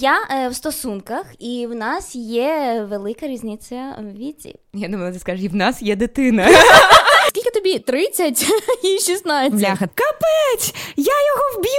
Я 0.00 0.16
е, 0.30 0.48
в 0.48 0.54
стосунках, 0.54 1.24
і 1.38 1.66
в 1.66 1.74
нас 1.74 2.14
є 2.16 2.86
велика 2.90 3.26
різниця 3.26 3.96
в 4.00 4.18
віці. 4.18 4.54
Я 4.74 4.88
думала, 4.88 5.12
ти 5.12 5.18
скажеш, 5.18 5.44
і 5.44 5.48
в 5.48 5.54
нас 5.54 5.82
є 5.82 5.96
дитина. 5.96 6.48
Скільки 7.28 7.50
тобі? 7.50 7.78
30 7.78 8.46
і 8.84 8.98
16? 9.00 9.52
Бляха, 9.54 9.88
капець! 9.94 10.74
Я 10.96 11.12
його 11.12 11.58
вб'ю! 11.58 11.72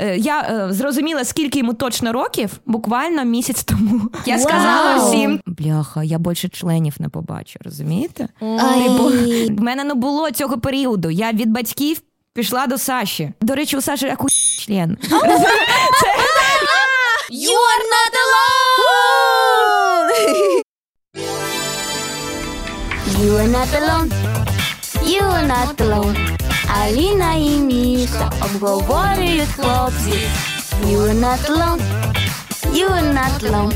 Е, 0.00 0.16
Я 0.16 0.40
е, 0.40 0.72
зрозуміла, 0.72 1.24
скільки 1.24 1.58
йому 1.58 1.74
точно 1.74 2.12
років, 2.12 2.50
буквально 2.66 3.24
місяць 3.24 3.64
тому. 3.64 4.00
Я 4.26 4.36
Вау! 4.36 4.44
сказала 4.44 4.96
всім: 5.08 5.40
бляха, 5.46 6.02
я 6.04 6.18
більше 6.18 6.48
членів 6.48 6.94
не 6.98 7.08
побачу, 7.08 7.58
розумієте? 7.64 8.28
Ай. 8.40 8.82
Типу, 8.82 9.04
в 9.54 9.60
мене 9.62 9.84
не 9.84 9.94
було 9.94 10.30
цього 10.30 10.58
періоду. 10.58 11.10
Я 11.10 11.32
від 11.32 11.50
батьків 11.50 12.00
пішла 12.34 12.66
до 12.66 12.78
Саші. 12.78 13.32
До 13.40 13.54
речі, 13.54 13.76
у 13.76 13.80
Саші 13.80 14.06
як 14.06 14.24
у 14.24 14.26
член. 14.66 14.98
You 17.32 17.52
are 17.52 17.84
not 17.94 18.12
alone! 18.24 20.10
You 23.20 23.36
are 23.36 23.46
not 23.46 23.72
alone. 23.80 24.10
You 25.06 25.22
are 25.22 25.46
not 25.46 25.80
alone. 25.80 26.16
Аліна 26.80 27.32
і 27.34 27.48
Міша 27.50 28.32
обговорюють 28.42 29.48
хлопці. 29.48 30.28
You 30.84 30.98
are 30.98 31.14
not 31.20 31.50
alone. 31.50 31.80
You 32.74 32.88
are 32.90 33.14
not 33.14 33.42
alone. 33.42 33.74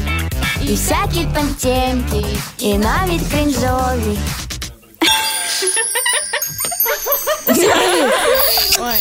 І 0.63 0.75
всякі 0.75 1.27
там 1.35 1.55
темки, 1.55 2.25
і 2.59 2.79
навіть 2.79 3.29
кринжові. 3.31 4.19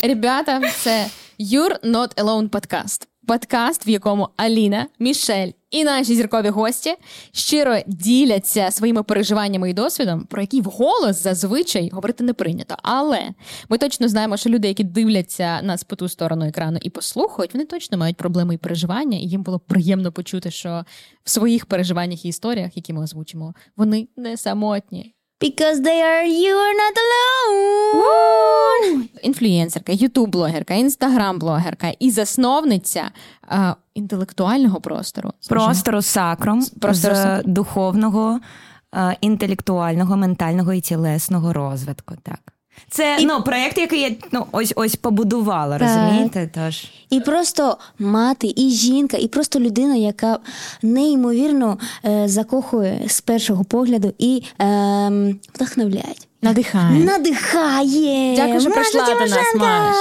Ребята, 0.04 0.62
це 0.84 1.08
You're 1.40 1.80
Not 1.84 2.16
Alone 2.16 2.50
подкаст. 2.50 3.08
Подкаст, 3.28 3.88
в 3.88 3.90
якому 3.90 4.30
Аліна, 4.38 4.88
Мішель 5.00 5.52
і 5.72 5.84
наші 5.84 6.16
зіркові 6.16 6.50
гості 6.50 6.96
щиро 7.32 7.78
діляться 7.88 8.72
своїми 8.72 9.04
переживаннями 9.04 9.70
і 9.70 9.74
досвідом, 9.74 10.26
про 10.26 10.42
які 10.42 10.62
вголос 10.62 11.24
зазвичай 11.24 11.90
говорити 11.90 12.24
не 12.24 12.34
прийнято. 12.34 12.76
Але 12.82 13.30
ми 13.70 13.78
точно 13.78 14.08
знаємо, 14.08 14.38
що 14.38 14.50
люди, 14.50 14.68
які 14.68 14.84
дивляться 14.84 15.62
нас 15.62 15.84
по 15.84 15.96
ту 15.96 16.10
сторону 16.10 16.46
екрану 16.46 16.80
і 16.82 16.90
послухають, 16.90 17.54
вони 17.54 17.66
точно 17.66 17.98
мають 17.98 18.18
проблеми 18.18 18.56
і 18.56 18.58
переживання, 18.58 19.18
і 19.18 19.28
їм 19.28 19.44
було 19.44 19.60
приємно 19.60 20.12
почути, 20.12 20.52
що 20.52 20.86
в 21.24 21.30
своїх 21.30 21.66
переживаннях 21.66 22.26
і 22.26 22.28
історіях, 22.28 22.78
які 22.78 22.94
ми 22.94 23.04
озвучимо, 23.04 23.54
вони 23.78 24.08
не 24.18 24.38
самотні. 24.38 25.14
Because 25.44 25.78
they 25.82 26.00
are 26.12 26.26
you 26.44 26.54
are 26.66 26.76
not 26.84 26.96
alone. 27.06 29.04
інфлюєнсерка, 29.24 29.92
ютуб-блогерка, 29.92 30.74
інстаграм-блогерка 30.74 31.94
і 32.00 32.12
засновниця 32.12 33.12
а, 33.48 33.74
інтелектуального 33.94 34.82
простору. 34.82 35.34
Скажімо. 35.40 35.66
Простору 35.66 36.02
сакром 36.02 36.66
Простору 36.82 37.16
з 37.16 37.18
сакром. 37.18 37.54
духовного, 37.54 38.40
а, 38.92 39.14
інтелектуального, 39.22 40.18
ментального 40.18 40.74
і 40.74 40.82
тілесного 40.82 41.54
розвитку. 41.54 42.16
Так. 42.24 42.53
Це 42.90 43.18
ну, 43.22 43.44
проєкт, 43.44 43.78
який 43.78 44.02
я 44.02 44.12
ну, 44.32 44.46
ось 44.52 44.74
ось 44.76 44.96
побудувала, 44.96 45.80
Так. 45.80 45.88
розумієте? 45.88 46.50
Тож. 46.56 46.86
І 47.10 47.20
просто 47.20 47.78
мати, 48.00 48.54
і 48.56 48.70
жінка, 48.70 49.18
і 49.18 49.28
просто 49.28 49.60
людина, 49.60 49.96
яка 49.96 50.40
неймовірно 50.82 51.78
е, 52.06 52.28
закохує 52.28 53.02
з 53.08 53.22
першого 53.22 53.64
погляду 53.64 54.14
і 54.18 54.44
е, 54.62 55.36
вдохновляє. 55.56 56.14
Надихає. 56.44 57.00
Надихає. 57.00 58.36
Дякую, 58.36 58.62
що 58.62 58.70
прийшла 58.70 59.06
до 59.06 59.20
нас! 59.20 59.56
Маш. 59.56 59.96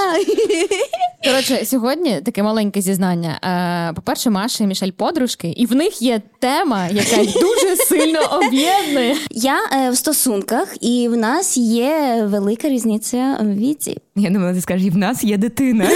Коротше, 1.25 1.65
сьогодні 1.65 2.21
таке 2.21 2.43
маленьке 2.43 2.81
зізнання. 2.81 3.39
Е, 3.91 3.95
По-перше, 3.95 4.31
Маша 4.31 4.65
і 4.65 4.67
Мішель 4.67 4.91
подружки, 4.91 5.49
і 5.57 5.67
в 5.67 5.75
них 5.75 6.03
є 6.03 6.21
тема, 6.39 6.89
яка 6.89 7.17
дуже 7.41 7.77
сильно 7.77 8.21
об'єднує. 8.21 9.17
Я 9.31 9.59
е, 9.73 9.91
в 9.91 9.97
стосунках, 9.97 10.69
і 10.81 11.09
в 11.09 11.17
нас 11.17 11.57
є 11.57 12.23
велика 12.27 12.69
різниця 12.69 13.39
в 13.41 13.55
віці. 13.55 13.99
Я 14.17 14.31
думала, 14.31 14.55
ти 14.55 14.61
скажеш, 14.61 14.87
і 14.87 14.91
в 14.91 14.97
нас 14.97 15.25
є 15.25 15.37
дитина. 15.37 15.85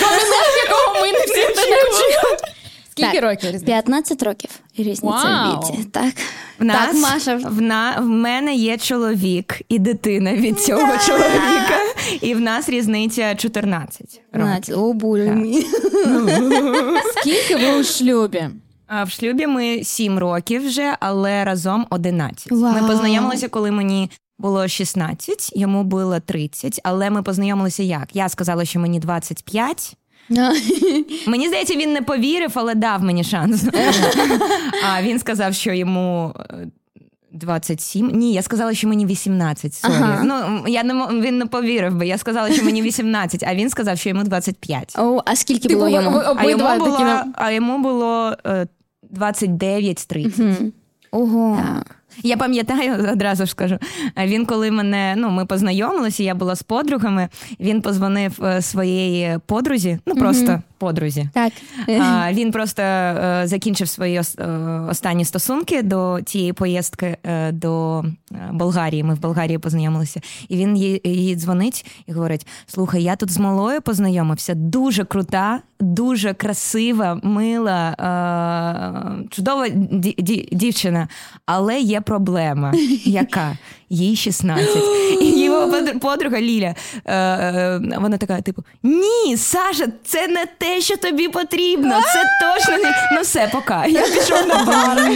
Коментар, 0.00 0.46
якого 0.68 1.00
ми 1.00 1.12
не 1.12 1.18
всі 1.18 1.40
не 1.40 1.76
очікували. 1.76 2.36
Скільки 3.00 3.20
Так. 3.20 3.30
років 3.30 3.46
різниця? 3.50 3.64
15 3.66 4.22
років 4.22 4.50
різниця 4.76 5.16
Вау. 5.24 5.60
в 5.60 5.70
віці. 5.72 5.84
Так. 5.84 6.14
В 6.58 6.64
нас, 6.64 6.76
Так, 6.76 6.94
Маша. 6.94 7.36
В, 7.36 7.60
на, 7.60 7.96
в 8.00 8.06
мене 8.08 8.54
є 8.54 8.78
чоловік 8.78 9.60
і 9.68 9.78
дитина 9.78 10.34
від 10.34 10.60
цього 10.60 10.98
чоловіка, 11.06 11.78
і 12.20 12.34
в 12.34 12.40
нас 12.40 12.68
різниця 12.68 13.34
14 13.34 14.20
років. 14.32 14.78
О, 14.82 14.92
боже 14.92 15.30
мій. 15.30 15.66
Скільки 17.20 17.56
ви 17.56 17.80
у 17.80 17.84
шлюбі? 17.84 18.48
А 18.86 19.04
в 19.04 19.10
шлюбі 19.10 19.46
ми 19.46 19.84
7 19.84 20.18
років 20.18 20.66
вже, 20.66 20.96
але 21.00 21.44
разом 21.44 21.86
11. 21.90 22.52
Вау. 22.52 22.72
Ми 22.72 22.88
познайомилися, 22.88 23.48
коли 23.48 23.70
мені 23.70 24.10
було 24.38 24.68
16, 24.68 25.52
йому 25.56 25.84
було 25.84 26.20
30, 26.20 26.80
але 26.84 27.10
ми 27.10 27.22
познайомилися 27.22 27.82
як? 27.82 28.16
Я 28.16 28.28
сказала, 28.28 28.64
що 28.64 28.80
мені 28.80 28.98
25. 28.98 29.96
Мені 31.26 31.48
здається, 31.48 31.74
він 31.74 31.92
не 31.92 32.02
повірив, 32.02 32.52
але 32.54 32.74
дав 32.74 33.02
мені 33.02 33.24
шанс. 33.24 33.64
А 34.90 35.02
він 35.02 35.18
сказав, 35.18 35.54
що 35.54 35.72
йому. 35.72 36.34
е, 36.50 36.66
27? 37.32 38.10
Ні, 38.14 38.32
я 38.32 38.42
сказала, 38.42 38.74
що 38.74 38.88
мені 38.88 39.06
18. 39.06 39.74
Sorry. 39.74 39.92
Ага. 39.96 40.22
Ну 40.24 40.64
я 40.68 40.82
не 40.84 40.94
він 41.20 41.38
не 41.38 41.46
повірив 41.46 41.94
би. 41.96 42.06
Я 42.06 42.18
сказала, 42.18 42.52
що 42.52 42.64
мені 42.64 42.82
18, 42.82 43.42
а 43.46 43.54
він 43.54 43.70
сказав, 43.70 43.98
що 43.98 44.08
йому 44.08 44.22
25. 44.24 44.94
О, 44.98 45.22
а 45.26 45.36
скільки 45.36 45.68
Типу, 45.68 45.80
було 45.80 45.90
йому? 45.90 46.22
А 46.36 46.44
йому 46.44 46.64
було, 46.78 46.98
на- 47.00 47.26
а 47.34 47.50
йому 47.50 47.78
було 47.78 48.36
е, 48.46 48.66
29-30. 49.16 50.40
Мгм. 50.42 50.72
Ого. 51.10 51.62
Я 52.22 52.36
пам'ятаю, 52.36 53.08
одразу 53.12 53.46
ж 53.46 53.50
скажу. 53.50 53.78
Він, 54.18 54.46
коли 54.46 54.70
мене 54.70 55.14
ну 55.16 55.30
ми 55.30 55.46
познайомилися, 55.46 56.22
я 56.22 56.34
була 56.34 56.54
з 56.54 56.62
подругами. 56.62 57.28
Він 57.60 57.82
позвонив 57.82 58.44
е, 58.44 58.62
своєї 58.62 59.38
подрузі, 59.46 59.98
ну 60.06 60.14
просто 60.14 60.62
подрузі. 60.80 61.28
Так. 61.34 61.52
А, 61.88 62.32
він 62.32 62.50
просто 62.52 62.82
е, 62.82 63.42
закінчив 63.44 63.88
свої 63.88 64.18
ос- 64.20 64.36
е, 64.38 64.46
останні 64.90 65.24
стосунки 65.24 65.82
до 65.82 66.20
тієї 66.20 66.52
поїздки 66.52 67.16
е, 67.24 67.52
до 67.52 68.00
е, 68.32 68.36
Болгарії. 68.52 69.04
Ми 69.04 69.14
в 69.14 69.20
Болгарії 69.20 69.58
познайомилися. 69.58 70.20
І 70.48 70.56
він 70.56 70.76
їй, 70.76 71.00
їй 71.04 71.36
дзвонить 71.36 71.86
і 72.06 72.12
говорить: 72.12 72.46
Слухай, 72.66 73.02
я 73.02 73.16
тут 73.16 73.30
з 73.30 73.38
малою 73.38 73.80
познайомився, 73.82 74.54
дуже 74.54 75.04
крута, 75.04 75.60
дуже 75.80 76.34
красива, 76.34 77.20
мила, 77.22 77.90
е, 77.90 79.28
чудова 79.30 79.66
ді- 79.68 80.22
ді- 80.22 80.54
дівчина, 80.54 81.08
але 81.46 81.80
є 81.80 82.00
проблема. 82.00 82.72
Яка? 83.04 83.56
Їй 83.90 84.16
16. 84.16 84.68
І 85.20 85.24
його 85.44 85.72
подруга 86.00 86.40
Ліля, 86.40 86.74
е, 87.04 87.14
е, 87.14 87.80
вона 88.00 88.18
така, 88.18 88.40
типу: 88.40 88.62
Ні, 88.82 89.36
Саша, 89.36 89.86
це 90.04 90.28
не 90.28 90.46
те, 90.58 90.80
що 90.80 90.96
тобі 90.96 91.28
потрібно. 91.28 91.90
Це 91.90 92.22
точно 92.56 92.76
не. 92.76 92.94
Ну 93.12 93.20
все, 93.22 93.48
пока. 93.52 93.86
Я 93.86 94.02
пішов 94.08 94.46
на 94.48 94.64
бар. 94.64 95.12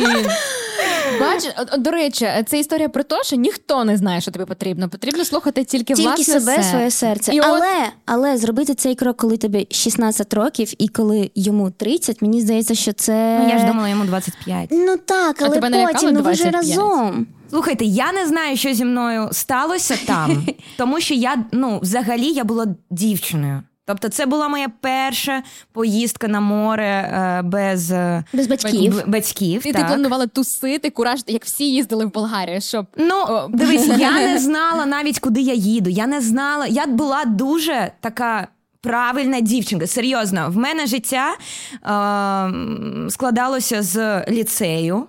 Бачиш, 1.21 1.53
до 1.79 1.91
речі, 1.91 2.29
це 2.47 2.59
історія 2.59 2.89
про 2.89 3.03
те, 3.03 3.23
що 3.25 3.37
ніхто 3.37 3.85
не 3.85 3.97
знає, 3.97 4.21
що 4.21 4.31
тобі 4.31 4.45
потрібно. 4.45 4.89
Потрібно 4.89 5.25
слухати 5.25 5.65
тільки, 5.65 5.95
Тільки 5.95 6.09
власне 6.09 6.25
себе, 6.25 6.41
себе. 6.53 6.62
своє 6.62 6.91
серце. 6.91 7.33
І 7.35 7.41
от- 7.41 7.47
але, 7.49 7.73
але 8.06 8.37
зробити 8.37 8.75
цей 8.75 8.95
крок, 8.95 9.17
коли 9.17 9.37
тобі 9.37 9.67
16 9.71 10.35
років 10.35 10.73
і 10.79 10.89
коли 10.89 11.31
йому 11.35 11.71
30, 11.71 12.23
мені 12.23 12.41
здається, 12.41 12.75
що 12.75 12.93
це. 12.93 13.39
Ну, 13.43 13.49
я 13.49 13.59
ж 13.59 13.65
думала, 13.65 13.89
йому 13.89 14.05
25. 14.05 14.69
Ну 14.73 14.97
так, 14.97 15.43
А 15.43 15.45
але 15.45 15.55
тебе 15.61 15.87
потім 15.93 16.11
ну 16.12 16.23
ви 16.23 16.33
вже 16.33 16.51
разом. 16.51 17.27
Слухайте, 17.55 17.85
я 17.85 18.13
не 18.13 18.27
знаю, 18.27 18.57
що 18.57 18.75
зі 18.75 18.85
мною 18.85 19.29
сталося 19.33 19.99
там, 20.07 20.47
тому 20.77 21.01
що 21.01 21.15
я 21.15 21.37
ну 21.53 21.79
взагалі 21.83 22.27
я 22.27 22.45
була 22.45 22.67
дівчиною. 22.91 23.63
Тобто, 23.87 24.09
це 24.09 24.27
була 24.27 24.49
моя 24.49 24.69
перша 24.81 25.43
поїздка 25.73 26.29
на 26.29 26.41
море 26.41 26.85
е, 26.85 27.43
без 27.43 27.91
е, 27.93 28.25
Без 28.33 28.47
батьків. 28.47 28.97
б- 28.97 29.11
батьків. 29.11 29.67
І 29.67 29.73
ти 29.73 29.85
планувала 29.85 30.27
тусити, 30.27 30.91
кураж, 30.91 31.21
як 31.27 31.45
всі 31.45 31.71
їздили 31.71 32.06
в 32.06 32.12
Болгарію, 32.12 32.61
щоб 32.61 32.87
Ну, 32.97 33.15
О, 33.29 33.49
дивись, 33.49 33.87
я 33.99 34.11
не 34.33 34.39
знала 34.39 34.87
навіть, 34.87 35.19
куди 35.19 35.41
я 35.41 35.55
їду. 35.55 35.91
Я 35.91 36.07
не 36.07 36.21
знала. 36.21 36.67
Я 36.67 36.87
була 36.87 37.25
дуже 37.25 37.91
така. 38.00 38.49
Правильна 38.81 39.41
дівчинка, 39.41 39.87
серйозно, 39.87 40.47
в 40.50 40.57
мене 40.57 40.87
життя 40.87 41.35
е, 41.35 43.11
складалося 43.11 43.83
з 43.83 44.25
ліцею, 44.29 45.07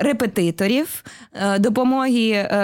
репетиторів, 0.00 1.04
е, 1.32 1.58
допомоги 1.58 2.30
е, 2.30 2.56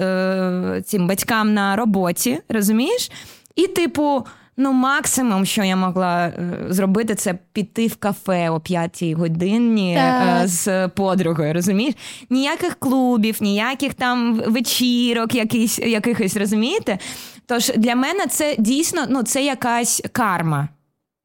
е, 0.00 0.82
цим 0.86 1.06
батькам 1.06 1.54
на 1.54 1.76
роботі, 1.76 2.38
розумієш? 2.48 3.10
І, 3.56 3.66
типу, 3.66 4.26
ну, 4.56 4.72
максимум, 4.72 5.46
що 5.46 5.62
я 5.64 5.76
могла 5.76 6.26
е, 6.26 6.32
зробити, 6.68 7.14
це 7.14 7.34
піти 7.52 7.86
в 7.86 7.96
кафе 7.96 8.50
о 8.50 8.60
п'ятій 8.60 9.14
годині 9.14 9.94
Так. 9.94 10.42
е, 10.44 10.46
з 10.46 10.88
подругою, 10.88 11.54
розумієш? 11.54 11.94
Ніяких 12.30 12.74
клубів, 12.74 13.36
ніяких 13.40 13.94
там 13.94 14.42
вечірок, 14.46 15.34
якийсь, 15.34 15.78
якихось, 15.78 16.36
розумієте? 16.36 16.98
Тож 17.46 17.72
для 17.76 17.94
мене 17.94 18.26
це 18.26 18.56
дійсно 18.58 19.02
ну, 19.08 19.22
це 19.22 19.44
якась 19.44 20.02
карма. 20.12 20.68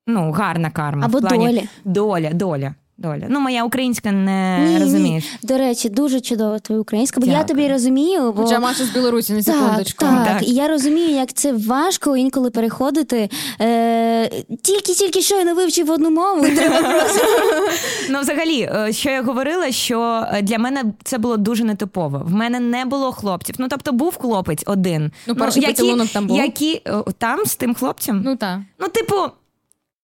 ну, 0.07 0.31
гарна 0.31 0.69
карма. 0.69 1.05
Або 1.05 1.17
в 1.17 1.21
плані... 1.21 1.47
доля. 1.47 1.61
Доля, 1.85 2.29
доля, 2.33 2.75
доля. 2.97 3.25
Ну, 3.29 3.39
моя 3.39 3.63
українська 3.63 4.11
не 4.11 4.59
Ні, 4.69 4.79
розумієш. 4.79 5.23
Ні. 5.23 5.47
До 5.47 5.57
речі, 5.57 5.89
дуже 5.89 6.21
чудова 6.21 6.59
твоя 6.59 6.81
українська, 6.81 7.19
бо 7.19 7.27
я 7.27 7.43
тобі 7.43 7.67
розумію, 7.67 8.31
бо 8.31 8.43
Хоча 8.43 8.59
Маша 8.59 8.85
з 8.85 8.89
Білорусі 8.89 9.33
на 9.33 9.41
так, 9.41 9.55
секундочку. 9.55 10.05
так, 10.05 10.27
Так. 10.27 10.47
і 10.47 10.53
я 10.53 10.67
розумію, 10.67 11.09
як 11.09 11.33
це 11.33 11.53
важко 11.53 12.17
інколи 12.17 12.49
переходити. 12.49 13.29
Е, 13.61 14.29
тільки-тільки 14.61 15.21
що 15.21 15.35
я 15.35 15.43
не 15.43 15.53
вивчив 15.53 15.91
одну 15.91 16.09
мову. 16.09 16.41
Треба 16.55 16.81
просто 16.89 17.25
Ну, 18.09 18.19
взагалі, 18.21 18.61
е, 18.61 18.93
що 18.93 19.09
я 19.09 19.21
говорила, 19.21 19.71
що 19.71 20.25
е, 20.33 20.41
для 20.41 20.57
мене 20.57 20.83
це 21.03 21.17
було 21.17 21.37
дуже 21.37 21.63
нетипово. 21.63 22.21
В 22.25 22.31
мене 22.33 22.59
не 22.59 22.85
було 22.85 23.11
хлопців. 23.11 23.55
Ну, 23.59 23.67
тобто, 23.69 23.91
був 23.91 24.17
хлопець 24.17 24.63
один. 24.65 25.11
Ну, 25.27 25.35
перший 25.35 25.65
поцілунок 25.65 26.07
там 26.09 26.27
був? 26.27 26.37
Які, 26.37 26.81
е, 26.87 27.03
там 27.17 27.45
з 27.45 27.55
тим 27.55 27.75
хлопцем? 27.75 28.21
Ну 28.25 28.35
так. 28.35 28.59
Ну, 28.79 28.87
типу, 28.87 29.15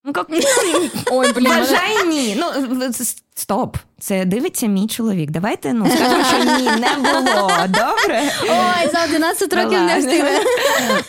ну 0.03 0.13
як 0.15 0.27
Ой, 1.11 1.33
блін. 1.33 1.47
вважай 1.47 2.07
ні. 2.07 2.37
Ну 2.39 2.91
стоп. 3.35 3.77
Це 3.99 4.25
дивиться 4.25 4.67
мій 4.67 4.87
чоловік. 4.87 5.31
Давайте 5.31 5.73
ну 5.73 5.87
скажемо, 5.95 6.23
що 6.23 6.37
ні, 6.43 6.63
не 6.63 6.95
було. 6.95 7.49
Добре. 7.67 8.31
ой, 8.43 8.89
за 8.93 9.03
11 9.03 9.53
років 9.53 9.81
не 9.81 9.99
встигне. 9.99 10.39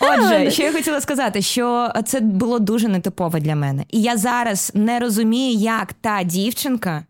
Отже, 0.00 0.50
що 0.50 0.62
я 0.62 0.72
хотіла 0.72 1.00
сказати, 1.00 1.42
що 1.42 1.92
це 2.06 2.20
було 2.20 2.58
дуже 2.58 2.88
нетипово 2.88 3.38
для 3.38 3.54
мене. 3.54 3.84
І 3.90 4.02
я 4.02 4.16
зараз 4.16 4.72
не 4.74 4.98
розумію, 4.98 5.58
як 5.58 5.92
та 5.92 6.22
дівчинка 6.22 7.04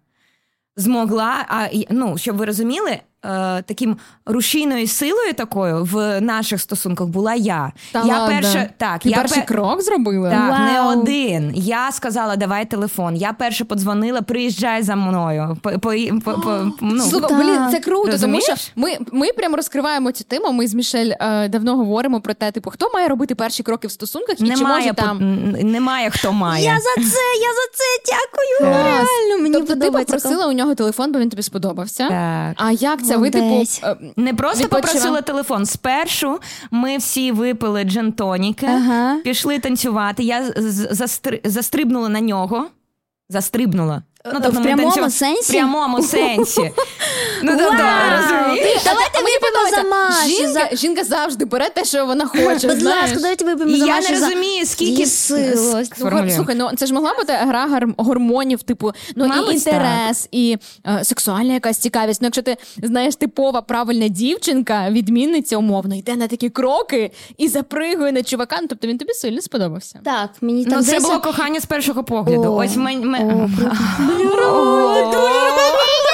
змогла. 0.76 1.44
А 1.48 1.66
ну, 1.90 2.18
щоб 2.18 2.36
ви 2.36 2.44
розуміли, 2.44 3.00
е, 3.24 3.62
таким 3.62 3.96
рушійною 4.26 4.86
силою 4.86 5.34
такою 5.34 5.84
в 5.84 6.20
наших 6.20 6.60
стосунках 6.60 7.06
була 7.06 7.34
я. 7.34 7.72
Та 7.92 8.02
я 8.04 8.18
ладно. 8.18 8.26
перша, 8.40 8.68
так, 8.76 9.00
Ти 9.00 9.08
я 9.08 9.16
перший 9.16 9.40
пе- 9.40 9.46
крок 9.46 9.82
зробила? 9.82 10.30
Так, 10.30 10.58
не 10.72 10.80
один. 10.80 11.52
Я 11.54 11.92
сказала, 11.92 12.36
давай 12.36 12.64
телефон. 12.64 13.16
Я 13.16 13.32
перше 13.32 13.64
подзвонила, 13.64 14.22
приїжджай 14.22 14.82
за 14.82 14.96
мною. 14.96 15.56
По, 15.62 15.70
по, 15.70 15.92
по, 16.24 16.32
по, 16.32 16.72
ну, 16.80 17.02
Слухай, 17.02 17.28
так. 17.28 17.38
блін, 17.38 17.58
це 17.70 17.80
круто, 17.80 18.10
Розумієш? 18.12 18.44
тому 18.44 18.56
що 18.58 18.72
ми, 18.76 18.96
ми 19.20 19.32
прямо 19.32 19.56
розкриваємо 19.56 20.12
цю 20.12 20.24
тему. 20.24 20.52
Ми 20.52 20.66
з 20.66 20.74
Мішель 20.74 21.12
е, 21.20 21.48
давно 21.48 21.76
говоримо 21.76 22.20
про 22.20 22.34
те, 22.34 22.50
типу, 22.50 22.70
хто 22.70 22.90
має 22.94 23.08
робити 23.08 23.34
перші 23.34 23.62
кроки 23.62 23.88
в 23.88 23.90
стосунках 23.90 24.40
і 24.40 24.50
чи 24.50 24.64
може 24.64 24.88
по- 24.88 25.02
там. 25.02 25.18
немає 25.52 26.10
хто 26.10 26.32
має. 26.32 26.64
Я 26.64 26.74
за 26.74 26.94
це, 26.94 27.20
я 27.40 27.50
за 27.52 27.68
це 27.72 27.84
дякую. 28.06 28.74
Реально, 28.74 29.42
мені 29.42 29.54
тобто 29.54 29.74
ти 29.74 29.80
подобається. 29.80 30.14
попросила 30.16 30.46
у 30.46 30.52
нього 30.52 30.74
телефон, 30.74 31.12
бо 31.12 31.18
він 31.18 31.30
тобі 31.30 31.42
сподобався. 31.42 32.08
Так. 32.08 32.66
А 32.66 32.70
як 32.72 33.04
це? 33.04 33.11
Ви 33.16 33.30
типу 33.30 33.44
Молодець. 33.44 33.80
е, 33.84 33.96
Не 34.16 34.34
просто 34.34 34.64
Відпочивав. 34.64 34.82
попросила 34.92 35.20
телефон. 35.22 35.66
Спершу 35.66 36.38
ми 36.70 36.96
всі 36.96 37.32
випили 37.32 37.84
джентоніки, 37.84 38.66
Ага. 38.66 39.16
пішли 39.24 39.58
танцювати. 39.58 40.22
Я 40.22 40.42
застри- 40.90 41.40
застрибнула 41.44 42.08
на 42.08 42.20
нього. 42.20 42.66
Застрибнула. 43.28 44.02
Ну, 44.24 44.30
В 44.50 44.54
ми 44.54 44.60
прямому 44.62 44.90
танцювали- 44.90 45.10
сенсі? 45.10 45.52
В 45.52 45.54
прямому 45.54 46.02
сенсі. 46.02 46.72
Ну, 47.42 47.52
тобто, 47.58 47.84
розумієш? 48.16 48.80
Давайте 48.84 49.22
мені 49.22 49.36
за 49.70 49.76
подобається. 49.82 50.26
Жінка, 50.28 50.52
за- 50.70 50.76
жінка 50.76 51.04
завжди 51.04 51.44
бере 51.44 51.70
те, 51.70 51.84
що 51.84 52.06
вона 52.06 52.26
хоче. 52.26 52.68
Будь 52.68 52.82
ласка, 52.82 53.16
давайте 53.16 53.44
вип'ємо 53.44 53.72
І 53.72 53.78
за 53.78 53.86
я 53.86 53.96
не 54.00 54.02
за- 54.02 54.12
розумію, 54.26 54.66
скільки 54.66 54.92
Її 54.92 55.06
слухай, 56.36 56.54
ну 56.54 56.70
це 56.76 56.86
ж 56.86 56.94
могла 56.94 57.14
бути 57.18 57.32
гра 57.32 57.66
гар- 57.68 57.94
гормонів, 57.96 58.62
типу, 58.62 58.92
ну 59.16 59.26
Мабуть, 59.26 59.50
і 59.50 59.54
інтерес, 59.54 60.28
і 60.32 60.56
е, 60.86 61.04
сексуальна 61.04 61.52
якась 61.54 61.78
цікавість. 61.78 62.22
Ну, 62.22 62.26
якщо 62.26 62.42
ти 62.42 62.56
знаєш, 62.82 63.16
типова 63.16 63.62
правильна 63.62 64.08
дівчинка, 64.08 64.90
відмінниця 64.90 65.56
умовно, 65.56 65.94
йде 65.94 66.16
на 66.16 66.26
такі 66.28 66.48
кроки 66.50 67.10
і 67.38 67.48
запригує 67.48 68.12
на 68.12 68.22
чувака. 68.22 68.58
Ну, 68.62 68.66
тобто 68.68 68.86
він 68.88 68.98
тобі 68.98 69.12
сильно 69.12 69.40
сподобався. 69.42 70.00
Так, 70.04 70.30
мені 70.40 70.64
там 70.64 70.72
Ну, 70.72 70.78
це 70.78 70.82
здається- 70.82 71.08
було 71.08 71.20
кохання 71.20 71.60
з 71.60 71.64
першого 71.66 72.04
погляду. 72.04 72.52
О. 72.52 72.56
Ось 72.56 72.76
мен... 72.76 73.00
мен- 73.10 73.30
О, 73.32 73.48
Ну, 74.18 74.96
е, 74.96 76.11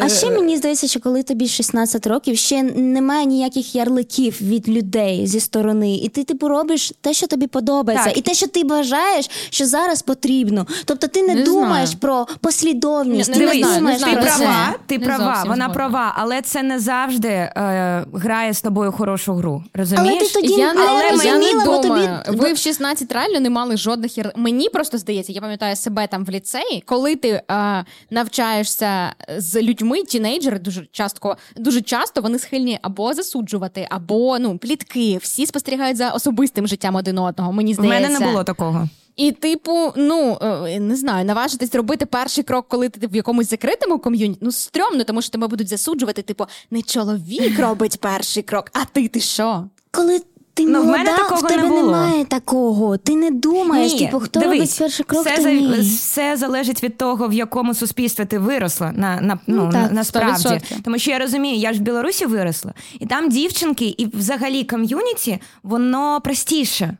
А 0.00 0.08
ще 0.08 0.30
мені 0.30 0.56
здається, 0.56 0.86
що 0.88 1.00
коли 1.00 1.22
тобі 1.22 1.48
16 1.48 2.06
років, 2.06 2.36
ще 2.38 2.62
немає 2.62 3.26
ніяких 3.26 3.74
ярликів 3.74 4.42
від 4.42 4.68
людей 4.68 5.26
зі 5.26 5.40
сторони, 5.40 5.94
і 5.96 6.08
ти 6.08 6.24
типу 6.24 6.48
робиш 6.48 6.92
те, 7.00 7.12
що 7.12 7.26
тобі 7.26 7.46
подобається, 7.46 8.08
Так. 8.08 8.18
і 8.18 8.20
те, 8.20 8.34
що 8.34 8.46
ти 8.46 8.64
бажаєш, 8.64 9.30
що 9.50 9.66
зараз 9.66 10.02
потрібно. 10.02 10.66
Тобто 10.84 11.06
ти 11.06 11.22
не, 11.22 11.34
Не 11.34 11.42
думаєш 11.42 11.88
знаю. 11.88 12.00
про 12.00 12.26
послідовність, 12.40 13.30
Не- 13.30 13.36
ти 13.36 13.46
не 13.46 13.54
не, 13.54 13.74
думаєш 13.78 14.00
ти 14.02 14.10
про 14.10 14.22
права, 14.22 14.38
це. 14.38 14.78
ти 14.86 14.98
права, 14.98 15.44
вона 15.46 15.68
права, 15.68 16.12
але 16.16 16.42
це 16.42 16.62
не 16.62 16.78
завжди 16.78 17.28
е, 17.28 18.04
грає 18.12 18.52
з 18.54 18.62
тобою 18.62 18.92
хорошу 18.92 19.34
гру. 19.34 19.64
Але 19.96 20.16
ти 20.18 20.28
тоді 20.34 20.52
я 20.52 20.74
не 20.74 20.86
не, 20.86 21.02
я 21.04 21.10
розуміла, 21.12 21.38
не 21.54 21.64
бо 21.64 21.78
тобі 21.78 22.08
Ви 22.28 22.52
в 22.52 22.58
16 22.58 23.12
реально 23.12 23.40
не 23.40 23.50
мали 23.50 23.76
жодних 23.76 24.18
яр... 24.18 24.32
Мені 24.36 24.68
просто 24.68 24.98
здається, 24.98 25.32
я 25.32 25.40
пам'ятаю 25.40 25.76
себе 25.76 26.06
там 26.06 26.24
в 26.24 26.30
ліцеї, 26.30 26.82
коли 26.86 27.16
ти 27.16 27.28
е, 27.50 27.84
навчаєшся 28.10 29.14
з 29.38 29.55
людьми, 29.62 30.02
тінейджери 30.02 30.58
дуже 30.58 30.86
часто, 30.92 31.36
дуже 31.56 31.82
часто 31.82 32.20
вони 32.20 32.38
схильні 32.38 32.78
або 32.82 33.14
засуджувати, 33.14 33.86
або 33.90 34.38
ну 34.38 34.58
плітки. 34.58 35.18
Всі 35.22 35.46
спостерігають 35.46 35.96
за 35.96 36.10
особистим 36.10 36.66
життям 36.66 36.94
один 36.94 37.18
одного. 37.18 37.52
Мені 37.52 37.74
здається, 37.74 38.00
мене 38.00 38.18
не 38.18 38.26
було 38.26 38.44
такого. 38.44 38.88
І, 39.16 39.32
типу, 39.32 39.92
ну 39.96 40.38
е, 40.42 40.80
не 40.80 40.96
знаю, 40.96 41.24
наважитись 41.24 41.74
робити 41.74 42.06
перший 42.06 42.44
крок, 42.44 42.66
коли 42.68 42.88
ти 42.88 43.06
в 43.06 43.16
якомусь 43.16 43.50
закритому 43.50 43.98
ком'юніті, 43.98 44.38
ну 44.42 44.52
стрьомно, 44.52 45.04
тому 45.04 45.22
що 45.22 45.30
тебе 45.30 45.46
будуть 45.46 45.68
засуджувати. 45.68 46.22
Типу, 46.22 46.46
не 46.70 46.82
чоловік 46.82 47.58
робить 47.58 48.00
перший 48.00 48.42
крок, 48.42 48.70
а 48.72 48.84
ти 48.84 49.08
ти 49.08 49.20
що? 49.20 49.64
Коли 49.90 50.20
ти 50.56 50.66
Ну, 50.66 50.82
в 50.82 50.86
мене 50.86 51.12
такого 51.12 51.40
в 51.48 51.56
не 51.56 51.62
було. 51.68 51.82
немає 51.82 52.24
такого. 52.24 52.96
Ти 52.96 53.16
не 53.16 53.30
думаєш, 53.30 53.92
Ні, 53.92 53.98
типу, 53.98 54.20
хто 54.20 54.40
дивись, 54.40 54.58
робить 54.58 54.76
перший 54.78 55.04
крок, 55.06 55.26
все, 55.26 55.36
то 55.36 55.42
за- 55.42 55.50
ні. 55.52 55.80
все 55.80 56.36
залежить 56.36 56.82
від 56.82 56.96
того, 56.98 57.28
в 57.28 57.32
якому 57.32 57.74
суспільстві 57.74 58.24
ти 58.24 58.38
виросла. 58.38 58.92
На, 58.92 59.20
на, 59.20 59.38
ну, 59.46 59.64
Ну, 59.64 59.72
так, 59.72 59.92
насправді. 59.92 60.48
100%. 60.48 60.82
Тому 60.84 60.98
що 60.98 61.10
я 61.10 61.18
розумію, 61.18 61.56
я 61.56 61.72
ж 61.72 61.78
в 61.78 61.82
Білорусі 61.82 62.26
виросла, 62.26 62.72
і 63.00 63.06
там 63.06 63.28
дівчинки, 63.28 63.94
і 63.98 64.06
взагалі 64.16 64.64
ком'юніті, 64.64 65.38
воно 65.62 66.20
простіше. 66.20 66.96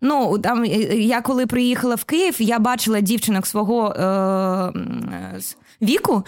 Ну, 0.00 0.38
там 0.38 0.64
е, 0.64 0.68
я 0.96 1.20
коли 1.20 1.46
приїхала 1.46 1.94
в 1.94 2.04
Київ, 2.04 2.34
я 2.38 2.58
бачила 2.58 3.00
дівчинок 3.00 3.46
свого 3.46 3.88
е, 3.98 4.02
е, 4.04 5.40
віку. 5.82 6.24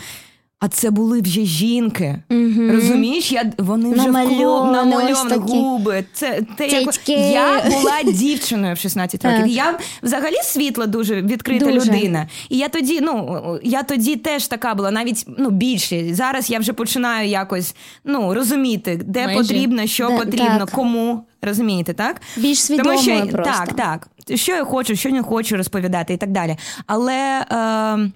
А 0.60 0.68
це 0.68 0.90
були 0.90 1.20
вже 1.20 1.40
жінки. 1.44 2.18
Мгм. 2.28 2.70
Розумієш, 2.70 3.32
я, 3.32 3.52
вони 3.58 3.92
вже 3.94 4.06
Намальовані 4.06 5.14
губи. 5.38 6.04
Це, 6.12 6.42
те, 6.56 6.66
як... 6.66 7.08
Я 7.08 7.62
була 7.70 8.02
дівчиною 8.02 8.74
в 8.74 8.78
16 8.78 9.24
років. 9.24 9.46
Я 9.46 9.78
взагалі 10.02 10.36
світла 10.42 10.86
дуже 10.86 11.22
відкрита 11.22 11.66
Дуже. 11.66 11.90
людина. 11.92 12.28
І 12.48 12.58
я 12.58 12.68
тоді, 12.68 13.00
ну 13.00 13.42
я 13.62 13.82
тоді 13.82 14.16
теж 14.16 14.46
така 14.46 14.74
була, 14.74 14.90
навіть 14.90 15.24
ну 15.38 15.50
більше. 15.50 16.14
Зараз 16.14 16.50
я 16.50 16.58
вже 16.58 16.72
починаю 16.72 17.28
якось 17.28 17.74
ну 18.04 18.34
розуміти, 18.34 19.00
де 19.04 19.26
Межі. 19.26 19.38
потрібно, 19.38 19.86
що 19.86 20.08
Де- 20.08 20.16
потрібно, 20.16 20.58
так. 20.58 20.70
кому. 20.70 21.24
Розумієте, 21.42 21.92
так? 21.92 22.20
Більш 22.36 22.60
свідомою 22.62 22.98
що, 22.98 23.26
просто. 23.26 23.54
Так, 23.54 23.72
так. 23.72 24.08
Що 24.38 24.52
я 24.52 24.64
хочу, 24.64 24.96
що 24.96 25.10
не 25.10 25.22
хочу 25.22 25.56
розповідати 25.56 26.14
і 26.14 26.16
так 26.16 26.30
далі. 26.30 26.56
Але 26.86 27.44
е, 27.50 28.10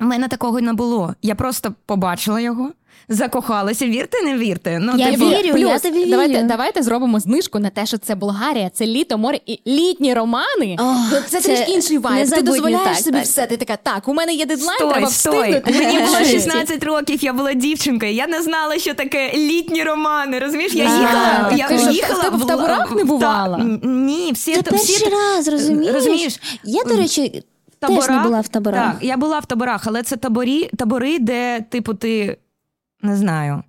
в 0.00 0.04
мене 0.04 0.28
такого 0.28 0.60
не 0.60 0.72
було. 0.72 1.14
Я 1.22 1.34
просто 1.34 1.74
побачила 1.86 2.40
його, 2.40 2.70
закохалася. 3.08 3.86
Вірте, 3.86 4.22
не 4.22 4.38
вірте. 4.38 4.78
Ну, 4.82 4.92
Я 4.96 5.10
типу, 5.10 5.26
вірю, 5.26 5.58
я 5.58 5.78
тобі 5.78 5.98
вірю. 5.98 6.10
Давайте, 6.10 6.42
давайте 6.42 6.82
зробимо 6.82 7.20
знижку 7.20 7.58
на 7.58 7.70
те, 7.70 7.86
що 7.86 7.98
це 7.98 8.14
Болгарія, 8.14 8.70
це 8.74 8.86
літо, 8.86 9.18
море 9.18 9.38
і 9.46 9.60
літні 9.66 10.14
романи. 10.14 10.76
О, 10.78 10.94
Ну, 11.12 11.18
це, 11.28 11.40
це 11.40 11.48
трішки 11.48 11.72
інший 11.72 11.98
вайб. 11.98 12.30
Ти 12.30 12.42
дозволяєш 12.42 12.88
так, 12.88 12.96
собі 12.96 13.16
так. 13.16 13.24
все. 13.24 13.46
Ти 13.46 13.56
така, 13.56 13.76
так, 13.76 14.08
у 14.08 14.14
мене 14.14 14.34
є 14.34 14.46
дедлайн, 14.46 14.78
Стой, 14.78 14.92
треба 14.92 15.10
стой. 15.10 15.38
встигнути. 15.38 15.84
Мені 15.84 15.98
було 16.06 16.18
16 16.18 16.84
років, 16.84 17.24
я 17.24 17.32
була 17.32 17.52
дівчинкою. 17.52 18.12
Я 18.12 18.26
не 18.26 18.42
знала, 18.42 18.78
що 18.78 18.94
таке 18.94 19.32
літні 19.34 19.82
романи. 19.82 20.38
Розумієш, 20.38 20.74
я 20.74 20.84
їхала. 20.84 21.52
я 21.56 21.68
ти 21.68 21.78
що, 21.78 21.90
їхала 21.90 22.28
в 22.28 22.36
в 22.38 22.46
таборах 22.46 22.92
не 22.96 23.04
бувала? 23.04 23.58
Ні, 23.82 24.32
всі 24.34 24.62
перший 24.62 25.08
раз, 25.08 25.48
розумієш? 25.48 25.94
Розумієш? 25.94 26.40
Я, 26.64 26.84
до 26.84 26.96
речі, 26.96 27.42
теж 27.80 28.08
не 28.08 28.18
була 28.18 28.40
в 28.40 28.48
таборах. 28.48 28.92
Так, 28.92 29.04
я 29.04 29.16
була 29.16 29.38
в 29.38 29.46
таборах, 29.46 29.86
але 29.86 30.02
це 30.02 30.16
таборі, 30.16 30.70
табори, 30.78 31.18
де, 31.18 31.60
типу, 31.60 31.94
ти 31.94 32.38
не 33.02 33.16
знаю. 33.16 33.62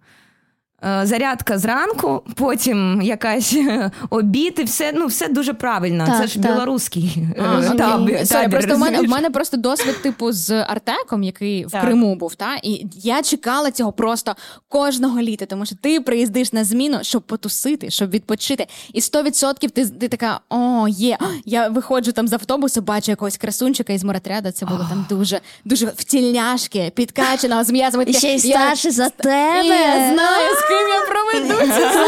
Е, 0.85 1.01
Зарядка 1.05 1.57
зранку, 1.57 2.23
потім 2.35 3.01
якась 3.01 3.53
е, 3.53 3.91
обід, 4.09 4.55
і 4.59 4.63
все, 4.63 4.91
ну, 4.95 5.07
все 5.07 5.27
дуже 5.27 5.53
правильно. 5.53 6.05
Так, 6.05 6.17
це 6.21 6.27
ж 6.27 6.33
так. 6.33 6.51
білоруський 6.51 7.23
е, 7.37 7.43
А, 7.43 7.75
табір. 7.75 8.27
Табір, 8.27 8.49
просто 8.49 8.75
в 8.75 8.79
мене, 8.79 9.01
в 9.01 9.09
мене 9.09 9.29
просто 9.29 9.57
досвід, 9.57 10.01
типу, 10.01 10.31
з 10.31 10.51
Артеком, 10.51 11.23
який 11.23 11.65
в 11.65 11.81
Криму 11.81 12.15
був, 12.15 12.35
та 12.35 12.55
і 12.63 12.85
я 12.93 13.21
чекала 13.21 13.71
цього 13.71 13.91
просто 13.91 14.35
кожного 14.69 15.21
літа, 15.21 15.45
тому 15.45 15.65
що 15.65 15.75
ти 15.81 16.01
приїздиш 16.01 16.53
на 16.53 16.63
зміну, 16.63 16.99
щоб 17.01 17.21
потусити, 17.21 17.89
щоб 17.89 18.09
відпочити. 18.09 18.67
І 18.93 18.99
100% 18.99 19.69
ти, 19.69 19.85
ти 19.85 20.07
така: 20.07 20.39
о, 20.49 20.87
є. 20.87 21.17
Я 21.45 21.67
виходжу 21.67 22.11
там 22.11 22.27
з 22.27 22.33
автобусу, 22.33 22.81
бачу 22.81 23.11
якогось 23.11 23.37
красунчика 23.37 23.93
із 23.93 24.03
моратряда. 24.03 24.51
Це 24.51 24.65
було 24.65 24.85
там 24.89 25.05
дуже, 25.09 25.39
дуже 25.65 25.85
втільняшки, 25.85 26.91
підкаченого 26.95 27.63
з 27.63 27.69
м'язами. 27.69 28.13
Ще 28.13 28.27
й 28.27 28.47
я- 28.47 28.55
старше 28.57 28.91
за 28.91 29.09
тебе. 29.09 29.65
Я 29.65 30.13
знаю, 30.13 30.55
ким 30.77 30.87
я 30.87 31.01
проведу 31.01 31.71
це 31.73 32.07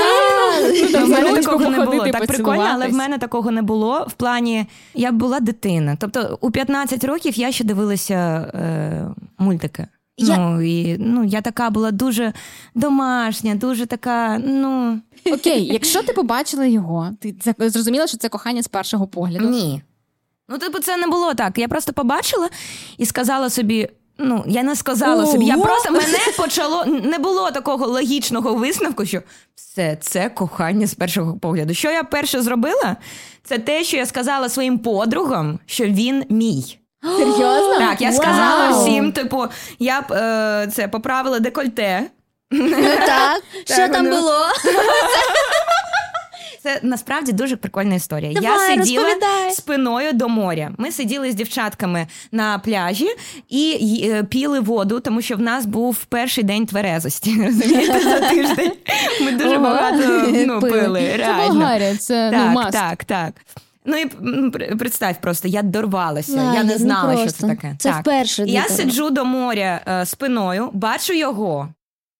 Ну, 0.99 1.05
в 1.05 1.09
мене 1.09 1.41
такого 1.41 1.69
не 1.69 1.85
було. 1.85 2.07
Так 2.07 2.25
прикольно, 2.27 2.69
але 2.73 2.87
в 2.87 2.93
мене 2.93 3.17
такого 3.17 3.51
не 3.51 3.61
було. 3.61 4.05
В 4.09 4.13
плані 4.13 4.65
я 4.93 5.11
була 5.11 5.39
дитина. 5.39 5.97
Тобто 5.99 6.37
у 6.41 6.51
15 6.51 7.03
років 7.03 7.37
я 7.39 7.51
ще 7.51 7.63
дивилася 7.63 8.15
е, 8.55 9.07
мультики. 9.37 9.87
Я- 10.17 10.37
Ну, 10.37 10.61
і, 10.61 10.97
ну, 10.99 11.23
я 11.23 11.41
така 11.41 11.69
була 11.69 11.91
дуже 11.91 12.33
домашня, 12.75 13.55
дуже 13.55 13.85
така, 13.85 14.37
ну. 14.37 14.99
Окей, 15.25 15.65
якщо 15.73 16.03
ти 16.03 16.13
побачила 16.13 16.65
його, 16.65 17.09
ти 17.21 17.33
це- 17.33 17.69
зрозуміла, 17.69 18.07
що 18.07 18.17
це 18.17 18.29
кохання 18.29 18.63
з 18.63 18.67
першого 18.67 19.07
погляду. 19.07 19.49
Ні. 19.49 19.81
Ну, 20.49 20.57
типу, 20.57 20.79
це 20.79 20.97
не 20.97 21.07
було 21.07 21.33
так. 21.33 21.57
Я 21.57 21.67
просто 21.67 21.93
побачила 21.93 22.49
і 22.97 23.05
сказала 23.05 23.49
собі. 23.49 23.89
Ну, 24.21 24.43
я 24.47 24.63
не 24.63 24.75
сказала 24.75 25.25
собі, 25.25 25.45
я 25.45 25.57
просто 25.57 25.91
мене 25.91 26.17
почало. 26.37 26.85
Не 26.85 27.17
було 27.17 27.51
такого 27.51 27.87
логічного 27.87 28.53
висновку, 28.53 29.05
що 29.05 29.21
все 29.55 29.97
це 30.01 30.29
кохання 30.29 30.87
з 30.87 30.93
першого 30.93 31.37
погляду. 31.37 31.73
Що 31.73 31.91
я 31.91 32.03
перше 32.03 32.41
зробила? 32.41 32.95
Це 33.43 33.57
те, 33.59 33.83
що 33.83 33.97
я 33.97 34.05
сказала 34.05 34.49
своїм 34.49 34.79
подругам, 34.79 35.59
що 35.65 35.85
він 35.85 36.23
мій. 36.29 36.77
Серйозно? 37.03 37.77
Так, 37.79 38.01
я 38.01 38.09
Вау! 38.09 38.17
сказала 38.21 38.69
всім, 38.69 39.11
типу, 39.11 39.45
я 39.79 40.01
б 40.01 40.13
е, 40.13 40.67
це 40.73 40.87
поправила 40.87 41.39
декольте. 41.39 42.03
Ну 42.51 42.77
так, 43.05 43.43
що 43.65 43.87
там 43.87 44.09
було? 44.09 44.33
Це 46.63 46.79
насправді 46.83 47.31
дуже 47.31 47.55
прикольна 47.55 47.95
історія. 47.95 48.31
я 48.31 48.57
сиділа 48.57 49.03
розповідай. 49.03 49.51
спиною 49.51 50.13
до 50.13 50.29
моря. 50.29 50.71
Ми 50.77 50.91
сиділи 50.91 51.31
з 51.31 51.35
дівчатками 51.35 52.07
на 52.31 52.59
пляжі 52.59 53.07
і 53.49 54.01
е, 54.11 54.23
піли 54.23 54.59
воду, 54.59 54.99
тому 54.99 55.21
що 55.21 55.35
в 55.35 55.41
нас 55.41 55.65
був 55.65 56.05
перший 56.05 56.43
день 56.43 56.65
тверезості. 56.65 57.41
Розумієте, 57.45 57.99
за 57.99 58.19
тиждень. 58.19 58.71
Ми 59.21 59.31
дуже 59.31 59.55
Ого. 59.55 59.63
багато 59.63 60.03
ну, 60.47 60.59
Пили. 60.59 61.01
Це 61.11 61.17
Реально. 61.17 61.53
Болгарія, 61.53 61.95
це 61.97 62.31
ну, 62.31 62.37
Так, 62.37 62.53
маст. 62.55 62.71
так, 62.71 63.03
так. 63.03 63.33
Ну 63.85 63.97
і 63.97 64.05
представь 64.75 65.15
просто, 65.21 65.47
я 65.47 65.61
дорвалася. 65.61 66.35
Ладно, 66.35 66.53
я 66.53 66.63
не 66.63 66.73
ну 66.73 66.79
знала, 66.79 67.17
що 67.17 67.31
це 67.31 67.47
таке. 67.47 67.75
Це 67.79 67.89
так. 67.89 68.01
вперше 68.01 68.43
Я 68.47 68.63
сиджу 68.63 69.09
до 69.09 69.25
моря 69.25 69.81
е, 69.87 70.05
спиною, 70.05 70.69
бачу 70.73 71.13
його. 71.13 71.69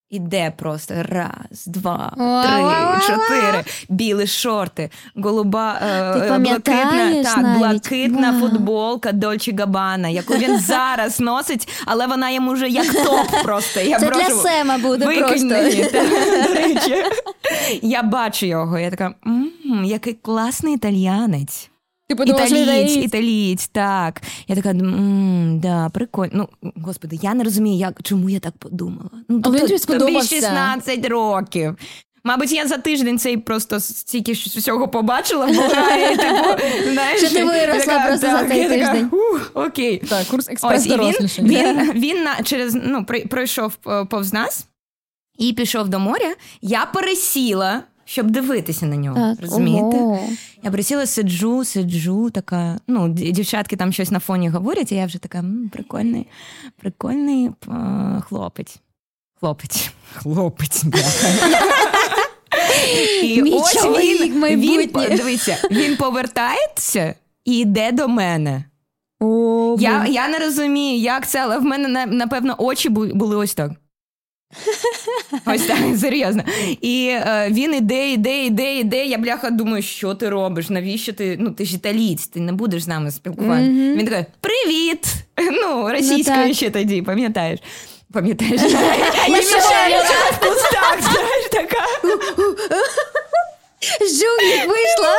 Іде 0.09 0.53
просто 0.57 0.93
раз, 1.09 1.67
два, 1.67 2.13
три, 2.17 3.07
чотири, 3.07 3.63
білі 3.89 4.27
шорти, 4.27 4.89
голуба, 5.15 5.79
е, 5.81 6.39
блакитна, 6.39 7.23
так, 7.23 7.37
навіть? 7.37 7.59
блакитна 7.59 8.39
футболка 8.39 9.11
Дольче 9.11 9.51
Габана, 9.59 10.09
яку 10.09 10.33
він 10.33 10.59
зараз 10.67 11.19
носить, 11.19 11.67
але 11.85 12.07
вона 12.07 12.29
йому 12.29 12.53
вже 12.53 12.69
як 12.69 12.93
топ 12.93 13.43
просто. 13.43 13.79
Я 13.79 13.99
Це 13.99 14.05
прошу, 14.07 14.27
для 14.27 14.35
Сема 14.35 14.77
буде 14.77 15.05
викинь 15.05 15.49
просто. 15.49 15.49
та, 15.91 16.03
до 16.47 16.53
речі. 16.53 17.03
Я 17.81 18.03
бачу 18.03 18.45
його, 18.45 18.79
я 18.79 18.89
така, 18.89 19.13
«М, 19.27 19.51
який 19.85 20.13
класний 20.13 20.73
італіянець. 20.73 21.69
Ти 22.09 22.15
подумала, 22.15 22.45
Італієць, 22.45 22.69
італієць. 22.91 23.05
італієць, 23.05 23.67
так. 23.67 24.21
Я 24.47 24.55
така, 24.55 24.69
«М, 24.69 25.59
да, 25.59 25.89
прикольно. 25.89 26.49
Ну, 26.61 26.71
господи, 26.83 27.19
я 27.21 27.33
не 27.33 27.43
розумію, 27.43 27.77
як, 27.77 27.99
чому 28.03 28.29
я 28.29 28.39
так 28.39 28.53
подумала. 28.57 29.09
Ну, 29.29 29.37
він 29.39 29.61
тобі 29.61 29.79
сподобався. 29.79 30.35
16 30.35 31.05
років. 31.05 31.75
Мабуть, 32.23 32.51
я 32.51 32.67
за 32.67 32.77
тиждень 32.77 33.19
цей 33.19 33.37
просто 33.37 33.79
стільки 33.79 34.31
всього 34.31 34.87
побачила 34.87 35.45
Болгарії. 35.45 36.15
Типу, 36.17 36.63
знаєш, 36.93 37.19
Що 37.19 37.29
ти 37.29 37.43
виросла 37.43 37.93
така, 37.93 38.07
просто 38.07 38.27
за 38.31 38.47
цей 38.47 38.63
така, 38.63 38.75
тиждень. 38.75 39.09
«Ух, 39.11 39.51
Окей. 39.53 39.97
Так, 39.97 40.27
курс 40.27 40.49
експрес 40.49 40.85
і 40.85 40.89
він, 40.89 41.13
він, 41.39 41.91
він 41.93 42.23
на, 42.23 42.43
через, 42.43 42.73
ну, 42.83 43.05
пройшов 43.29 43.77
е, 43.87 44.05
повз 44.05 44.33
нас 44.33 44.65
і 45.37 45.53
пішов 45.53 45.89
до 45.89 45.99
моря. 45.99 46.35
Я 46.61 46.85
пересіла, 46.85 47.83
щоб 48.09 48.31
дивитися 48.31 48.85
на 48.85 48.95
нього. 48.95 49.15
Так, 49.15 49.37
розумієте? 49.41 49.97
ого. 49.97 50.19
Я 50.63 50.71
присіла, 50.71 51.05
сиджу, 51.05 51.65
сиджу, 51.65 52.29
така. 52.29 52.77
Ну, 52.87 53.09
дівчатки 53.09 53.75
там 53.75 53.93
щось 53.93 54.11
на 54.11 54.19
фоні 54.19 54.49
говорять, 54.49 54.91
і 54.91 54.95
я 54.95 55.05
вже 55.05 55.17
така 55.19 55.37
м, 55.39 55.69
прикольний, 55.73 56.27
прикольний 56.81 57.49
хлопець. 58.27 58.79
Хлопець. 59.39 59.89
Хлопець. 60.15 60.83
І 63.23 63.41
Мій 63.41 63.51
ось 63.51 63.73
чоловік 63.81 64.21
він, 64.21 64.31
він, 64.33 64.39
майбутнє. 64.39 65.17
дивіться, 65.17 65.57
він 65.71 65.97
повертається 65.97 67.15
і 67.45 67.57
йде 67.59 67.91
до 67.91 68.07
мене. 68.07 68.63
О, 69.19 69.75
Я, 69.79 70.05
я 70.09 70.27
не 70.27 70.39
розумію, 70.39 70.99
як 71.01 71.27
це, 71.27 71.39
але 71.43 71.57
в 71.57 71.63
мене 71.63 71.87
на- 71.87 72.05
напевно 72.05 72.55
очі 72.57 72.89
бу- 72.89 73.13
були 73.15 73.35
ось 73.35 73.53
так. 73.53 73.71
Ось 75.45 75.61
так, 75.61 75.77
серйозно. 75.99 76.43
І 76.81 77.07
е, 77.11 77.47
він 77.51 77.75
іде, 77.75 78.11
іде, 78.11 78.45
іде, 78.45 78.75
іде. 78.75 79.05
Я 79.05 79.17
бляха 79.17 79.49
думаю, 79.49 79.83
що 79.83 80.15
ти 80.15 80.29
робиш? 80.29 80.69
Навіщо 80.69 81.13
ти? 81.13 81.37
Ну, 81.39 81.51
ти 81.51 81.65
ж 81.65 81.75
італієць, 81.75 82.27
ти 82.27 82.39
не 82.39 82.53
будеш 82.53 82.83
з 82.83 82.87
нами 82.87 83.11
спілкуватися. 83.11 83.69
Мгм. 83.69 83.97
Він 83.97 84.07
такий, 84.07 84.25
привіт! 84.41 85.05
Ну, 85.51 85.89
російською 85.89 86.47
так. 86.47 86.55
ще 86.55 86.69
тоді, 86.69 87.01
пам'ятаєш? 87.01 87.59
Пам'ятаєш? 88.13 88.61
Я 89.29 89.41
що, 89.41 89.57
в 90.31 90.39
кустах, 90.39 90.97
знаєш, 91.01 91.45
така. 91.51 91.85
Жулік 94.01 94.67
вийшла. 94.67 95.15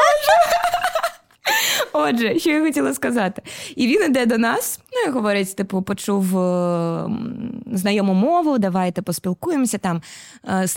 Отже, 1.93 2.39
що 2.39 2.51
я 2.51 2.63
хотіла 2.63 2.95
сказати. 2.95 3.43
І 3.77 3.87
він 3.87 4.05
іде 4.05 4.27
до 4.27 4.39
нас, 4.39 4.81
ну 4.93 5.11
і 5.11 5.15
говорить: 5.15 5.57
типу, 5.57 5.83
почув 5.83 6.39
е, 6.39 7.05
знайому 7.73 8.15
мову, 8.15 8.59
давайте 8.59 9.03
поспілкуємося. 9.03 9.79
Там 9.79 10.03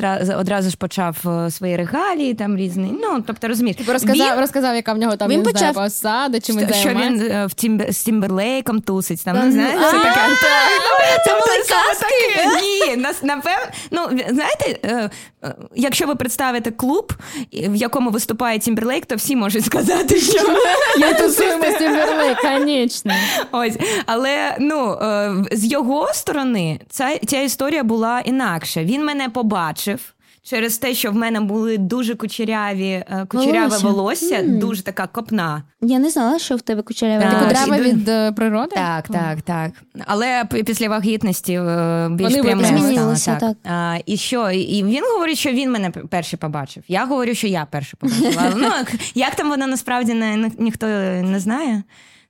е, 0.01 0.35
одразу 0.37 0.69
ж 0.69 0.77
почав 0.77 1.17
е, 1.25 1.51
свої 1.51 1.75
регалії, 1.77 2.33
там 2.33 2.57
різні. 2.57 2.93
Ну, 3.01 3.23
тобто, 3.27 3.47
розумієш, 3.47 3.77
Типу 3.77 3.93
розказав, 3.93 4.31
він- 4.33 4.39
розказав, 4.39 4.75
яка 4.75 4.93
в 4.93 4.97
нього 4.97 5.15
там 5.15 5.29
Він 5.29 5.41
не 5.41 5.51
почав- 5.51 5.73
посада, 5.73 6.39
чим 6.39 6.57
він 6.57 6.73
що 6.73 6.89
він 6.89 7.45
в 7.47 7.53
Тімб... 7.53 7.83
з 7.91 8.03
Тімберлейком 8.03 8.81
тусить. 8.81 9.23
Там, 9.25 9.35
ну, 9.37 9.41
Та 9.43 9.51
знаєш, 9.51 9.75
ну, 9.93 9.99
таке. 9.99 10.19
це 10.41 10.47
Тобто 11.25 11.39
були 11.39 11.57
казки? 11.57 12.65
Ні, 12.87 12.97
нас 12.97 13.23
напевно. 13.23 13.65
Ну, 13.91 14.01
знаєте, 14.29 14.79
якщо 15.75 16.07
ви 16.07 16.15
представите 16.15 16.71
клуб, 16.71 17.13
в 17.53 17.75
якому 17.75 18.09
виступає 18.09 18.59
Тімберлейк, 18.59 19.05
то 19.05 19.15
всі 19.15 19.35
можуть 19.35 19.65
сказати, 19.65 20.19
що 20.19 20.39
Я 20.99 21.13
тусуємо 21.21 21.63
з 21.71 21.77
Тімберлейк, 21.77 22.41
конечно. 22.41 23.13
Ось, 23.51 23.77
але 24.05 24.57
ну 24.59 24.93
е, 25.01 25.35
з 25.51 25.65
його 25.65 26.09
сторони 26.13 26.79
ця, 26.89 27.17
ця 27.25 27.41
історія 27.41 27.83
була 27.83 28.19
інакша. 28.19 28.83
Він 28.83 29.05
мене 29.05 29.29
побачив. 29.29 30.13
Через 30.45 30.77
те, 30.77 30.93
що 30.93 31.11
в 31.11 31.15
мене 31.15 31.39
були 31.41 31.77
дуже 31.77 32.15
кучеряві, 32.15 32.89
е, 32.89 33.25
кучеряве 33.29 33.67
Волосся. 33.67 33.87
волосся, 33.87 34.37
Мгм. 34.39 34.59
дуже 34.59 34.83
така 34.83 35.07
копна. 35.07 35.63
Я 35.81 35.99
не 35.99 36.09
знала, 36.09 36.39
що 36.39 36.55
в 36.55 36.61
тебе 36.61 36.81
кучеряве. 36.81 37.23
Так. 37.23 37.33
Ти 37.33 37.45
кудрява 37.45 37.77
від 37.83 38.09
е, 38.09 38.31
природи? 38.31 38.75
Так, 38.75 39.07
так, 39.07 39.41
так. 39.41 39.71
Але 40.05 40.45
після 40.65 40.89
вагітності 40.89 41.51
більш 42.09 42.31
Вони 42.31 42.43
пряме 42.43 42.63
стало. 42.65 42.79
Змінилося, 42.81 43.35
так. 43.39 43.57
А, 43.73 43.97
і 44.05 44.17
що? 44.17 44.51
І 44.51 44.83
він 44.83 45.03
говорить, 45.13 45.37
що 45.37 45.51
він 45.51 45.71
мене 45.71 45.89
перший 45.89 46.39
побачив. 46.39 46.83
Я 46.87 47.05
говорю, 47.05 47.33
що 47.35 47.47
я 47.47 47.67
перший 47.71 47.99
побачила. 47.99 48.53
Ну, 48.55 48.69
як 49.15 49.35
там 49.35 49.49
воно 49.49 49.67
насправді 49.67 50.13
не, 50.13 50.51
ніхто 50.57 50.87
не 51.21 51.39
знає. 51.39 51.83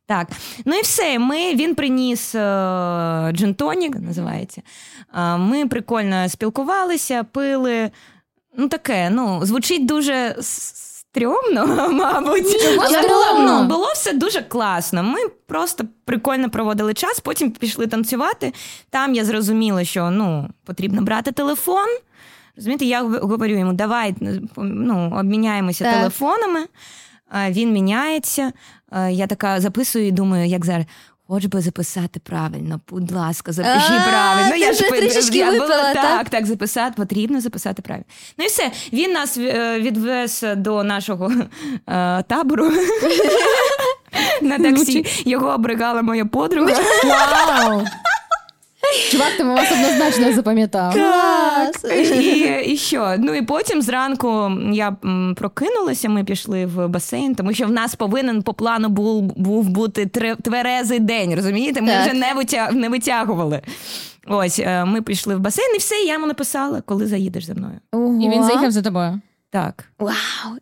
Так, 0.06 0.28
ну 0.66 0.76
і 0.76 0.82
все. 0.82 1.20
Ми, 1.20 1.56
він 1.56 1.76
приніс 1.76 2.36
е, 2.36 2.40
джинтонік, 3.34 3.96
називається. 4.00 4.62
Е, 5.16 5.38
ми 5.38 5.68
прикольно 5.68 6.30
спілкувалися, 6.30 7.24
пили. 7.24 7.92
Ну, 8.58 8.68
таке, 8.68 9.10
ну, 9.10 9.46
звучить 9.46 9.86
дуже 9.86 10.36
стрьомно, 10.42 11.90
мабуть. 11.92 12.62
Чого 12.62 12.84
Але 12.88 13.02
було, 13.08 13.24
стрьомно? 13.24 13.62
ну, 13.62 13.68
було 13.68 13.88
все 13.94 14.14
дуже 14.14 14.42
класно. 14.42 15.04
Ми 15.04 15.20
просто 15.48 15.84
прикольно 16.06 16.50
проводили 16.50 16.94
час, 16.94 17.20
потім 17.20 17.52
пішли 17.52 17.88
танцювати. 17.88 18.54
Там 18.90 19.16
я 19.16 19.26
зрозуміла, 19.26 19.84
що 19.84 20.10
ну, 20.12 20.50
потрібно 20.66 21.02
брати 21.02 21.32
телефон. 21.32 21.88
Розумієте, 22.56 22.86
я 22.86 23.04
говорю 23.04 23.58
йому, 23.58 23.74
давай 23.74 24.16
ну, 24.58 25.14
обміняємося 25.20 25.84
Так. 25.84 25.94
телефонами. 25.96 26.66
Він 27.50 27.72
міняється. 27.72 28.52
А 28.96 29.10
Я 29.10 29.28
така 29.28 29.62
записую 29.62 30.08
і 30.08 30.12
думаю, 30.12 30.48
як 30.48 30.66
зараз. 30.66 30.86
Хоч 31.28 31.46
би 31.46 31.62
записати 31.62 32.20
правильно, 32.20 32.82
будь 32.90 33.12
ласка, 33.12 33.52
запиши 33.52 33.94
правильно. 34.10 34.50
Ну, 34.50 34.56
я 34.56 34.74
ж 34.74 34.90
трішечки 34.90 35.46
випила, 35.46 35.68
так? 35.68 35.94
так, 35.94 36.30
так, 36.30 36.46
записати, 36.46 36.94
потрібно 36.98 37.42
записати 37.42 37.82
правильно. 37.82 38.06
Ну 38.38 38.46
і 38.46 38.48
все. 38.48 38.72
Він 38.94 39.12
нас 39.12 39.38
е, 39.38 39.80
відвез 39.80 40.46
до 40.58 40.84
нашого 40.84 41.32
е, 41.88 42.24
табору 42.24 42.72
на 44.42 44.60
таксі. 44.60 45.06
Його 45.26 45.48
обригала 45.50 46.02
моя 46.02 46.26
подруга. 46.26 46.74
Вау! 47.04 47.86
Чувак, 49.12 49.32
ти 49.38 49.44
вас 49.44 49.72
однозначно 49.72 50.34
запам'ятав. 50.34 50.94
Клас. 50.94 51.86
І, 52.14 52.62
і 52.66 52.78
що? 52.78 53.16
Ну 53.20 53.34
і 53.34 53.42
потім 53.42 53.82
зранку 53.82 54.52
я 54.72 54.96
прокинулася, 55.36 56.10
ми 56.10 56.24
пішли 56.24 56.66
в 56.66 56.88
басейн, 56.88 57.36
тому 57.36 57.54
що 57.54 57.66
в 57.66 57.72
нас 57.72 57.96
повинен 57.96 58.42
по 58.42 58.54
плану 58.54 58.90
був, 58.90 59.22
був 59.38 59.70
бути 59.70 60.06
тверезий 60.44 61.00
день, 61.00 61.36
розумієте? 61.36 61.82
Ми 61.82 61.88
Так. 61.88 62.06
вже 62.06 62.14
не, 62.14 62.34
витя... 62.34 62.70
не 62.72 62.90
витягували. 62.90 63.62
Ось 64.28 64.60
е, 64.60 64.86
ми 64.86 65.02
пішли 65.02 65.36
в 65.36 65.40
басейн, 65.40 65.76
і 65.76 65.78
все, 65.78 65.96
я 65.96 66.14
йому 66.14 66.28
написала, 66.28 66.82
коли 66.86 67.08
заїдеш 67.08 67.44
за 67.46 67.54
мною. 67.54 67.80
І 68.22 68.30
він 68.30 68.44
заїхав 68.44 68.72
за 68.72 68.82
тобою. 68.82 69.22
Так. 69.54 69.86
Вау. 70.00 70.14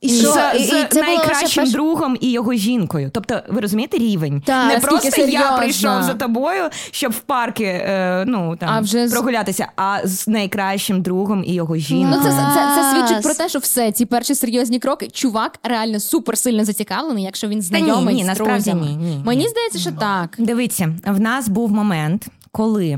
І 0.02 0.10
що? 0.10 0.32
з, 0.32 0.60
І- 0.60 0.64
і 0.64 0.86
це 0.90 1.02
найкращим 1.02 1.64
перша- 1.64 1.72
другом 1.72 2.18
і 2.22 2.32
його 2.32 2.54
жінкою. 2.54 3.10
Тобто, 3.14 3.42
ви 3.50 3.62
розумієте 3.62 3.98
рівень? 3.98 4.42
Так, 4.46 4.74
не 4.74 4.80
просто 4.80 5.22
я 5.22 5.52
прийшов 5.52 6.04
за 6.04 6.14
тобою, 6.14 6.64
щоб 6.92 7.12
в 7.12 7.20
парки 7.20 7.64
е, 7.64 8.24
ну, 8.28 8.56
там, 8.56 8.70
А 8.70 8.80
вже 8.80 9.08
прогулятися, 9.08 9.68
а 9.76 10.00
з 10.04 10.28
найкращим 10.28 11.02
другом 11.02 11.44
і 11.48 11.54
його 11.54 11.76
жінкою. 11.78 12.16
Ну, 12.18 12.24
це, 12.24 12.30
це, 12.30 12.76
це 12.76 12.92
свідчить 12.96 13.24
про 13.24 13.34
те, 13.34 13.50
що 13.50 13.60
все 13.60 13.92
ці 13.92 14.06
перші 14.06 14.36
серйозні 14.36 14.80
кроки. 14.80 15.08
Чувак 15.08 15.60
реально 15.64 16.00
супер 16.00 16.38
сильно 16.38 16.66
зацікавлений, 16.66 17.24
якщо 17.24 17.48
він 17.48 17.62
знайомий 17.62 18.16
ні, 18.16 18.24
з 18.24 18.28
насправді 18.28 18.72
друзями. 18.72 18.86
ні, 18.86 18.96
ні, 18.96 19.22
Мені 19.26 19.48
здається, 19.48 19.80
що 19.80 19.92
так. 19.92 20.36
Дивіться, 20.38 20.94
в 21.06 21.20
нас 21.20 21.48
був 21.50 21.72
момент, 21.72 22.28
коли. 22.52 22.98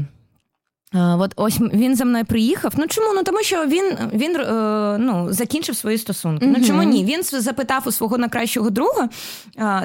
Е, 0.96 1.00
От 1.20 1.34
ось 1.36 1.60
він 1.74 1.96
за 1.96 2.06
мною 2.06 2.26
приїхав. 2.26 2.74
Ну 2.78 2.88
чому? 2.88 3.14
Ну 3.16 3.24
тому 3.24 3.40
що 3.44 3.66
він, 3.66 3.98
він 4.14 4.36
е, 4.36 4.98
ну, 5.00 5.28
закінчив 5.30 5.76
свої 5.76 5.98
стосунки. 5.98 6.46
Ну 6.58 6.66
чому 6.68 6.84
ні? 6.84 7.06
Він 7.06 7.24
запитав 7.24 7.84
у 7.86 7.92
свого 7.92 8.18
найкращого 8.18 8.70
друга. 8.70 9.10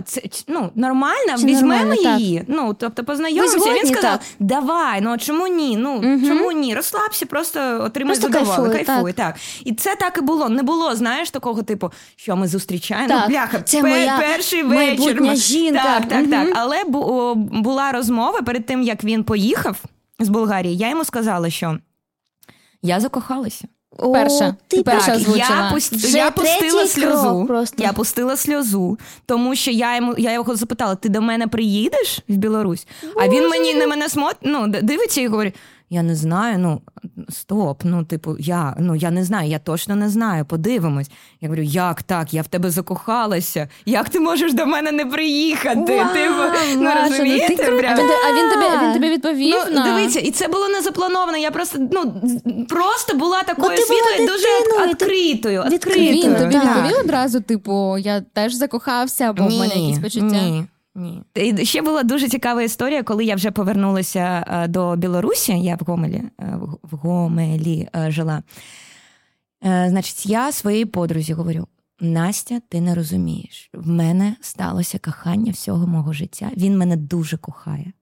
Це 0.05 0.21
ну, 0.49 0.71
нормально, 0.75 1.33
Чи 1.39 1.45
візьмемо 1.47 1.75
нормально, 1.85 2.03
так. 2.03 2.21
її. 2.21 2.43
Ну, 2.49 2.75
тобто 2.79 3.05
познайомимося. 3.05 3.59
Ви 3.59 3.75
Він 3.79 3.87
сказав: 3.87 4.03
так? 4.11 4.21
давай, 4.39 5.01
ну 5.01 5.11
а 5.11 5.19
чому 5.19 5.47
ні? 5.47 5.77
Ну 5.77 6.01
чому 6.29 6.53
ні? 6.53 6.75
Розслабся, 6.75 7.27
просто 7.27 7.61
отримай 7.85 8.15
Просто 8.17 8.33
задоволення. 8.39 8.75
кайфуй, 8.75 8.85
Кайфуй, 8.95 9.13
так. 9.13 9.35
І 9.65 9.73
це 9.73 9.97
так 9.97 10.19
і 10.19 10.21
було. 10.21 10.49
Не 10.49 10.63
було, 10.63 10.95
знаєш, 10.97 11.31
такого 11.31 11.63
типу, 11.63 11.91
що 12.17 12.37
ми 12.37 12.49
зустрічаємо. 12.49 13.09
Так, 13.09 13.21
Ну, 13.23 13.29
бляха, 13.35 13.61
це 13.61 13.83
пе- 13.83 13.89
моя 13.89 14.19
перший 14.19 14.63
вечір. 14.63 14.97
майбутня 14.99 15.35
жінка. 15.35 15.83
Так, 15.85 16.09
так, 16.09 16.31
так. 16.31 16.49
Але 16.55 16.85
бу- 16.85 17.35
була 17.35 17.93
розмова 17.93 18.43
перед 18.43 18.67
тим, 18.67 18.83
як 18.83 19.05
він 19.05 19.25
поїхав 19.25 19.77
з 20.19 20.29
Болгарії. 20.29 20.77
Я 20.77 20.89
йому 20.91 21.05
сказала, 21.05 21.51
що 21.51 21.79
я 22.83 23.01
закохалася. 23.01 23.65
О, 23.99 24.13
Перша. 24.13 24.57
ти 24.69 24.83
перша 24.83 25.17
озвучила. 25.17 25.65
я, 25.65 25.71
пуст... 25.73 26.15
Я 26.15 26.31
пустила 26.31 26.87
сльозу. 26.87 27.45
просто. 27.47 27.83
Я 27.83 27.93
пустила 27.93 28.37
сльозу, 28.37 28.99
тому 29.27 29.55
що 29.55 29.71
я 29.71 29.97
йому 29.97 30.15
я 30.19 30.33
його 30.33 30.57
запитала: 30.57 30.95
ти 30.95 31.09
до 31.09 31.23
мене 31.23 31.47
приїдеш 31.47 32.21
в 32.29 32.37
Білорусь? 32.37 32.87
А 33.17 33.29
він 33.29 33.49
мені 33.49 33.75
на 33.75 33.87
мене 33.87 34.09
смот... 34.09 34.37
ну, 34.43 34.67
дивиться 34.69 35.21
і 35.21 35.29
говорить: 35.29 35.55
я 35.91 36.03
не 36.03 36.15
знаю, 36.15 36.59
ну 36.59 36.83
стоп, 37.29 37.85
ну, 37.85 38.05
типу, 38.05 38.37
я 38.39 38.77
ну 38.79 38.95
я 38.95 39.11
не 39.11 39.25
знаю, 39.25 39.49
я 39.49 39.59
точно 39.59 39.97
не 39.97 40.09
знаю. 40.09 40.45
Подивимось. 40.45 41.11
Я 41.41 41.49
говорю, 41.49 41.63
як 41.63 42.03
так? 42.03 42.35
Я 42.35 42.43
в 42.43 42.49
тебе 42.49 42.71
закохалася. 42.71 43.69
Як 43.87 44.09
ти 44.09 44.21
можеш 44.21 44.53
до 44.53 44.67
мене 44.67 44.93
не 44.93 45.07
приїхати? 45.07 45.99
Вау, 45.99 46.13
типу, 46.13 46.35
ну 46.77 46.83
Маша, 46.83 47.03
ну 47.03 47.09
ти 47.09 47.11
розумієте? 47.11 47.63
А 47.63 47.79
Прям? 47.79 47.99
а 48.29 48.33
він 48.33 48.51
тобі 48.51 48.85
він 48.85 48.93
тобі 48.93 49.11
відповів 49.11 49.57
Ну, 49.67 49.75
на 49.75 49.95
дивіться, 49.95 50.21
і 50.21 50.31
це 50.31 50.49
було 50.49 50.69
не 50.69 50.83
заплановано. 50.83 51.39
Я 51.39 51.51
просто 51.51 51.79
ну 51.93 52.15
просто 52.69 53.17
була 53.17 53.43
такою 53.43 53.77
ти 53.77 53.83
світлою, 53.83 54.29
дуже 54.29 54.43
дитиною, 54.43 54.83
ти 54.83 54.89
відкритою. 54.89 55.65
відкритою. 55.71 56.13
він 56.13 56.35
тобі 56.37 56.57
відповів 56.57 56.97
одразу, 57.01 57.41
типу, 57.41 57.99
я 57.99 58.21
теж 58.21 58.55
закохався, 58.55 59.25
або 59.25 59.47
в 59.47 59.51
мене 59.51 59.75
якісь 59.75 59.99
почуття. 59.99 60.43
Ні. 60.43 60.65
Ні. 60.99 61.23
І 61.35 61.65
ще 61.65 61.83
була 61.83 62.03
дуже 62.03 62.29
цікава 62.29 62.63
історія, 62.63 63.03
коли 63.03 63.25
я 63.25 63.35
вже 63.35 63.51
повернулася 63.51 64.45
е, 64.49 64.69
до 64.69 64.97
Білорусі. 64.97 65.53
Я 65.61 65.77
в 65.81 65.85
Гомелі, 65.85 66.23
е, 66.41 66.59
в- 66.83 66.97
Гомелі 66.97 67.89
е, 67.97 68.11
жила. 68.11 68.43
Значить, 69.63 70.27
я 70.27 70.53
своїй 70.53 70.85
подрузі 70.85 71.33
говорю: 71.33 71.67
Настя, 72.01 72.61
ти 72.69 72.81
не 72.81 72.95
розумієш. 72.95 73.71
В 73.75 73.89
мене 73.89 74.37
сталося 74.41 74.99
кохання 74.99 75.53
всього 75.53 75.87
мого 75.87 76.13
життя. 76.13 76.51
Він 76.57 76.79
мене 76.79 76.97
дуже 76.97 77.37
кохає. 77.37 77.93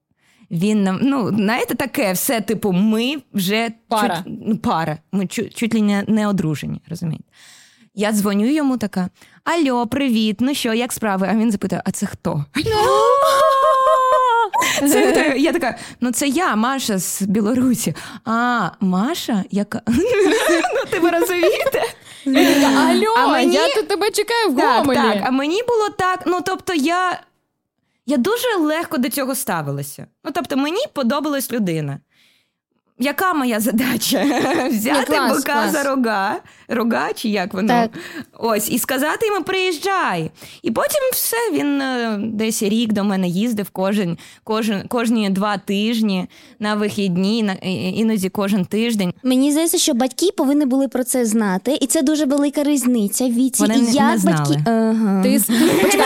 Він 0.50 0.82
нам, 0.82 0.98
ну, 1.02 1.28
знаєте, 1.28 1.74
таке 1.74 2.12
все, 2.12 2.40
типу, 2.40 2.72
ми 2.72 3.16
вже 3.32 3.70
Пара. 3.88 4.24
Чуть, 4.26 4.62
пара. 4.62 4.98
Ми 5.12 5.26
чуть, 5.26 5.54
чуть 5.54 5.74
ли 5.74 5.82
не, 5.82 6.04
не 6.08 6.28
одружені, 6.28 6.80
розумієте? 6.88 7.24
Я 7.98 8.12
дзвоню 8.12 8.50
йому 8.52 8.76
така: 8.76 9.08
Алло, 9.44 9.86
привіт, 9.86 10.36
ну 10.40 10.54
що, 10.54 10.74
як 10.74 10.92
справи? 10.92 11.28
А 11.30 11.34
він 11.36 11.50
запитує: 11.52 11.82
А 11.84 11.90
це 11.90 12.06
хто? 12.06 12.44
Це, 14.80 15.34
я 15.38 15.52
така, 15.52 15.78
ну 16.00 16.12
це 16.12 16.28
я, 16.28 16.56
Маша 16.56 16.98
з 16.98 17.22
Білорусі. 17.22 17.94
А, 18.24 18.68
Маша, 18.80 19.44
яка. 19.50 19.80
Ну, 20.74 20.84
ти 20.90 20.98
ви 21.00 21.10
розумієте? 21.10 21.82
Алло, 22.78 23.14
А 23.16 23.26
мені- 23.26 23.54
я 23.54 23.74
тут 23.74 23.88
тебе 23.88 24.10
чекаю 24.10 24.50
в 24.50 24.56
Так, 24.56 24.86
так. 24.94 25.22
А 25.26 25.30
мені 25.30 25.62
було 25.68 25.88
так. 25.98 26.22
Ну 26.26 26.40
тобто, 26.46 26.74
я, 26.74 27.20
я 28.06 28.16
дуже 28.16 28.56
легко 28.58 28.98
до 28.98 29.08
цього 29.08 29.34
ставилася. 29.34 30.06
Ну 30.24 30.30
тобто, 30.34 30.56
мені 30.56 30.80
подобалась 30.92 31.52
людина. 31.52 32.00
Яка 32.98 33.34
моя 33.34 33.60
задача? 33.60 34.24
Взяти 34.70 35.04
клас, 35.06 35.36
бика 35.36 35.52
клас. 35.52 35.72
за 35.72 35.82
рога, 35.82 36.36
рога, 36.68 37.12
чи 37.14 37.28
як 37.28 37.54
воно? 37.54 37.68
Так. 37.68 37.90
Ось, 38.38 38.70
і 38.70 38.78
сказати 38.78 39.26
йому 39.26 39.44
приїжджай. 39.44 40.30
І 40.62 40.70
потім 40.70 41.00
все, 41.12 41.36
він 41.52 41.80
е, 41.80 42.18
десь 42.22 42.62
рік 42.62 42.92
до 42.92 43.04
мене 43.04 43.28
їздив 43.28 43.70
кожен, 43.70 44.18
кожен, 44.44 44.82
кожні 44.88 45.30
два 45.30 45.58
тижні 45.58 46.26
на 46.58 46.74
вихідні, 46.74 47.42
на, 47.42 47.52
іноді 47.96 48.28
кожен 48.28 48.64
тиждень. 48.64 49.12
Мені 49.22 49.52
здається, 49.52 49.78
що 49.78 49.94
батьки 49.94 50.28
повинні 50.36 50.66
були 50.66 50.88
про 50.88 51.04
це 51.04 51.26
знати, 51.26 51.78
і 51.80 51.86
це 51.86 52.02
дуже 52.02 52.24
велика 52.24 52.62
різниця 52.64 53.24
в 53.26 53.32
віці. 53.34 53.62
Вони 53.62 53.74
і 53.78 53.82
не- 53.82 53.90
як 53.90 54.12
не 54.12 54.18
знали. 54.18 54.38
батьки. 54.38 54.70
Ага. 54.70 55.22
Ти, 55.22 55.40
ти, 55.40 55.98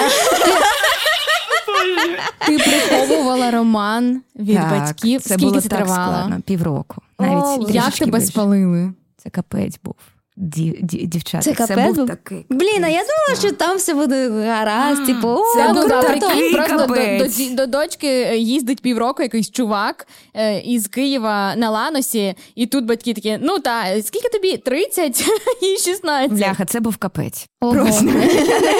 ти 2.46 2.58
приховувала 2.58 3.50
роман 3.50 4.22
від 4.36 4.56
Так, 4.56 4.70
батьків. 4.70 5.20
Це 5.22 5.28
Скільки 5.34 5.44
було 5.48 5.60
це 5.60 5.68
так 5.68 5.78
тривало? 5.78 6.12
складно, 6.14 6.40
півроку. 6.40 7.02
О, 7.18 7.22
Навіть 7.24 7.74
Як 7.74 7.90
тебе 7.94 8.18
більше. 8.18 8.26
спалили? 8.32 8.92
Це 9.16 9.30
капець 9.30 9.78
був. 9.84 9.94
Дів, 10.42 10.76
дів, 10.82 11.06
дівчата. 11.06 11.44
Це 11.44 11.52
капець 11.54 11.96
був 11.96 12.06
такий. 12.06 12.46
Блін, 12.50 12.84
а 12.84 12.88
я 12.88 13.00
думала, 13.00 13.40
що 13.40 13.52
там 13.52 13.76
все 13.76 13.94
буде 13.94 14.30
гаразд. 14.30 15.06
Типу, 15.06 15.28
о, 15.28 15.44
Це 15.54 15.72
був 15.72 15.88
такий 15.88 16.54
просто 16.54 16.86
до, 16.86 17.24
до, 17.24 17.54
до 17.54 17.66
дочки 17.66 18.06
е, 18.06 18.36
їздить 18.36 18.82
півроку 18.82 19.22
якийсь 19.22 19.50
чувак 19.50 20.06
е, 20.34 20.60
із 20.60 20.88
Києва 20.88 21.56
на 21.56 21.70
Ланосі, 21.70 22.34
і 22.54 22.66
тут 22.66 22.84
батьки 22.84 23.14
такі: 23.14 23.38
ну 23.42 23.58
та 23.58 24.02
скільки 24.02 24.28
тобі? 24.28 24.56
30 24.56 25.20
і 25.62 25.78
16. 25.78 26.32
Бляха, 26.32 26.64
це 26.64 26.80
був 26.80 26.96
капець. 26.96 27.46
Ого. 27.60 27.72
Просто 27.72 28.04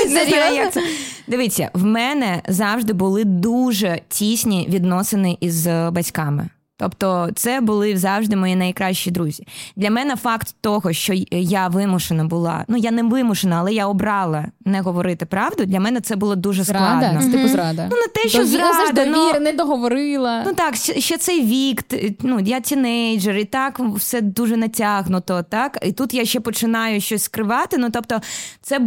Серйозно? 0.08 0.82
Дивіться, 1.28 1.70
в 1.74 1.84
мене 1.84 2.42
завжди 2.48 2.92
були 2.92 3.24
дуже 3.24 4.00
тісні 4.08 4.66
відносини 4.70 5.36
із 5.40 5.66
е, 5.66 5.90
батьками. 5.90 6.48
Тобто, 6.80 7.28
це 7.34 7.60
були 7.60 7.96
завжди 7.96 8.36
мої 8.36 8.56
найкращі 8.56 9.10
друзі. 9.10 9.46
Для 9.76 9.90
мене 9.90 10.16
факт 10.16 10.54
того, 10.60 10.92
що 10.92 11.14
я 11.30 11.68
вимушена 11.68 12.24
була, 12.24 12.64
ну 12.68 12.76
я 12.76 12.90
не 12.90 13.02
вимушена, 13.02 13.56
але 13.58 13.72
я 13.74 13.86
обрала 13.86 14.46
не 14.64 14.80
говорити 14.80 15.26
правду. 15.26 15.64
Для 15.64 15.80
мене 15.80 16.00
це 16.00 16.16
було 16.16 16.36
дуже 16.36 16.64
Зрада? 16.64 16.96
складно. 17.06 17.20
Це 17.22 17.36
типу 17.38 17.48
зрада. 17.48 17.88
Ну, 17.90 17.96
не 17.96 18.06
те, 18.08 18.28
що 18.28 18.38
Дові- 18.38 18.46
зрада, 18.46 18.92
знаєш, 18.92 19.10
ну- 19.16 19.22
довіри, 19.24 19.40
не 19.40 19.52
договорила. 19.52 20.42
Ну 20.46 20.54
так, 20.54 20.76
ще, 20.76 21.00
ще 21.00 21.18
цей 21.18 21.44
вік, 21.44 21.84
ну 22.22 22.40
я 22.40 22.60
тінейджер, 22.60 23.36
і 23.36 23.44
так 23.44 23.80
все 23.80 24.20
дуже 24.20 24.56
натягнуто, 24.56 25.42
так. 25.42 25.78
І 25.82 25.92
тут 25.92 26.14
я 26.14 26.24
ще 26.24 26.40
починаю 26.40 27.00
щось 27.00 27.22
скривати. 27.22 27.78
Ну 27.78 27.90
тобто, 27.90 28.20
це, 28.62 28.80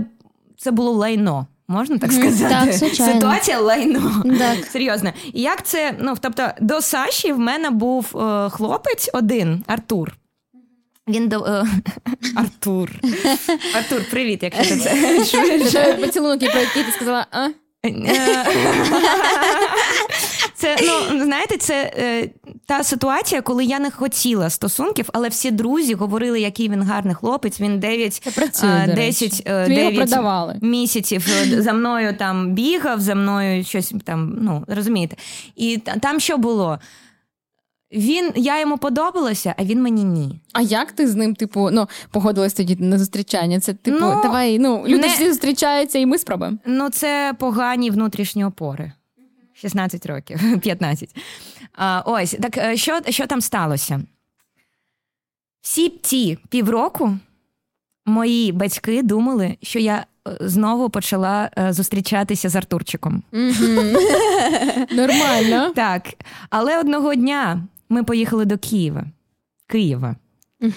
це 0.57 0.71
було 0.71 0.91
лайно. 0.91 1.47
Можна 1.67 1.97
так 1.97 2.11
сказати? 2.11 2.55
так, 2.55 2.73
звичайно. 2.77 3.13
Ситуація 3.13 3.59
лайно. 3.59 4.23
Так. 4.39 4.65
Серйозно. 4.71 5.13
І 5.33 5.41
як 5.41 5.65
це? 5.65 5.95
Ну, 5.99 6.15
тобто, 6.21 6.47
до 6.61 6.81
Саші 6.81 7.31
в 7.31 7.39
мене 7.39 7.69
був 7.69 8.17
е, 8.17 8.49
хлопець 8.49 9.09
один, 9.13 9.63
Артур. 9.67 10.13
Він 11.07 11.27
до 11.29 11.45
е, 11.45 11.65
Артур. 12.35 12.91
Артур, 13.75 14.09
привіт, 14.11 14.39
якщо 14.43 14.77
це. 14.77 15.23
Це 15.71 15.93
поцілунок, 15.93 16.39
про 16.51 16.61
який 16.61 16.83
ти 16.83 16.91
сказала, 16.91 17.25
а? 17.31 17.47
Е, 17.85 18.45
Це 20.55 20.75
ну 20.81 21.23
знаєте, 21.23 21.57
це 21.57 21.93
е, 21.97 22.29
та 22.65 22.83
ситуація, 22.83 23.41
коли 23.41 23.65
я 23.65 23.79
не 23.79 23.91
хотіла 23.91 24.49
стосунків, 24.49 25.09
але 25.13 25.29
всі 25.29 25.51
друзі 25.51 25.93
говорили, 25.93 26.39
який 26.41 26.69
він 26.69 26.83
гарний 26.83 27.15
хлопець. 27.15 27.59
Він 27.61 27.79
9, 27.79 28.31
працює, 28.35 28.69
е, 28.69 28.95
10, 28.95 29.23
речі. 29.31 29.43
е, 29.45 29.63
Тобі 29.63 29.75
його 29.75 30.05
9 30.05 30.61
місяців 30.61 31.27
е, 31.43 31.61
за 31.61 31.73
мною 31.73 32.15
там 32.17 32.53
бігав, 32.53 33.01
за 33.01 33.15
мною 33.15 33.63
щось 33.63 33.93
там. 34.03 34.37
Ну 34.41 34.63
розумієте, 34.67 35.15
і 35.55 35.77
там 35.77 36.19
що 36.19 36.37
було? 36.37 36.79
Він 37.95 38.31
я 38.35 38.59
йому 38.59 38.77
подобалася, 38.77 39.55
а 39.57 39.63
він 39.63 39.81
мені 39.83 40.03
ні. 40.03 40.39
А 40.53 40.61
як 40.61 40.91
ти 40.91 41.07
з 41.07 41.15
ним, 41.15 41.35
типу, 41.35 41.69
ну, 41.71 41.87
погодилась 42.11 42.53
тоді 42.53 42.75
на 42.75 42.99
зустрічання? 42.99 43.59
Це 43.59 43.73
типу, 43.73 43.97
Ну, 44.01 44.19
давай, 44.23 44.59
ну, 44.59 44.83
люди 44.87 44.97
не- 45.01 45.07
всі 45.07 45.27
зустрічаються, 45.29 45.99
і 45.99 46.05
ми 46.05 46.17
спробуємо. 46.17 46.57
Ну, 46.65 46.89
це 46.89 47.33
погані 47.39 47.89
внутрішні 47.91 48.45
опори. 48.45 48.91
16 49.63 50.05
років, 50.05 50.39
15. 50.61 51.15
А, 51.73 52.01
ось, 52.05 52.37
так 52.41 52.57
е, 52.57 52.77
що, 52.77 52.99
що 53.09 53.27
там 53.27 53.41
сталося? 53.41 54.01
Всі 55.61 55.89
ті 55.89 56.37
півроку 56.49 57.17
мої 58.05 58.51
батьки 58.51 59.03
думали, 59.03 59.57
що 59.61 59.79
я 59.79 60.05
е, 60.27 60.37
знову 60.41 60.89
почала 60.89 61.49
е, 61.57 61.73
зустрічатися 61.73 62.49
з 62.49 62.55
Артурчиком. 62.55 63.23
Нормально. 64.91 65.71
Так, 65.75 66.13
але 66.49 66.79
одного 66.79 67.15
дня 67.15 67.63
ми 67.89 68.03
поїхали 68.03 68.45
до 68.45 68.57
Києва. 68.57 69.05
Києва. 69.67 70.15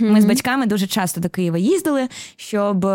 Ми 0.01 0.21
з 0.21 0.25
батьками 0.25 0.67
дуже 0.67 0.87
часто 0.87 1.21
до 1.21 1.29
Києва 1.29 1.59
їздили, 1.59 2.09
щоб 2.37 2.87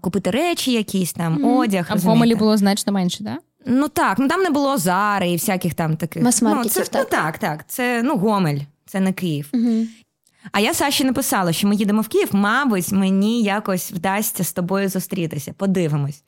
купити 0.00 0.30
речі, 0.30 0.72
якісь 0.72 1.12
там, 1.12 1.44
одяг. 1.44 1.86
А 1.90 1.94
в? 1.94 2.00
Гомелі 2.00 2.34
було 2.34 2.56
значно 2.56 2.92
менше, 2.92 3.24
так? 3.24 3.40
Ну 3.66 3.88
так, 3.88 4.18
ну 4.18 4.28
там 4.28 4.42
не 4.42 4.50
було 4.50 4.78
Зари 4.78 5.30
і 5.30 5.36
всяких 5.36 5.74
там 5.74 5.96
таких. 5.96 6.22
Мас-маркетів, 6.22 6.72
ну, 6.76 6.84
це, 6.84 6.90
так. 6.90 7.02
Ну 7.02 7.18
так, 7.18 7.38
так. 7.38 7.64
Це 7.68 8.02
ну 8.02 8.16
Гомель, 8.16 8.58
це 8.86 9.00
не 9.00 9.12
Київ. 9.12 9.52
А 10.52 10.60
я 10.60 10.74
Саші 10.74 11.04
написала, 11.04 11.52
що 11.52 11.68
ми 11.68 11.76
їдемо 11.76 12.00
в 12.00 12.08
Київ, 12.08 12.28
мабуть, 12.32 12.92
мені 12.92 13.42
якось 13.42 13.92
вдасться 13.92 14.44
з 14.44 14.52
тобою 14.52 14.88
зустрітися. 14.88 15.52
Подивимось. 15.52 16.22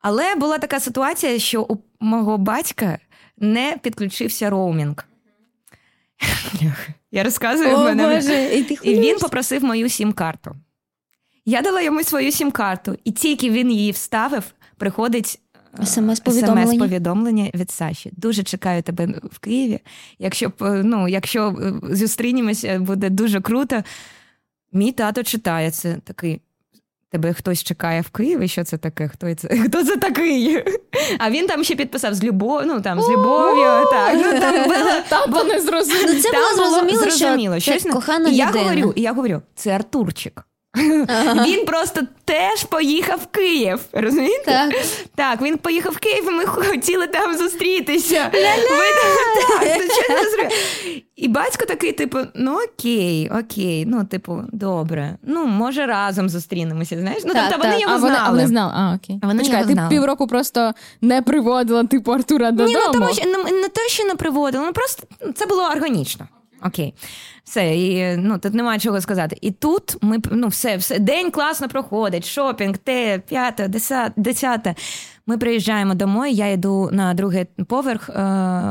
Але 0.00 0.34
була 0.34 0.58
така 0.58 0.80
ситуація, 0.80 1.38
що 1.38 1.62
у 1.62 1.76
мого 2.00 2.38
батька 2.38 2.98
не 3.38 3.76
підключився 3.82 4.50
роумінг. 4.50 4.94
Я 7.12 7.22
розказую 7.22 7.76
в 7.76 7.84
мене. 7.84 8.20
і 8.54 8.62
ти 8.62 8.78
І 8.82 9.00
він 9.00 9.18
попросив 9.18 9.64
мою 9.64 9.88
сім-карту. 9.88 10.56
Я 11.44 11.62
дала 11.62 11.80
йому 11.80 12.02
свою 12.02 12.32
сім-карту, 12.32 12.98
і 13.04 13.10
тільки 13.10 13.50
він 13.50 13.70
її 13.70 13.90
вставив, 13.90 14.44
приходить 14.76 15.40
СМС-повідомлення. 15.84 16.72
СМС-повідомлення 16.72 17.50
від 17.54 17.70
Саші. 17.70 18.12
Дуже 18.16 18.42
чекаю 18.42 18.82
тебе 18.82 19.06
в 19.32 19.38
Києві. 19.38 19.80
Якщо 20.18 20.52
е, 20.62 20.82
ну, 20.84 21.08
якщо 21.08 21.48
е, 21.48 21.94
зустрінемося, 21.94 22.78
буде 22.78 23.10
дуже 23.10 23.40
круто. 23.40 23.82
Мій 24.72 24.92
тато 24.92 25.22
читає 25.22 25.70
це 25.70 25.96
такий. 26.04 26.40
Тебе 27.10 27.32
хтось 27.32 27.62
чекає 27.62 28.00
в 28.00 28.08
Києві? 28.08 28.48
Що 28.48 28.64
це 28.64 28.78
таке? 28.78 29.08
Хто 29.08 29.34
це? 29.34 29.48
Хто 29.66 29.84
це 29.84 29.96
такий? 29.96 30.64
А 31.18 31.30
він 31.30 31.46
там 31.46 31.64
ще 31.64 31.76
підписав 31.76 32.14
з 32.14 32.24
любов, 32.24 32.62
ну 32.66 32.80
там 32.80 33.00
з 33.00 33.08
любов'ю. 33.08 33.90
Так, 33.90 34.14
ну 34.14 34.40
там 34.40 34.64
було 34.68 35.00
Тато 35.08 35.44
не 35.44 35.60
зрозумів. 35.60 36.06
Ну, 36.06 36.20
це 36.20 36.30
було 36.32 36.54
зрозуміло, 36.56 37.02
зрозуміло, 37.02 37.60
що 37.60 37.70
щось 37.72 37.82
це 37.82 37.90
кохана 37.90 38.28
і 38.28 38.34
я 38.34 38.46
людина. 38.48 38.64
говорю, 38.64 38.92
і 38.96 39.02
я 39.02 39.12
говорю, 39.12 39.42
це 39.54 39.70
Артурчик. 39.70 40.46
Він 41.46 41.64
просто 41.66 42.00
теж 42.24 42.64
поїхав 42.64 43.20
в 43.22 43.26
Київ. 43.26 43.80
Розумієте? 43.92 44.44
Так. 44.44 44.74
Так, 45.14 45.42
він 45.42 45.58
поїхав 45.58 45.92
в 45.92 45.98
Київ, 45.98 46.24
і 46.28 46.30
ми 46.30 46.46
хотіли 46.46 47.06
там 47.06 47.36
зустрітися. 47.36 48.30
Ви- 48.32 48.40
Так, 48.42 48.58
ну, 50.08 50.14
розумію. 50.24 50.50
І 51.16 51.28
батько 51.28 51.66
такий, 51.66 51.92
типу, 51.92 52.18
ну 52.34 52.58
окей, 52.64 53.30
окей, 53.40 53.84
ну, 53.86 54.04
типу, 54.04 54.42
добре. 54.52 55.16
Ну, 55.22 55.46
може, 55.46 55.86
разом 55.86 56.28
зустрінемося. 56.28 56.96
Знаєш? 57.00 57.22
Ну, 57.26 57.34
Так, 57.34 57.44
тобто 57.50 57.62
вони 57.62 57.72
так. 57.72 57.82
його 57.82 57.94
а 57.94 57.98
знали. 57.98 58.18
а 58.22 58.30
вони 58.30 58.46
знали. 58.46 58.72
А, 58.76 58.94
окей. 58.94 59.20
Вони 59.22 59.38
Почекай, 59.38 59.58
його 59.60 59.68
ти 59.68 59.74
знали. 59.74 59.90
півроку 59.90 60.26
просто 60.26 60.72
не 61.00 61.22
приводила 61.22 61.84
типу 61.84 62.12
Артура 62.12 62.50
додому. 62.50 62.68
Ні, 62.78 62.84
ну 62.86 62.92
тому 62.92 63.14
що 63.14 63.24
не, 63.24 63.38
не 63.62 63.68
те, 63.68 63.88
що 63.88 64.04
не 64.04 64.14
приводили, 64.14 64.64
ну 64.66 64.72
просто 64.72 65.02
це 65.34 65.46
було 65.46 65.62
органічно. 65.62 66.28
Окей, 66.62 66.94
все, 67.44 67.76
і 67.76 68.16
ну 68.16 68.38
тут 68.38 68.54
немає 68.54 68.78
чого 68.78 69.00
сказати. 69.00 69.38
І 69.40 69.50
тут 69.50 69.96
ми 70.00 70.18
ну 70.30 70.48
все, 70.48 70.76
все 70.76 70.98
день 70.98 71.30
класно 71.30 71.68
проходить, 71.68 72.26
шопінг, 72.26 72.78
те, 72.78 73.18
п'яте, 73.18 73.68
десяте. 74.16 74.74
Ми 75.26 75.38
приїжджаємо 75.38 75.94
домой. 75.94 76.34
Я 76.34 76.50
йду 76.52 76.88
на 76.92 77.14
другий 77.14 77.44
поверх 77.44 78.08
е, 78.08 78.12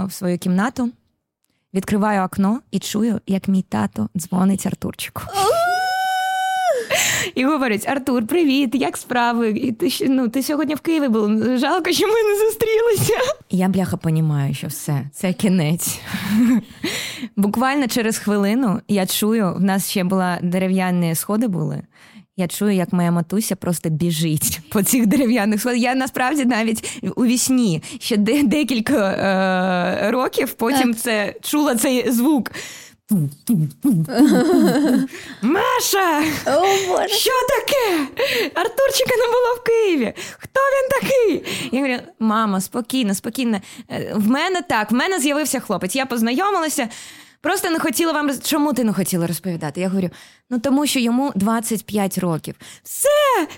в 0.07 0.11
свою 0.11 0.37
кімнату, 0.37 0.89
відкриваю 1.73 2.23
окно 2.23 2.59
і 2.71 2.79
чую, 2.79 3.21
як 3.27 3.47
мій 3.47 3.61
тато 3.61 4.09
дзвонить 4.17 4.65
Артурчику. 4.65 5.21
І 7.35 7.45
говорить: 7.45 7.87
Артур, 7.87 8.27
привіт, 8.27 8.69
як 8.75 8.97
справи? 8.97 9.49
І 9.49 9.71
ти, 9.71 9.89
ну, 10.09 10.27
ти 10.27 10.43
сьогодні 10.43 10.75
в 10.75 10.79
Києві 10.79 11.07
був. 11.07 11.57
Жалко, 11.57 11.91
що 11.91 12.07
ми 12.07 12.13
не 12.13 12.39
зустрілися. 12.45 13.19
Я 13.51 13.67
бляха 13.67 13.97
понімаю, 13.97 14.53
що 14.53 14.67
все, 14.67 15.01
це 15.13 15.33
кінець. 15.33 15.99
Буквально 17.35 17.87
через 17.87 18.17
хвилину 18.17 18.81
я 18.87 19.05
чую, 19.05 19.53
в 19.57 19.61
нас 19.61 19.89
ще 19.89 20.03
була 20.03 20.39
дерев'яні 20.41 21.15
сходи 21.15 21.47
були. 21.47 21.81
Я 22.37 22.47
чую, 22.47 22.71
як 22.71 22.93
моя 22.93 23.11
матуся 23.11 23.55
просто 23.55 23.89
біжить 23.89 24.59
по 24.69 24.83
цих 24.83 25.05
дерев'яних 25.07 25.59
сходах. 25.59 25.79
Я 25.79 25.95
насправді 25.95 26.45
навіть 26.45 27.01
у 27.15 27.25
вісні 27.25 27.83
ще 27.99 28.17
де- 28.17 28.43
декілька 28.43 29.11
е- 29.11 30.11
років 30.11 30.53
потім 30.53 30.95
це 30.95 31.33
чула 31.41 31.75
цей 31.75 32.11
звук. 32.11 32.51
Маша! 35.41 36.23
О, 36.47 36.61
Боже. 36.87 37.07
Що 37.09 37.31
таке? 37.49 38.07
Артурчика 38.53 39.15
не 39.17 39.25
було 39.27 39.55
в 39.59 39.63
Києві. 39.63 40.13
Хто 40.37 40.59
він 40.59 40.89
такий? 41.01 41.43
Я 41.71 41.81
говорю, 41.81 41.99
мама, 42.19 42.61
спокійно, 42.61 43.15
спокійно. 43.15 43.61
Е, 43.91 44.13
В 44.15 44.27
мене 44.27 44.61
так, 44.61 44.91
в 44.91 44.93
мене 44.93 45.19
з'явився 45.19 45.59
хлопець. 45.59 45.95
Я 45.95 46.05
познайомилася. 46.05 46.89
Просто 47.41 47.69
не 47.69 47.79
хотіла 47.79 48.11
вам 48.11 48.29
роз- 48.29 48.47
чому 48.47 48.73
ти 48.73 48.83
не 48.83 48.93
хотіла 48.93 49.27
розповідати? 49.27 49.81
Я 49.81 49.89
говорю: 49.89 50.09
ну 50.49 50.59
тому 50.59 50.85
що 50.87 50.99
йому 50.99 51.31
25 51.35 52.17
років. 52.17 52.55
Все, 52.83 53.09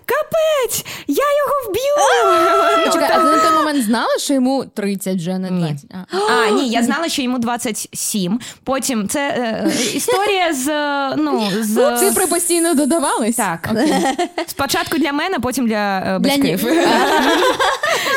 капець! 0.06 0.86
Я 1.08 1.24
його 1.24 1.70
вб'ю! 1.70 1.94
Ну, 2.86 2.94
Чекай, 2.94 3.10
а 3.14 3.18
ти 3.20 3.24
на 3.24 3.38
той 3.40 3.52
момент 3.58 3.84
знала, 3.86 4.18
що 4.20 4.34
йому 4.34 4.66
30 4.66 5.18
вже 5.18 5.38
не 5.40 5.52
Ні. 5.52 5.60
20? 5.60 5.86
А. 5.94 6.16
А, 6.34 6.50
ні, 6.52 6.70
я 6.70 6.84
знала, 6.84 7.10
що 7.10 7.22
йому 7.22 7.40
27. 7.40 8.40
Потім 8.64 9.08
це 9.08 9.20
е, 9.30 9.64
е, 9.68 9.96
історія 9.96 10.54
з 10.54 10.68
е, 10.68 11.16
ну 11.18 11.50
з 11.62 12.00
Цифри 12.00 12.28
постійно 12.28 12.74
додавались? 12.74 13.36
Так. 13.36 13.70
Спочатку 14.48 14.98
для 14.98 15.12
мене, 15.14 15.40
потім 15.40 15.68
для 15.68 15.98
е, 16.00 16.20
Для 16.20 16.30
батьків. 16.30 16.64
ні- 16.64 16.82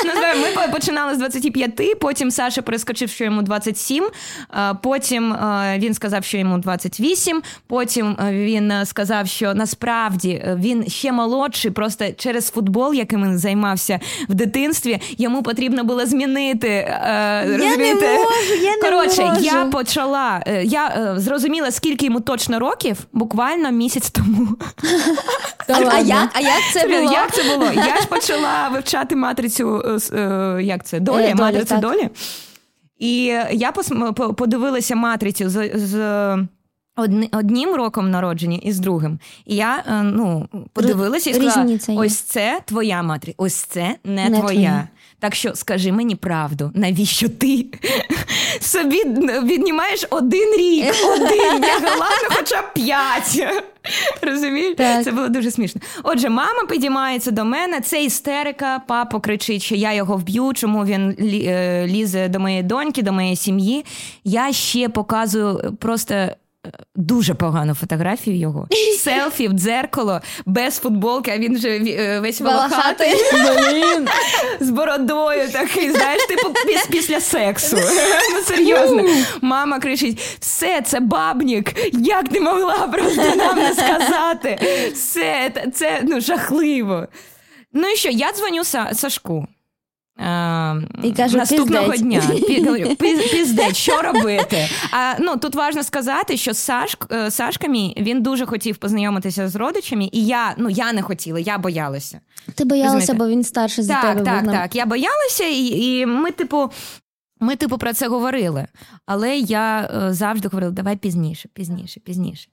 Ну, 0.05 0.13
знаю, 0.13 0.37
Ми 0.57 0.69
починали 0.73 1.15
з 1.15 1.19
25, 1.19 1.99
потім 2.01 2.31
Саша 2.31 2.63
перескочив, 2.63 3.11
що 3.11 3.25
йому 3.25 3.43
27, 3.43 4.05
е, 4.55 4.75
потім 4.83 5.33
е, 5.33 5.77
він 5.79 5.95
сказав, 5.95 6.25
що 6.25 6.39
йому 6.39 6.59
28, 6.59 7.43
потім 7.67 8.17
е, 8.21 8.33
він 8.33 8.60
е, 8.61 8.87
сказав, 8.87 9.27
що 9.29 9.55
насправді 9.55 10.31
е, 10.31 10.57
він 10.61 10.89
ще 10.89 11.13
молодший, 11.13 11.71
просто 11.71 12.05
через 12.17 12.51
футбол, 12.51 12.95
яким 12.95 13.23
він 13.25 13.39
займався 13.39 14.01
в 14.29 14.35
дитинстві, 14.35 15.01
йому 15.19 15.43
потрібно 15.43 15.85
було 15.85 16.07
змінити. 16.07 16.69
е, 16.69 17.45
не 17.47 18.17
можу, 18.19 18.55
я 18.63 18.77
не 18.77 18.83
Коротше, 18.83 19.23
можу. 19.25 19.41
я 19.41 19.65
почала, 19.65 20.43
е, 20.47 20.65
я 20.65 20.87
е, 20.87 21.21
зрозуміла, 21.21 21.71
скільки 21.71 22.05
йому 22.07 22.21
точно 22.21 22.59
років, 22.59 22.97
буквально 23.13 23.71
місяць 23.71 24.11
тому. 24.11 24.49
А, 25.69 25.99
як, 25.99 26.31
а 26.35 26.41
як 26.41 26.63
це 26.73 26.87
було? 26.89 27.13
Як 27.13 27.33
це 27.35 27.43
було? 27.43 27.65
Я 27.73 27.97
ж 28.01 28.07
почала 28.09 28.69
вивчати 28.73 29.17
матрицю, 29.17 29.99
е, 30.13 30.17
е, 30.19 30.63
як 30.63 30.85
це, 30.87 31.01
долі, 31.01 31.23
Е, 31.25 31.35
матрицю 31.35 31.77
долі. 31.77 32.09
І 32.99 33.23
я 33.53 33.73
подивилася 34.37 34.97
матрицю 34.97 35.49
з, 35.49 35.71
одним 37.33 37.75
роком 37.75 38.11
народження 38.11 38.59
і 38.63 38.73
з 38.73 38.79
другим. 38.79 39.19
І 39.47 39.57
я 39.57 39.85
е, 39.87 40.03
ну, 40.03 40.49
подивилася 40.73 41.31
і 41.31 41.35
сказала: 41.35 41.79
ось 41.89 42.21
це 42.21 42.61
твоя 42.65 43.03
матриця, 43.03 43.35
ось 43.39 43.55
це 43.55 43.97
не, 44.05 44.29
Не 44.29 44.39
твоя. 44.39 44.43
твоя. 44.53 44.89
Так 45.19 45.35
що 45.35 45.55
скажи 45.55 45.93
мені 45.93 46.17
правду, 46.17 46.71
навіщо 46.75 47.29
ти 47.29 47.67
собі 48.61 49.05
віднімаєш 49.43 50.07
один 50.11 50.57
рік, 50.59 50.95
один, 51.15 51.63
я 51.63 51.79
ладно, 51.91 52.29
хоча 52.29 52.63
б 52.63 52.75
п'ять. 52.75 53.47
Розумієш? 54.23 54.75
Так. 54.77 55.05
Це 55.05 55.13
було 55.13 55.29
дуже 55.29 55.51
смішно. 55.51 55.81
Отже, 56.03 56.29
мама 56.29 56.65
підіймається 56.69 57.31
до 57.31 57.45
мене, 57.45 57.81
це 57.81 58.05
істерика, 58.05 58.81
папа 58.87 59.21
кричить, 59.21 59.63
що 59.63 59.75
я 59.75 59.93
його 59.93 60.17
вб'ю, 60.17 60.53
чому 60.55 60.85
він 60.85 61.17
е, 61.21 61.87
лізе 61.87 62.29
до 62.29 62.41
моєї 62.41 62.63
доньки, 62.63 63.03
до 63.03 63.13
моєї 63.13 63.37
сім'ї. 63.37 63.85
Я 64.25 64.53
ще 64.53 64.89
показую 64.89 65.77
просто. 65.81 66.15
Дуже 66.95 67.35
погану 67.35 67.75
фотографію 67.75 68.37
його. 68.39 68.69
Селфі 68.99 69.49
в 69.49 69.53
дзеркало, 69.53 70.21
без 70.47 70.79
футболки, 70.79 71.31
а 71.31 71.39
він 71.39 71.55
вже 71.55 71.69
е, 71.69 72.21
весь 72.21 72.41
волохатий 72.41 73.15
Блін. 73.33 74.09
з 74.61 74.71
бородою 74.71 75.49
такий, 75.53 75.91
знаєш, 75.91 76.27
типу 76.27 76.49
піс- 76.49 76.91
після 76.91 77.21
сексу. 77.21 77.77
Ну 78.35 78.41
серйозно. 78.47 79.05
Мама 79.41 79.79
кричить: 79.81 80.21
все, 80.41 80.83
це 80.83 81.01
бабнік. 81.01 81.73
Як 81.93 82.29
ти 82.29 82.41
могла 82.41 82.79
просто 82.79 83.37
нам 83.37 83.59
не 83.59 83.73
сказати? 83.75 84.59
Все, 84.95 85.51
це, 85.55 85.71
це 85.71 86.01
ну, 86.03 86.21
жахливо. 86.21 87.07
Ну 87.73 87.89
і 87.89 87.97
що, 87.97 88.09
я 88.09 88.33
дзвоню 88.33 88.65
Сашку. 88.93 89.47
І 91.03 91.13
кажу, 91.17 91.37
наступного 91.37 91.91
«Пиздець». 91.91 92.01
дня 92.01 92.23
говорю, 92.67 92.97
піздець, 92.97 93.77
що 93.77 94.03
робити? 94.03 94.69
А 94.93 95.15
ну 95.21 95.37
тут 95.37 95.55
важливо 95.55 95.85
сказати, 95.85 96.37
що 96.37 96.55
Саш, 96.55 96.97
е, 97.13 97.31
Сашка 97.31 97.69
мій 97.69 97.95
він 98.01 98.23
дуже 98.23 98.47
хотів 98.47 98.77
познайомитися 98.77 99.49
з 99.49 99.57
родичами, 99.57 100.09
і 100.13 100.27
я 100.27 100.55
ну 100.57 100.71
я 100.71 100.93
не 100.93 101.03
хотіла, 101.03 101.39
я 101.41 101.59
боялася. 101.59 102.21
Ти 102.55 102.65
боялася, 102.65 103.15
бо 103.15 103.29
він 103.29 103.45
старший 103.45 103.85
за 103.85 103.93
Так, 103.93 104.03
тебе 104.03 104.21
так, 104.25 104.35
був. 104.45 104.53
ну. 104.53 104.53
так. 104.53 104.77
Я 104.77 104.87
боялася, 104.87 105.45
і, 105.45 105.67
і 105.67 106.07
ми, 106.07 106.31
типу. 106.31 106.71
ми, 107.41 107.57
типу, 107.57 107.79
про 107.79 107.93
це 107.93 108.09
говорили, 108.09 108.67
але 109.07 109.39
я 109.39 109.91
е, 109.95 110.13
завжди 110.15 110.49
говорила, 110.49 110.73
давай 110.73 110.97
пізніше, 110.97 111.49
пізніше, 111.55 112.01
пізніше. 112.01 112.49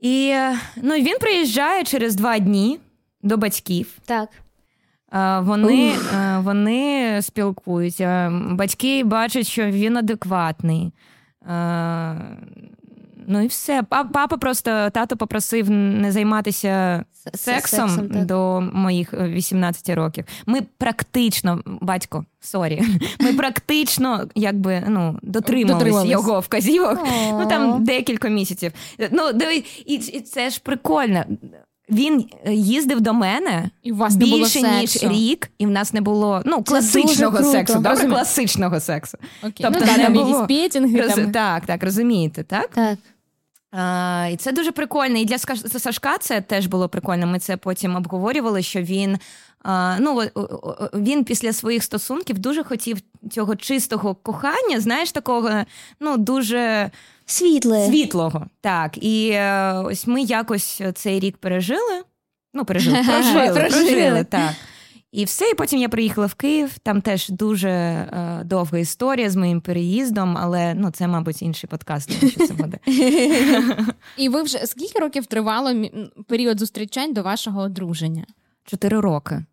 І 0.00 0.34
ну, 0.82 0.94
він 0.94 1.18
приїжджає 1.20 1.84
через 1.84 2.14
два 2.14 2.38
дні 2.38 2.80
до 3.22 3.36
батьків. 3.36 3.88
Так. 4.06 4.28
Е, 5.16 5.40
Вони, 5.40 5.92
е, 6.14 6.38
вони 6.38 7.18
спілкуються. 7.22 8.32
Батьки 8.50 9.04
бачать, 9.04 9.46
що 9.46 9.66
він 9.66 9.96
адекватний. 9.96 10.92
Е, 11.50 12.14
Ну 13.28 13.40
і 13.42 13.46
все. 13.46 13.82
Папа 13.82 14.26
просто 14.26 14.90
тато 14.90 15.16
попросив 15.16 15.70
не 15.70 16.12
займатися 16.12 17.04
сексом, 17.34 17.88
сексом, 17.88 18.26
до 18.26 18.60
моїх 18.72 19.14
е, 19.14 19.28
18 19.28 19.88
років. 19.88 20.24
Ми 20.46 20.60
практично, 20.78 21.60
батько, 21.66 22.24
sorry, 22.40 22.82
ми 23.20 23.32
практично 23.32 24.28
якби 24.34 24.82
ну 24.88 25.18
дотримувались 25.22 25.78
Дотримались. 25.78 26.10
його 26.10 26.40
вказівок. 26.40 26.98
Ну 27.32 27.46
там 27.48 27.84
декілька 27.84 28.28
місяців. 28.28 28.72
Ну 29.10 29.32
диви, 29.32 29.64
і, 29.86 29.94
і 29.94 30.20
це 30.20 30.50
ж 30.50 30.60
прикольно. 30.64 31.24
Він 31.90 32.28
е, 32.46 32.54
їздив 32.54 33.00
до 33.00 33.12
мене 33.12 33.70
І 33.82 33.92
у 33.92 33.96
вас 33.96 34.14
не 34.16 34.24
було 34.24 34.38
більше 34.38 34.62
ніж 34.62 34.90
сексу. 34.90 35.08
рік, 35.08 35.50
і 35.58 35.66
в 35.66 35.70
нас 35.70 35.92
не 35.92 36.00
було 36.00 36.42
ну 36.44 36.62
класичного 36.62 37.42
сексу. 37.42 37.74
Добре, 37.74 38.06
класичного 38.08 38.80
сексу. 38.80 39.18
Окей. 39.40 39.52
Тобто 39.60 39.80
ну, 39.80 39.86
да, 39.86 39.96
не 39.96 40.02
там 40.04 40.12
було. 40.12 40.46
петінги, 40.46 41.00
Роз- 41.00 41.14
там. 41.14 41.32
Так, 41.32 41.66
так, 41.66 41.82
розумієте, 41.82 42.42
так? 42.44 42.68
Так. 42.74 42.98
А, 43.72 44.28
і 44.32 44.36
це 44.36 44.52
дуже 44.52 44.72
прикольно. 44.72 45.18
І 45.18 45.24
для 45.24 45.38
Сашка 45.78 46.18
це 46.18 46.40
теж 46.40 46.66
було 46.66 46.88
прикольно. 46.88 47.26
Ми 47.26 47.38
це 47.38 47.56
потім 47.56 47.96
обговорювали, 47.96 48.62
що 48.62 48.80
він. 48.82 49.18
а, 49.62 49.96
Ну, 50.00 50.22
він 50.94 51.24
після 51.24 51.52
своїх 51.52 51.82
стосунків 51.82 52.38
дуже 52.38 52.64
хотів 52.64 52.98
цього 53.30 53.56
чистого 53.56 54.14
кохання, 54.14 54.80
знаєш, 54.80 55.12
такого 55.12 55.50
ну 56.00 56.16
дуже 56.16 56.90
Світле. 57.26 57.86
світлого. 57.86 58.46
Так, 58.60 59.04
і 59.04 59.30
е, 59.30 59.72
ось 59.72 60.06
ми 60.06 60.22
якось 60.22 60.82
цей 60.94 61.20
рік 61.20 61.36
пережили. 61.36 62.02
Ну, 62.54 62.64
пережили, 62.64 63.02
прожили, 63.06 63.54
Прожили. 63.54 63.68
прожили, 63.68 64.24
так. 64.24 64.50
І 65.12 65.24
все, 65.24 65.50
і 65.50 65.54
потім 65.54 65.80
я 65.80 65.88
приїхала 65.88 66.26
в 66.26 66.34
Київ. 66.34 66.78
Там 66.78 67.00
теж 67.00 67.28
дуже 67.28 67.68
е, 67.68 68.40
довга 68.44 68.78
історія 68.78 69.30
з 69.30 69.36
моїм 69.36 69.60
переїздом, 69.60 70.38
але 70.38 70.74
ну 70.74 70.90
це, 70.90 71.08
мабуть, 71.08 71.42
інший 71.42 71.70
подкаст, 71.70 72.20
тому 72.20 72.30
що 72.32 72.46
це 72.46 72.54
буде. 72.54 72.78
І 74.16 74.28
ви 74.28 74.42
вже 74.42 74.58
скільки 74.66 74.98
років 74.98 75.26
тривало 75.26 75.84
період 76.28 76.58
зустрічань 76.58 77.12
до 77.12 77.22
вашого 77.22 77.60
одруження? 77.60 78.24
Чотири 78.64 79.00
роки. 79.00 79.44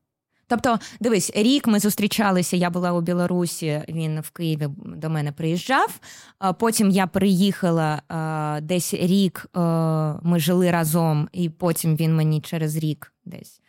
Тобто, 0.53 0.79
дивись, 0.99 1.31
рік 1.35 1.67
ми 1.67 1.79
зустрічалися. 1.79 2.57
Я 2.57 2.69
була 2.69 2.93
у 2.93 3.01
Білорусі, 3.01 3.81
він 3.89 4.19
в 4.19 4.29
Києві 4.29 4.67
до 4.85 5.09
мене 5.09 5.31
приїжджав. 5.31 5.99
Потім 6.59 6.89
я 6.89 7.07
приїхала 7.07 8.01
десь 8.61 8.93
рік. 8.93 9.45
Ми 10.23 10.39
жили 10.39 10.71
разом, 10.71 11.29
і 11.31 11.49
потім 11.49 11.95
він 11.95 12.15
мені 12.15 12.41
через 12.41 12.75
рік 12.75 13.13
десь. 13.25 13.61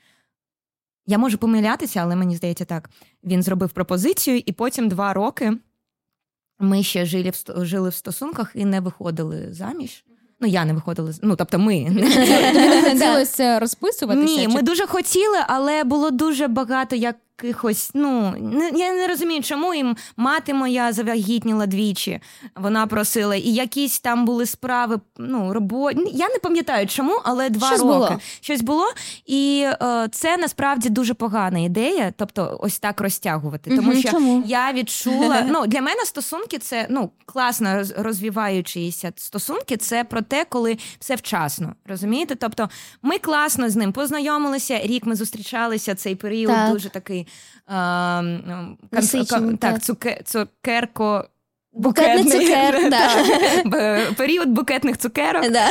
Я 1.06 1.18
можу 1.18 1.38
помилятися, 1.38 2.00
але 2.00 2.16
мені 2.16 2.36
здається 2.36 2.64
так. 2.64 2.90
Він 3.24 3.42
зробив 3.42 3.70
пропозицію, 3.70 4.42
і 4.46 4.52
потім 4.52 4.88
два 4.88 5.12
роки 5.12 5.52
ми 6.58 6.82
ще 6.82 7.06
жили 7.06 7.30
в, 7.30 7.64
жили 7.64 7.88
в 7.88 7.94
стосунках 7.94 8.52
і 8.54 8.64
не 8.64 8.80
виходили 8.80 9.52
заміж. 9.52 10.04
Ну, 10.40 10.48
я 10.48 10.64
не 10.64 10.72
виходила, 10.72 11.12
з- 11.12 11.20
ну 11.22 11.36
тобто 11.36 11.58
ми. 11.58 11.80
Не 11.90 12.82
хотілося 12.90 13.58
розписуватися? 13.58 14.34
Ні, 14.40 14.48
ми 14.48 14.62
дуже 14.62 14.86
хотіли, 14.86 15.38
але 15.46 15.84
було 15.84 16.10
дуже 16.10 16.48
багато 16.48 16.96
якихось. 17.42 17.90
Ну 17.94 18.34
я 18.76 18.92
не 18.92 19.06
розумію, 19.06 19.42
чому 19.42 19.74
їм 19.74 19.96
мати 20.16 20.54
моя 20.54 20.92
завагітніла 20.92 21.66
двічі. 21.66 22.20
Вона 22.56 22.86
просила, 22.86 23.36
і 23.36 23.48
якісь 23.52 24.00
там 24.00 24.24
були 24.24 24.46
справи. 24.46 25.00
Ну, 25.18 25.52
роботи. 25.52 26.10
Я 26.12 26.28
не 26.28 26.38
пам'ятаю 26.38 26.86
чому, 26.86 27.20
але 27.24 27.50
два 27.50 27.66
Щось 27.66 27.80
роки 27.80 27.92
було. 27.92 28.18
щось 28.40 28.60
було. 28.62 28.84
І 29.26 29.66
е, 29.82 30.08
це 30.12 30.36
насправді 30.36 30.88
дуже 30.88 31.14
погана 31.14 31.58
ідея, 31.58 32.12
тобто 32.16 32.58
ось 32.60 32.78
так 32.78 33.00
розтягувати. 33.00 33.70
Тому 33.76 33.90
Мгм, 33.90 34.00
що 34.00 34.10
чому? 34.10 34.42
я 34.46 34.72
відчула. 34.72 35.40
Ну 35.54 35.66
для 35.66 35.80
мене 35.80 36.00
стосунки 36.04 36.58
це 36.58 36.86
ну 36.90 37.10
класно 37.26 37.68
роз- 37.68 38.02
стосунки. 39.16 39.76
Це 39.76 40.04
про 40.04 40.22
те, 40.22 40.44
коли 40.48 40.78
все 41.00 41.14
вчасно. 41.14 41.74
Розумієте? 41.86 42.34
Тобто, 42.34 42.68
ми 43.02 43.18
класно 43.18 43.70
з 43.70 43.76
ним 43.76 43.92
познайомилися. 43.92 44.78
Рік 44.82 45.06
ми 45.06 45.14
зустрічалися. 45.16 45.94
Цей 45.94 46.14
період 46.14 46.54
Так. 46.54 46.72
дуже 46.72 46.88
такий 46.88 47.23
е, 47.68 47.74
м, 47.74 48.76
кон- 48.92 49.00
кон- 49.30 49.56
так. 49.56 49.72
так, 49.72 49.82
цуке, 49.82 50.20
цукерко. 50.24 51.24
Букетний 51.76 52.24
цукер, 52.24 52.90
да. 53.70 54.12
Період 54.16 54.48
букетних 54.48 54.96
цукерок. 54.98 55.50
Да. 55.50 55.66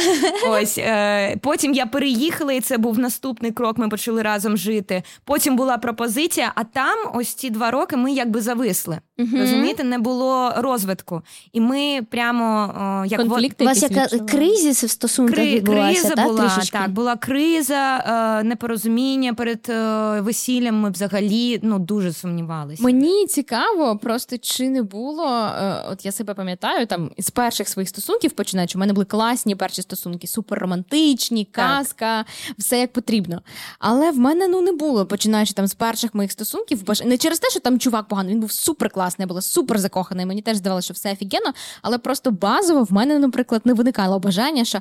Ось 0.49 0.77
е, 0.77 1.37
потім 1.41 1.73
я 1.73 1.85
переїхала, 1.85 2.53
і 2.53 2.59
це 2.61 2.77
був 2.77 2.99
наступний 2.99 3.51
крок. 3.51 3.77
Ми 3.77 3.89
почали 3.89 4.21
разом 4.21 4.57
жити. 4.57 5.03
Потім 5.25 5.55
була 5.55 5.77
пропозиція, 5.77 6.51
а 6.55 6.63
там 6.63 6.97
ось 7.13 7.33
ці 7.33 7.49
два 7.49 7.71
роки 7.71 7.97
ми 7.97 8.11
якби 8.11 8.41
зависли. 8.41 8.99
Мгм. 9.17 9.39
Розумієте, 9.39 9.83
не 9.83 9.97
було 9.97 10.53
розвитку. 10.57 11.21
І 11.51 11.61
ми 11.61 12.01
прямо 12.11 12.73
о, 13.01 13.05
як 13.05 13.19
Конфлікти 13.21 13.63
У 13.63 13.67
вас 13.67 13.81
яка 13.81 14.03
відчували? 14.03 14.27
кризис 14.29 14.83
в 14.83 14.89
стосунках 14.89 15.35
Кри- 15.39 15.55
відбулася, 15.55 16.01
криза 16.01 16.15
так, 16.15 16.27
була, 16.27 16.49
трішечки? 16.49 16.77
так, 16.77 16.91
була 16.91 17.15
криза, 17.15 17.97
е, 18.41 18.43
непорозуміння 18.43 19.33
перед 19.33 19.65
е, 19.69 20.21
весіллям. 20.21 20.79
Ми 20.79 20.89
взагалі 20.89 21.59
ну 21.63 21.79
дуже 21.79 22.13
сумнівалися. 22.13 22.83
Мені 22.83 23.27
цікаво, 23.27 23.97
просто 23.97 24.37
чи 24.37 24.69
не 24.69 24.83
було. 24.83 25.27
е, 25.57 25.85
От 25.91 26.05
я 26.05 26.11
себе 26.11 26.33
пам'ятаю, 26.33 26.85
там 26.87 27.11
з 27.17 27.29
перших 27.29 27.67
своїх 27.67 27.89
стосунків 27.89 28.31
починаючи, 28.31 28.77
у 28.77 28.79
мене 28.79 28.93
були 28.93 29.05
класні 29.05 29.55
перші 29.55 29.81
стосунки, 29.81 30.27
супер 30.27 30.59
романтичні, 30.59 31.45
казка, 31.45 32.25
все 32.57 32.79
як 32.79 32.93
потрібно. 32.93 33.41
Але 33.79 34.11
в 34.11 34.17
мене 34.17 34.47
ну 34.47 34.61
не 34.61 34.71
було, 34.71 35.05
починаючи 35.05 35.53
там 35.53 35.67
з 35.67 35.73
перших 35.73 36.15
моїх 36.15 36.31
стосунків, 36.31 36.83
не 37.05 37.17
через 37.17 37.39
те, 37.39 37.49
що 37.49 37.59
там 37.59 37.79
чувак 37.79 38.07
поганий, 38.07 38.33
він 38.33 38.41
був 38.41 38.51
супер 38.51 38.89
класний, 38.89 39.02
я 39.17 39.27
була 39.27 39.41
супер 39.41 39.79
закохана. 39.79 40.21
і 40.21 40.25
Мені 40.25 40.41
теж 40.41 40.57
здавалося, 40.57 40.85
що 40.85 40.93
все 40.93 41.11
офігенно. 41.11 41.53
Але 41.81 41.97
просто 41.97 42.31
базово 42.31 42.83
в 42.83 42.93
мене, 42.93 43.19
наприклад, 43.19 43.61
не 43.65 43.73
виникало 43.73 44.19
бажання, 44.19 44.65
що 44.65 44.79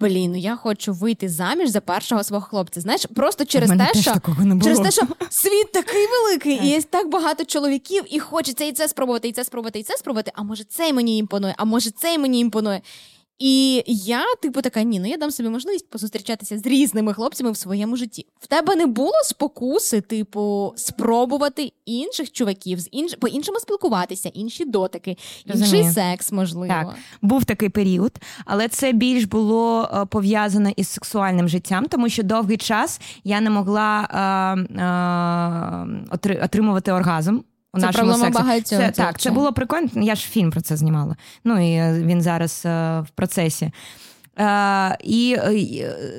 блін, 0.00 0.32
ну 0.32 0.38
я 0.38 0.56
хочу 0.56 0.92
вийти 0.92 1.28
заміж 1.28 1.70
за 1.70 1.80
першого 1.80 2.24
свого 2.24 2.46
хлопця. 2.46 2.80
Знаєш, 2.80 3.06
просто 3.14 3.44
через 3.44 3.70
те, 3.70 4.00
що 4.00 4.10
через 4.62 4.78
те, 4.78 4.90
що 4.90 5.02
світ 5.30 5.72
такий 5.72 6.06
великий, 6.06 6.66
і 6.66 6.70
є 6.70 6.82
так 6.82 7.10
багато 7.10 7.44
чоловіків, 7.44 8.04
і 8.10 8.18
хочеться 8.18 8.64
і 8.64 8.72
це 8.72 8.88
спробувати, 8.88 9.28
і 9.28 9.32
це 9.32 9.44
спробувати, 9.44 9.78
і 9.78 9.82
це 9.82 9.96
спробувати. 9.96 10.32
А 10.34 10.42
може 10.42 10.64
цей 10.64 10.92
мені 10.92 11.18
імпонує, 11.18 11.54
а 11.58 11.64
може 11.64 11.90
цей 11.90 12.18
мені 12.18 12.40
імпонує. 12.40 12.80
І 13.38 13.82
я, 13.86 14.24
типу, 14.42 14.62
така, 14.62 14.82
ні, 14.82 15.00
ну 15.00 15.06
я 15.06 15.16
дам 15.16 15.30
собі 15.30 15.48
можливість 15.48 15.90
позустрічатися 15.90 16.58
з 16.58 16.66
різними 16.66 17.14
хлопцями 17.14 17.50
в 17.52 17.56
своєму 17.56 17.96
житті. 17.96 18.26
В 18.40 18.46
тебе 18.46 18.76
не 18.76 18.86
було 18.86 19.12
спокуси, 19.24 20.00
типу, 20.00 20.72
спробувати 20.76 21.72
інших 21.86 22.32
чуваків, 22.32 22.80
з 22.80 22.88
інш... 22.92 23.14
по-іншому 23.14 23.60
спілкуватися, 23.60 24.28
інші 24.28 24.64
дотики, 24.64 25.16
інший 25.46 25.62
Розумію. 25.62 25.92
секс, 25.92 26.32
можливо. 26.32 26.74
Так, 26.74 26.94
був 27.22 27.44
такий 27.44 27.68
період, 27.68 28.12
але 28.44 28.68
це 28.68 28.92
більш 28.92 29.24
було 29.24 29.88
е, 29.94 30.06
пов'язано 30.06 30.70
із 30.76 30.88
сексуальним 30.88 31.48
життям, 31.48 31.86
тому 31.86 32.08
що 32.08 32.22
довгий 32.22 32.56
час 32.56 33.00
я 33.24 33.40
не 33.40 33.50
могла 33.50 34.00
е, 34.00 34.82
е, 34.82 34.86
отри- 36.16 36.44
отримувати 36.44 36.92
оргазм. 36.92 37.38
У 37.74 37.80
Це 37.80 37.86
нашому 37.86 38.14
сексі. 38.14 38.32
багатьох 38.32 38.78
Це, 38.78 38.90
так, 38.90 39.20
це 39.20 39.30
було 39.30 39.52
прикольно. 39.52 39.88
Я 39.94 40.14
ж 40.14 40.28
фільм 40.28 40.50
про 40.50 40.60
це 40.60 40.76
знімала. 40.76 41.16
Ну 41.44 41.74
і 41.74 41.74
е, 41.74 42.02
він 42.02 42.22
зараз 42.22 42.62
е, 42.66 43.00
в 43.00 43.08
процесі. 43.14 43.70
Е, 44.38 44.96
і 45.04 45.36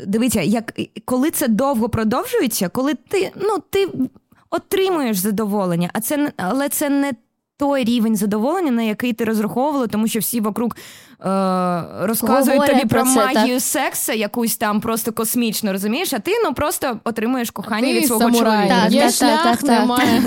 дивіться, 0.07 0.41
як 0.41 0.73
коли 1.05 1.31
це 1.31 1.47
довго 1.47 1.89
продовжується, 1.89 2.69
коли 2.69 2.93
ти 2.93 3.31
ну 3.35 3.57
ти 3.69 3.87
отримуєш 4.49 5.17
задоволення, 5.17 5.89
а 5.93 6.01
це 6.01 6.31
але 6.37 6.69
це 6.69 6.89
не 6.89 7.13
той 7.57 7.83
рівень 7.83 8.15
задоволення, 8.15 8.71
на 8.71 8.81
який 8.81 9.13
ти 9.13 9.23
розраховувала, 9.23 9.87
тому 9.87 10.07
що 10.07 10.19
всі 10.19 10.39
вокруг 10.39 10.71
е, 10.71 10.75
розказують 11.99 12.47
Говорять 12.47 12.77
тобі 12.77 12.89
про, 12.89 13.01
про 13.01 13.09
це, 13.11 13.15
магію 13.15 13.59
сексу, 13.59 14.11
якусь 14.11 14.57
там 14.57 14.81
просто 14.81 15.11
космічну, 15.11 15.71
розумієш? 15.71 16.13
А 16.13 16.19
ти 16.19 16.31
ну 16.43 16.53
просто 16.53 16.99
отримуєш 17.03 17.51
кохання 17.51 17.87
Ти 17.87 17.93
від 17.93 18.07
свого 18.07 18.21
самурай. 18.21 18.41
чоловіка. 18.41 18.81
Так, 18.83 18.91
Є 18.91 19.01
так, 19.01 19.11
шлях, 19.11 19.43
так, 19.43 19.57
так, 19.59 19.79
немає. 19.79 20.21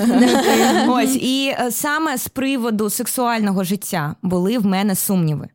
Ось 0.88 1.16
і 1.16 1.54
е, 1.60 1.70
саме 1.70 2.16
з 2.18 2.28
приводу 2.28 2.90
сексуального 2.90 3.64
життя 3.64 4.14
були 4.22 4.58
в 4.58 4.66
мене 4.66 4.94
сумніви. 4.94 5.48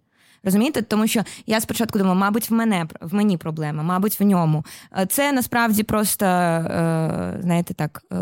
Розумієте, 0.43 0.81
тому 0.81 1.07
що 1.07 1.23
я 1.47 1.61
спочатку 1.61 1.99
думала, 1.99 2.15
мабуть, 2.15 2.49
в 2.49 2.53
мене 2.53 2.85
в 3.01 3.13
мені 3.13 3.37
проблема, 3.37 3.83
мабуть, 3.83 4.19
в 4.19 4.23
ньому. 4.23 4.65
Е, 4.97 5.05
Це 5.05 5.31
насправді 5.31 5.83
просто, 5.83 6.25
е, 6.25 7.37
знаєте, 7.41 7.73
так, 7.73 8.01
е, 8.11 8.15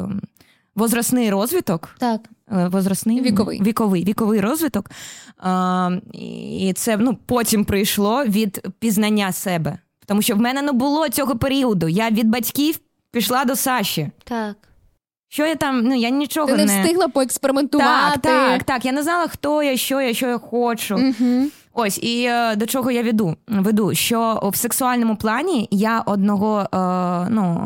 возрастний 0.75 1.29
розвиток. 1.29 1.89
Так. 1.97 2.21
Е, 2.51 2.67
Возрастний 2.67 3.21
Віковий. 3.21 3.61
віковий, 3.61 4.03
віковий 4.03 4.41
розвиток. 4.41 4.91
А, 5.37 5.89
і 6.13 6.73
це 6.75 6.97
ну, 6.97 7.17
потім 7.25 7.65
прийшло 7.65 8.25
від 8.25 8.67
пізнання 8.79 9.31
себе. 9.31 9.77
Тому 10.05 10.21
що 10.21 10.35
в 10.35 10.39
мене 10.39 10.61
не 10.61 10.71
було 10.71 11.09
цього 11.09 11.37
періоду. 11.37 11.87
Я 11.87 12.09
від 12.09 12.27
батьків 12.27 12.79
пішла 13.11 13.45
до 13.45 13.55
Саші. 13.55 14.09
Так. 14.23 14.55
Що 15.29 15.45
я 15.45 15.55
там, 15.55 15.83
ну 15.83 15.95
я 15.95 16.09
нічого 16.09 16.47
Ти 16.47 16.57
не 16.57 16.65
встигла 16.65 17.07
поекспериментувати. 17.07 18.19
Так, 18.19 18.51
так, 18.51 18.63
так. 18.63 18.85
Я 18.85 18.91
не 18.91 19.03
знала, 19.03 19.27
хто 19.27 19.63
я, 19.63 19.77
що 19.77 20.01
я, 20.01 20.13
що 20.13 20.27
я 20.27 20.37
хочу. 20.37 20.95
Угу. 20.95 21.47
Ось 21.73 21.97
і 22.03 22.23
е, 22.23 22.55
до 22.55 22.65
чого 22.65 22.91
я 22.91 23.03
веду, 23.03 23.35
веду, 23.47 23.93
що 23.93 24.49
в 24.53 24.55
сексуальному 24.55 25.15
плані 25.15 25.67
я 25.71 25.99
одного 25.99 26.59
е, 26.59 26.77
ну, 27.29 27.57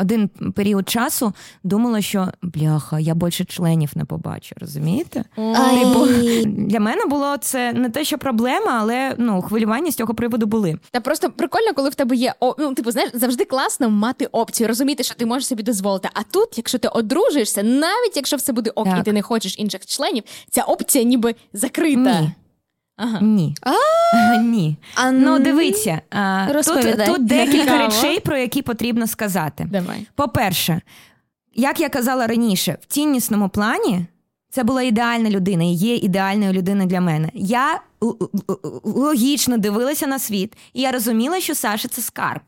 один 0.00 0.28
період 0.28 0.88
часу 0.88 1.32
думала, 1.64 2.00
що 2.00 2.28
бляха, 2.42 2.98
я 3.00 3.14
більше 3.14 3.44
членів 3.44 3.90
не 3.94 4.04
побачу, 4.04 4.54
розумієте? 4.60 5.24
Типу, 5.36 6.06
для 6.46 6.80
мене 6.80 7.04
було 7.06 7.36
це 7.36 7.72
не 7.72 7.90
те, 7.90 8.04
що 8.04 8.18
проблема, 8.18 8.78
але 8.80 9.14
ну 9.18 9.42
хвилювання 9.42 9.90
з 9.90 9.94
цього 9.96 10.14
приводу 10.14 10.46
були. 10.46 10.78
Та 10.90 11.00
просто 11.00 11.30
прикольно, 11.30 11.74
коли 11.74 11.88
в 11.90 11.94
тебе 11.94 12.16
є 12.16 12.34
о, 12.40 12.54
ну, 12.58 12.74
типу, 12.74 12.90
знаєш, 12.90 13.10
завжди 13.14 13.44
класно 13.44 13.90
мати 13.90 14.26
опцію, 14.26 14.68
розуміти, 14.68 15.02
що 15.02 15.14
ти 15.14 15.26
можеш 15.26 15.46
собі 15.46 15.62
дозволити. 15.62 16.08
А 16.14 16.22
тут, 16.22 16.48
якщо 16.58 16.78
ти 16.78 16.88
одружуєшся, 16.88 17.62
навіть 17.62 18.16
якщо 18.16 18.36
все 18.36 18.52
буде 18.52 18.70
ок, 18.70 18.84
Так. 18.84 18.98
і 19.00 19.02
ти 19.02 19.12
не 19.12 19.22
хочеш 19.22 19.58
інших 19.58 19.86
членів, 19.86 20.22
ця 20.50 20.62
опція 20.62 21.04
ніби 21.04 21.34
закрита. 21.52 22.20
Ні. 22.20 22.30
Ага. 23.02 23.20
Ні. 23.20 23.54
Ні. 24.42 24.76
А, 24.94 25.10
Ну, 25.10 25.34
м, 25.36 25.42
дивіться, 25.42 26.00
а, 26.10 26.46
тут, 26.64 27.06
тут 27.06 27.26
декілька 27.26 27.78
речей, 27.78 28.20
про 28.20 28.36
які 28.36 28.62
потрібно 28.62 29.06
сказати. 29.06 29.66
Давай. 29.72 30.06
По-перше, 30.14 30.80
як 31.54 31.80
я 31.80 31.88
казала 31.88 32.26
раніше, 32.26 32.78
в 32.80 32.86
ціннісному 32.86 33.48
плані 33.48 34.06
це 34.50 34.64
була 34.64 34.82
ідеальна 34.82 35.30
людина 35.30 35.64
і 35.64 35.72
є 35.72 35.96
ідеальною 35.96 36.52
людиною 36.52 36.88
для 36.88 37.00
мене. 37.00 37.28
Я 37.34 37.80
логічно 38.84 39.58
дивилася 39.58 40.06
на 40.06 40.18
світ, 40.18 40.56
і 40.72 40.80
я 40.80 40.92
розуміла, 40.92 41.40
що 41.40 41.54
Саша 41.54 41.88
це 41.88 42.02
скарб. 42.02 42.42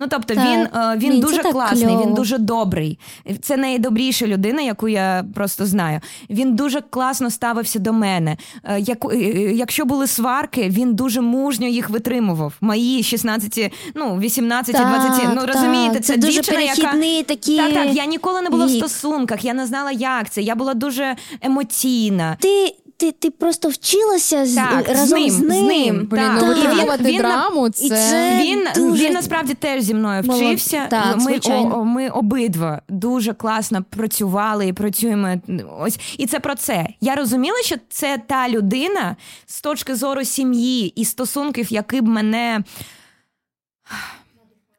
Ну 0.00 0.06
тобто 0.10 0.34
Так. 0.34 0.44
він, 0.46 0.60
е, 0.60 0.96
він 0.96 1.12
Ні, 1.12 1.20
дуже 1.20 1.42
класний, 1.42 1.82
кльово. 1.84 2.04
він 2.04 2.14
дуже 2.14 2.38
добрий. 2.38 2.98
Це 3.42 3.56
найдобріша 3.56 4.26
людина, 4.26 4.62
яку 4.62 4.88
я 4.88 5.24
просто 5.34 5.66
знаю. 5.66 6.00
Він 6.30 6.56
дуже 6.56 6.80
класно 6.80 7.30
ставився 7.30 7.78
до 7.78 7.92
мене. 7.92 8.36
Е, 8.64 8.80
Яку, 8.80 9.10
е, 9.10 9.16
якщо 9.54 9.84
були 9.84 10.06
сварки, 10.06 10.68
він 10.68 10.94
дуже 10.94 11.20
мужньо 11.20 11.66
їх 11.66 11.90
витримував. 11.90 12.52
Мої 12.60 13.02
16, 13.02 13.72
ну 13.94 14.18
18, 14.18 14.76
20, 14.76 15.24
ну 15.34 15.40
Так, 15.40 15.54
розумієте, 15.54 15.94
так, 15.94 16.04
це, 16.04 16.12
це 16.12 16.18
дуже 16.18 16.32
дівчина, 16.32 16.60
яка 16.60 16.92
такий 17.26 17.56
так, 17.56 17.74
так. 17.74 17.94
Я 17.94 18.06
ніколи 18.06 18.42
не 18.42 18.50
була 18.50 18.66
в 18.66 18.70
стосунках, 18.70 19.44
я 19.44 19.54
не 19.54 19.66
знала, 19.66 19.90
як 19.90 20.30
це. 20.30 20.42
Я 20.42 20.54
була 20.54 20.74
дуже 20.74 21.16
емоційна. 21.42 22.36
Ти, 22.40 22.74
ти, 22.96 23.12
ти 23.12 23.30
просто 23.30 23.68
вчилася 23.68 24.46
з, 24.46 24.54
Так, 24.54 24.96
з 24.96 25.10
ним, 25.12 25.30
з 25.30 25.34
з 25.34 25.40
ним. 25.40 25.96
Блін, 25.96 26.08
Так. 26.10 26.38
ну 26.42 26.52
І 26.52 27.04
він- 27.04 27.16
драму, 27.18 27.66
і 27.66 27.70
це... 27.70 27.88
це- 27.88 28.40
Він, 28.42 28.66
дуже 28.76 29.04
він 29.04 29.12
насправді 29.12 29.54
теж 29.54 29.82
зі 29.82 29.94
мною 29.94 30.22
Молод- 30.22 30.36
вчився. 30.46 30.86
Так, 30.90 31.16
ми, 31.16 31.38
о- 31.48 31.84
ми 31.84 32.08
обидва 32.08 32.82
дуже 32.88 33.34
класно 33.34 33.84
працювали 33.90 34.66
і 34.66 34.72
працюємо. 34.72 35.34
Ось 35.80 35.98
і 36.18 36.26
це 36.26 36.40
про 36.40 36.54
це. 36.54 36.86
Я 37.00 37.14
розуміла, 37.14 37.56
що 37.64 37.76
це 37.88 38.18
та 38.26 38.48
людина 38.48 39.16
з 39.46 39.60
точки 39.60 39.94
зору 39.94 40.24
сім'ї 40.24 40.86
і 41.00 41.04
стосунків, 41.04 41.72
які 41.72 42.00
б 42.00 42.08
мене. 42.08 42.62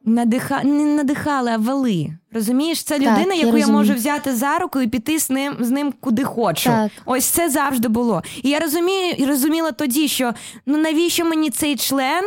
Надиха... 0.08 0.64
Не 0.64 0.86
надихали, 0.86 1.52
а 1.52 1.58
вели. 1.58 2.08
Розумієш, 2.32 2.84
це 2.84 2.96
людина, 2.96 3.34
я 3.34 3.46
яку 3.46 3.58
я 3.58 3.68
можу 3.68 3.94
взяти 3.94 4.36
за 4.36 4.58
руку 4.58 4.82
і 4.82 4.88
піти 4.88 5.20
з 5.20 5.30
ним 5.30 5.56
з 5.60 5.70
ним 5.72 5.94
куди 6.00 6.24
хочу. 6.24 6.70
Так. 6.70 6.92
Ось 7.06 7.26
це 7.26 7.50
завжди 7.50 7.88
було. 7.88 8.24
І 8.44 8.50
я 8.50 8.60
розумію, 8.60 9.16
і 9.18 9.26
розуміла 9.26 9.72
тоді, 9.72 10.08
що 10.08 10.34
ну 10.66 10.78
навіщо 10.78 11.26
мені 11.26 11.50
цей 11.50 11.76
член, 11.76 12.24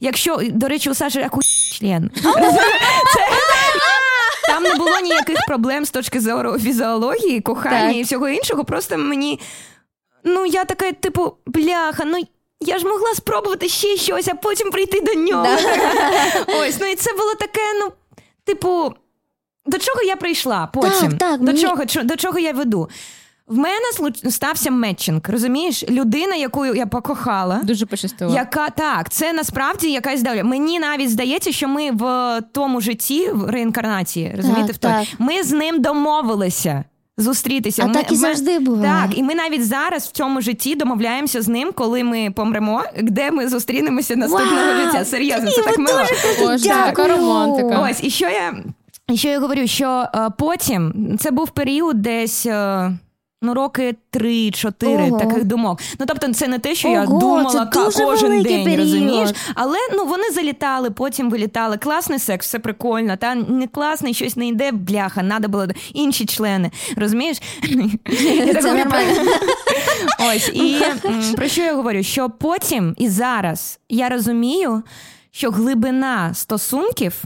якщо, 0.00 0.40
до 0.50 0.68
речі, 0.68 0.90
у 0.90 0.94
Саші 0.94 1.18
як 1.18 1.36
у 1.36 1.40
член. 1.78 2.10
Це- 2.14 3.28
Там 4.48 4.62
не 4.62 4.74
було 4.74 5.00
ніяких 5.00 5.38
проблем 5.46 5.84
з 5.84 5.90
точки 5.90 6.20
зору 6.20 6.58
фізіології, 6.58 7.40
кохання 7.40 7.88
Так. 7.88 7.96
і 7.96 8.02
всього 8.02 8.28
іншого. 8.28 8.64
Просто 8.64 8.98
мені. 8.98 9.40
Ну, 10.24 10.46
я 10.46 10.64
така, 10.64 10.92
типу, 10.92 11.32
бляха, 11.46 12.04
ну. 12.04 12.18
Я 12.60 12.78
ж 12.78 12.84
могла 12.86 13.14
спробувати 13.14 13.68
ще 13.68 13.96
щось, 13.96 14.28
а 14.28 14.34
потім 14.34 14.70
прийти 14.70 15.00
до 15.00 15.14
нього. 15.14 15.46
Ось, 16.60 16.76
ну 16.80 16.86
і 16.86 16.94
це 16.94 17.12
було 17.12 17.34
таке, 17.34 17.60
ну, 17.80 17.92
типу, 18.44 18.92
до 19.66 19.78
чого 19.78 20.02
я 20.02 20.16
прийшла 20.16 20.66
потім? 20.74 21.10
Так, 21.10 21.18
так, 21.18 21.40
до, 21.40 21.46
мені- 21.46 21.60
чого, 21.62 21.86
чо- 21.86 22.02
до 22.02 22.16
чого 22.16 22.38
я 22.38 22.52
веду? 22.52 22.88
В 23.46 23.56
мене 23.56 23.84
стався 24.30 24.70
метчинг, 24.70 25.20
розумієш? 25.28 25.84
Людина, 25.88 26.36
яку 26.36 26.66
я 26.66 26.86
покохала. 26.86 27.60
Дуже 27.64 27.86
пощастило. 27.86 28.34
Яка 28.34 28.70
так, 28.70 29.08
це 29.10 29.32
насправді 29.32 29.90
якась 29.90 30.22
доля. 30.22 30.44
Мені 30.44 30.78
навіть 30.78 31.10
здається, 31.10 31.52
що 31.52 31.68
ми 31.68 31.90
в 31.90 32.40
тому 32.52 32.80
житті, 32.80 33.30
в 33.32 33.50
реінкарнації, 33.50 34.32
розумієте, 34.36 34.72
Так, 34.72 34.76
в 34.76 34.78
той, 34.78 34.90
так. 34.90 35.20
ми 35.20 35.42
з 35.42 35.52
ним 35.52 35.82
домовилися. 35.82 36.84
Зустрітися. 37.20 37.82
А 37.82 37.86
Ми- 37.86 37.92
так 37.94 38.08
і 38.08 38.14
ми- 38.14 38.20
завжди 38.20 38.58
буває. 38.58 38.92
Так, 39.08 39.18
і 39.18 39.22
ми 39.22 39.34
навіть 39.34 39.66
зараз 39.66 40.06
в 40.06 40.10
цьому 40.10 40.40
житті 40.40 40.74
домовляємося 40.74 41.42
з 41.42 41.48
ним, 41.48 41.70
коли 41.74 42.04
ми 42.04 42.30
помремо, 42.36 42.82
де 43.02 43.30
ми 43.30 43.48
зустрінемося 43.48 44.16
наступного 44.16 44.56
Вау! 44.66 44.86
життя. 44.86 45.04
Серйозно, 45.04 45.44
Ні, 45.44 45.52
це 45.52 45.62
так 45.62 45.78
мило. 45.78 46.00
Ось, 46.42 46.62
така 46.62 47.08
романтика. 47.08 47.88
Ось, 47.90 48.04
і 48.04 48.10
що 48.10 48.24
я, 48.28 48.54
і 49.08 49.16
що 49.16 49.28
я 49.28 49.40
говорю, 49.40 49.66
що 49.66 50.04
е, 50.14 50.28
потім 50.38 50.92
це 51.20 51.30
був 51.30 51.50
період 51.50 52.02
десь. 52.02 52.46
е, 52.46 52.90
Ну, 53.42 53.54
роки 53.54 53.96
три-чотири 54.10 55.10
таких 55.10 55.44
думок. 55.44 55.80
Ну 56.00 56.06
тобто, 56.06 56.32
це 56.32 56.48
не 56.48 56.58
те, 56.58 56.74
що 56.74 56.88
я 56.88 57.06
думала 57.06 57.44
це 57.44 57.80
дуже 57.80 58.04
кожен 58.04 58.42
день, 58.42 58.64
період. 58.64 58.78
розумієш? 58.78 59.30
Але 59.54 59.76
ну 59.92 60.04
вони 60.04 60.30
залітали, 60.30 60.90
потім 60.90 61.30
вилітали. 61.30 61.76
Класний 61.76 62.18
секс, 62.18 62.46
все 62.46 62.58
прикольно. 62.58 63.16
Та 63.16 63.34
не 63.34 63.66
класний, 63.66 64.14
щось 64.14 64.36
не 64.36 64.46
йде, 64.46 64.72
бляха, 64.72 65.22
треба 65.22 65.48
було 65.48 65.66
інші 65.92 66.26
члени. 66.26 66.70
Розумієш? 66.96 67.38
Це. 68.62 68.86
Ось 70.34 70.48
і 70.48 70.82
про 71.36 71.48
що 71.48 71.62
я 71.62 71.74
говорю? 71.74 72.02
Що 72.02 72.30
потім 72.30 72.94
і 72.98 73.08
зараз 73.08 73.78
я 73.88 74.08
розумію, 74.08 74.82
що 75.30 75.50
глибина 75.50 76.34
стосунків 76.34 77.22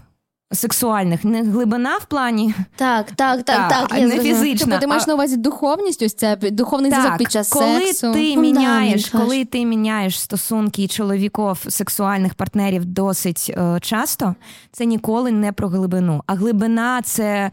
сексуальних, 0.53 1.25
не 1.25 1.43
глибина 1.43 1.97
в 1.97 2.05
плані 2.05 2.55
Так, 2.77 3.11
так, 3.11 3.43
так, 3.43 3.69
так. 3.69 3.87
а 3.91 3.99
я 3.99 4.07
не 4.07 4.19
фізична. 4.19 4.67
Тобто 4.67 4.81
ти 4.81 4.87
маєш 4.87 5.07
на 5.07 5.15
увазі 5.15 5.37
духовність, 5.37 6.03
ось 6.03 6.15
це 6.15 6.37
духовний 6.37 6.91
зв'язок 6.91 7.17
під 7.19 7.33
час 7.33 7.49
коли 7.49 7.81
сексу. 7.81 8.13
ти 8.13 8.35
Фундамент, 8.35 8.43
міняєш, 8.43 9.09
коли 9.09 9.45
ти 9.45 9.67
міняєш 9.67 10.21
стосунки 10.21 10.89
чоловіків, 10.89 11.67
сексуальних 11.69 12.35
партнерів 12.35 12.85
досить 12.85 13.55
е, 13.57 13.79
часто, 13.81 14.35
це 14.73 14.85
ніколи 14.85 15.31
не 15.31 15.53
про 15.53 15.69
глибину. 15.69 16.23
А 16.27 16.35
глибина 16.35 17.03
це 17.03 17.51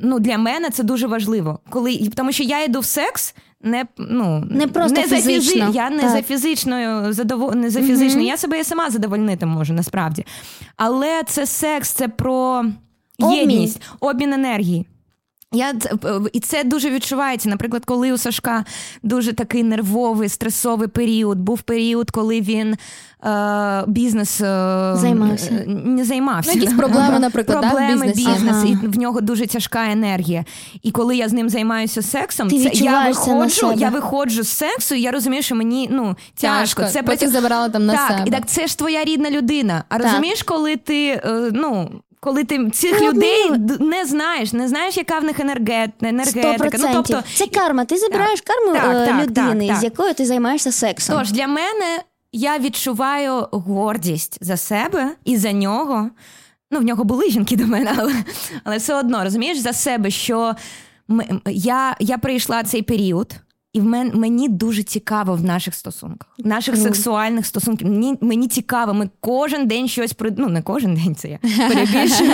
ну 0.00 0.18
для 0.18 0.38
мене 0.38 0.70
це 0.70 0.82
дуже 0.82 1.06
важливо. 1.06 1.58
Коли 1.70 2.08
тому, 2.14 2.32
що 2.32 2.42
я 2.42 2.64
йду 2.64 2.80
в 2.80 2.84
секс. 2.84 3.34
Не 3.62 3.84
ну 3.98 4.44
Не 4.50 4.66
просто 4.66 4.96
за 5.08 5.16
фізи- 5.16 5.70
Я 5.74 5.90
не 5.90 6.00
Так. 6.02 6.10
за 6.10 6.22
фізичною 6.22 7.12
задово... 7.12 7.54
не 7.54 7.70
за 7.70 7.82
фізичною. 7.82 8.26
Я 8.26 8.36
себе 8.36 8.60
і 8.60 8.64
сама 8.64 8.90
задовольнити 8.90 9.46
можу 9.46 9.72
насправді. 9.72 10.26
Але 10.76 11.22
це 11.26 11.46
секс, 11.46 11.92
це 11.92 12.08
про 12.08 12.64
єдність, 13.18 13.82
обмін 14.00 14.32
енергії. 14.32 14.86
Я 15.52 15.70
е, 16.04 16.20
і 16.32 16.40
це 16.40 16.64
дуже 16.64 16.90
відчувається. 16.90 17.48
Наприклад, 17.48 17.84
коли 17.84 18.12
у 18.12 18.18
Сашка 18.18 18.64
дуже 19.02 19.32
такий 19.32 19.62
нервовий, 19.62 20.28
стресовий 20.28 20.88
період, 20.88 21.38
був 21.38 21.62
період, 21.62 22.10
коли 22.10 22.40
він 22.40 22.76
е, 23.24 23.84
бізнес 23.86 24.40
е, 24.40 24.92
Займався. 24.96 25.50
е, 25.54 25.64
не 25.66 26.04
займався. 26.04 26.52
Ну, 26.54 26.60
якісь 26.60 26.78
проблеми, 26.78 27.18
наприклад, 27.18 27.60
проблеми 27.60 28.06
бізнесі. 28.06 28.30
бізнес, 28.30 28.56
Ага. 28.56 28.66
і 28.66 28.86
в 28.86 28.98
нього 28.98 29.20
дуже 29.20 29.46
тяжка 29.46 29.90
енергія. 29.90 30.44
І 30.82 30.90
коли 30.90 31.16
я 31.16 31.28
з 31.28 31.32
ним 31.32 31.48
займаюся 31.48 32.02
сексом, 32.02 32.48
Ти 32.48 32.70
це 32.70 32.70
я 32.72 33.08
виходжу, 33.08 33.72
я 33.76 33.88
виходжу 33.88 34.42
з 34.42 34.48
сексу, 34.48 34.94
і 34.94 35.00
я 35.00 35.10
розумію, 35.10 35.42
що 35.42 35.54
мені 35.54 35.88
ну 35.92 36.16
тяжко. 36.34 36.84
Це 36.84 37.02
потім 37.02 37.30
забирала 37.30 37.68
там 37.68 37.86
на 37.86 37.92
так, 37.94 38.08
себе. 38.08 38.22
і 38.26 38.30
так 38.30 38.46
це 38.46 38.66
ж 38.66 38.78
твоя 38.78 39.04
рідна 39.04 39.30
людина. 39.30 39.84
А 39.88 39.98
Так. 39.98 40.06
розумієш, 40.06 40.42
коли 40.42 40.76
ти 40.76 41.06
е, 41.08 41.50
ну. 41.52 41.90
Коли 42.22 42.44
ти 42.44 42.70
цих 42.70 43.00
Ну, 43.00 43.08
людей 43.08 43.50
ну, 43.50 43.86
не 43.86 44.04
знаєш, 44.04 44.52
не 44.52 44.68
знаєш, 44.68 44.96
яка 44.96 45.18
в 45.18 45.24
них 45.24 45.40
енергет, 45.40 45.90
енергетика. 46.02 46.78
Ну, 46.78 46.88
тобто, 46.92 47.22
це 47.34 47.46
карма. 47.46 47.84
Ти 47.84 47.96
забираєш 47.96 48.40
карму 48.40 48.72
Так, 48.72 48.96
е, 48.96 49.06
так, 49.06 49.22
людини, 49.22 49.66
так, 49.66 49.68
так. 49.68 49.80
з 49.80 49.84
якою 49.84 50.14
ти 50.14 50.26
займаєшся 50.26 50.72
сексом. 50.72 51.18
Тож 51.18 51.32
для 51.32 51.46
мене 51.46 51.98
я 52.32 52.58
відчуваю 52.58 53.46
гордість 53.52 54.38
за 54.40 54.56
себе 54.56 55.10
і 55.24 55.36
за 55.36 55.52
нього. 55.52 56.10
Ну, 56.70 56.78
в 56.80 56.82
нього 56.82 57.04
були 57.04 57.30
жінки 57.30 57.56
до 57.56 57.66
мене, 57.66 57.94
але, 57.98 58.14
але 58.64 58.76
все 58.76 58.94
одно 58.94 59.24
розумієш 59.24 59.58
за 59.58 59.72
себе, 59.72 60.10
що 60.10 60.54
м- 61.10 61.20
м- 61.20 61.40
я, 61.46 61.96
я 62.00 62.18
пройшла 62.18 62.62
цей 62.62 62.82
період. 62.82 63.34
І 63.72 63.80
в 63.80 63.84
мен, 63.84 64.12
мені 64.14 64.48
дуже 64.48 64.82
цікаво 64.82 65.34
в 65.34 65.44
наших 65.44 65.74
стосунках, 65.74 66.28
наших 66.38 66.74
Ну. 66.76 66.82
сексуальних 66.82 67.46
стосунках. 67.46 67.88
Мені, 67.88 68.16
мені 68.20 68.48
цікаво, 68.48 68.94
ми 68.94 69.10
кожен 69.20 69.66
день 69.66 69.88
щось 69.88 70.12
при... 70.12 70.32
ну 70.36 70.48
не 70.48 70.62
кожен 70.62 70.94
день 70.94 71.14
це 71.14 71.28
я 71.28 71.38
перебільшую, 71.68 72.30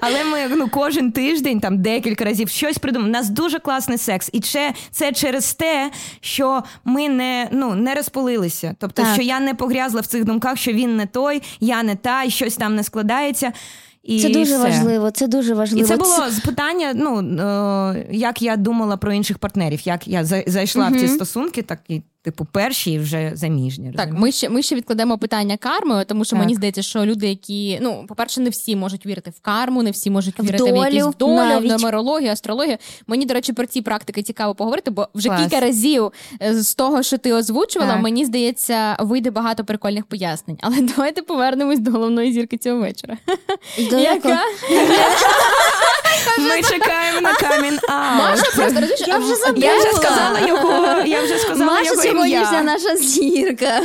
але 0.00 0.24
ми 0.24 0.56
ну 0.56 0.68
кожен 0.68 1.12
тиждень, 1.12 1.60
там 1.60 1.82
декілька 1.82 2.24
разів 2.24 2.48
щось 2.48 2.78
придумаємо. 2.78 3.10
У 3.18 3.20
нас 3.20 3.28
дуже 3.30 3.58
класний 3.58 3.98
секс, 3.98 4.30
і 4.32 4.40
це, 4.40 4.74
це 4.90 5.12
через 5.12 5.54
те, 5.54 5.90
що 6.20 6.62
ми 6.84 7.08
не, 7.08 7.48
ну, 7.52 7.74
не 7.74 7.94
розпалилися. 7.94 8.74
Тобто, 8.78 9.02
Так. 9.02 9.12
що 9.14 9.22
я 9.22 9.40
не 9.40 9.54
погрязла 9.54 10.00
в 10.00 10.06
цих 10.06 10.24
думках, 10.24 10.56
що 10.58 10.72
він 10.72 10.96
не 10.96 11.06
той, 11.06 11.42
я 11.60 11.82
не 11.82 11.96
та, 11.96 12.22
і 12.24 12.30
щось 12.30 12.56
там 12.56 12.74
не 12.74 12.84
складається. 12.84 13.52
І 14.02 14.22
Це 14.22 14.28
дуже 14.28 14.54
все. 14.54 14.58
важливо. 14.62 15.10
Це 15.10 15.26
дуже 15.26 15.54
важливо. 15.54 15.84
І 15.84 15.88
це 15.88 15.96
було 15.96 16.16
питання, 16.44 16.92
ну 16.94 17.18
е, 17.20 18.06
як 18.10 18.42
я 18.42 18.56
думала 18.56 18.96
про 18.96 19.12
інших 19.12 19.38
партнерів, 19.38 19.80
як 19.84 20.08
я 20.08 20.24
за- 20.24 20.44
зайшла 20.46 20.88
в 20.88 20.96
ці 20.96 21.08
стосунки, 21.08 21.62
так 21.62 21.78
і 21.88 22.02
типу 22.22 22.46
перші 22.52 22.98
вже 22.98 23.30
заміжні. 23.34 23.92
Так, 23.96 24.08
ми 24.12 24.32
ще 24.32 24.48
ми 24.48 24.62
ще 24.62 24.74
відкладемо 24.76 25.18
питання 25.18 25.56
карми, 25.56 26.04
тому 26.08 26.24
що 26.24 26.30
Так. 26.30 26.40
мені 26.40 26.54
здається, 26.54 26.82
що 26.82 27.04
люди, 27.06 27.28
які 27.28 27.78
ну, 27.82 28.04
по-перше, 28.08 28.40
не 28.40 28.50
всі 28.50 28.76
можуть 28.76 29.06
вірити 29.06 29.30
в 29.30 29.40
карму, 29.40 29.82
не 29.82 29.90
всі 29.90 30.10
можуть 30.10 30.40
вірити 30.40 30.72
в 30.72 30.76
якісь 30.76 31.02
долю 31.02 31.10
в 31.10 31.14
долю, 31.16 31.34
навіть. 31.34 31.70
в 31.70 31.72
нумерологію, 31.72 32.30
астрологію. 32.30 32.76
Мені, 33.06 33.26
до 33.26 33.34
речі, 33.34 33.52
про 33.52 33.66
ці 33.66 33.82
практики 33.82 34.22
цікаво 34.22 34.54
поговорити, 34.54 34.90
бо 34.90 35.08
вже 35.14 35.28
Клас. 35.28 35.40
кілька 35.42 35.60
разів 35.60 36.12
е, 36.42 36.54
з 36.62 36.74
того, 36.74 37.02
що 37.02 37.18
ти 37.18 37.32
озвучувала, 37.32 37.92
Так. 37.92 38.02
мені 38.02 38.24
здається, 38.24 38.96
вийде 39.00 39.30
багато 39.30 39.64
прикольних 39.64 40.06
пояснень. 40.06 40.58
Але 40.60 40.80
давайте 40.96 41.22
повернемось 41.22 41.78
до 41.78 41.90
головної 41.90 42.32
зірки 42.32 42.58
цього 42.58 42.80
вечора. 42.80 43.16
Яка? 43.78 44.38
Ми 46.38 46.62
чекаємо 46.62 47.20
на 47.20 47.34
камін 47.34 47.78
Маша 47.88 48.42
просто 48.42 48.80
розумієш, 48.80 49.04
Я 49.06 49.18
вже 49.18 49.34
забула. 49.36 49.66
Я 49.66 49.78
вже 49.78 49.92
сказала 49.92 50.40
його. 50.40 51.02
Я 51.06 51.22
вже 51.22 51.38
сказала 51.44 51.64
Маша 51.72 52.08
його 52.08 52.26
ім'я. 52.26 52.62
наша 52.62 52.96
зірка. 52.96 53.82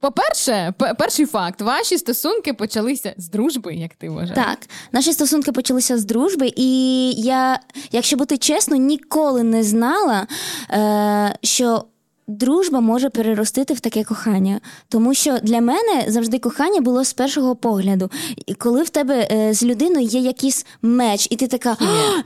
По-перше, 0.00 0.74
перший 0.98 1.26
факт: 1.26 1.60
ваші 1.60 1.98
стосунки 1.98 2.52
почалися 2.54 3.14
з 3.16 3.28
дружби, 3.28 3.74
як 3.74 3.94
ти 3.94 4.08
вважаєш. 4.10 4.34
Так, 4.34 4.58
наші 4.92 5.12
стосунки 5.12 5.52
почалися 5.52 5.98
з 5.98 6.04
дружби, 6.04 6.52
і 6.56 7.10
я, 7.12 7.60
якщо 7.92 8.16
бути 8.16 8.38
чесно, 8.38 8.76
ніколи 8.76 9.42
не 9.42 9.62
знала, 9.62 10.26
е, 10.70 11.38
що. 11.42 11.84
Дружба 12.26 12.80
може 12.80 13.10
переростити 13.10 13.74
в 13.74 13.80
таке 13.80 14.04
кохання, 14.04 14.60
тому 14.88 15.14
що 15.14 15.38
для 15.42 15.60
мене 15.60 16.04
завжди 16.08 16.38
кохання 16.38 16.80
було 16.80 17.04
з 17.04 17.12
першого 17.12 17.56
погляду. 17.56 18.10
І 18.46 18.54
коли 18.54 18.82
в 18.82 18.88
тебе 18.88 19.28
е, 19.32 19.54
з 19.54 19.62
людиною 19.62 20.06
є 20.06 20.20
якийсь 20.20 20.66
меч, 20.82 21.28
і 21.30 21.36
ти 21.36 21.46
така 21.46 21.76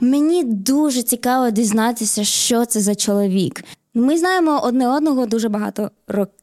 мені 0.01 0.43
дуже 0.43 1.03
цікаво 1.03 1.49
дізнатися, 1.49 2.23
що 2.23 2.65
це 2.65 2.79
за 2.79 2.95
чоловік. 2.95 3.63
Ми 3.93 4.17
знаємо 4.17 4.61
одне 4.63 4.89
одного 4.89 5.25
дуже 5.25 5.49
багато 5.49 5.91
років. 6.07 6.38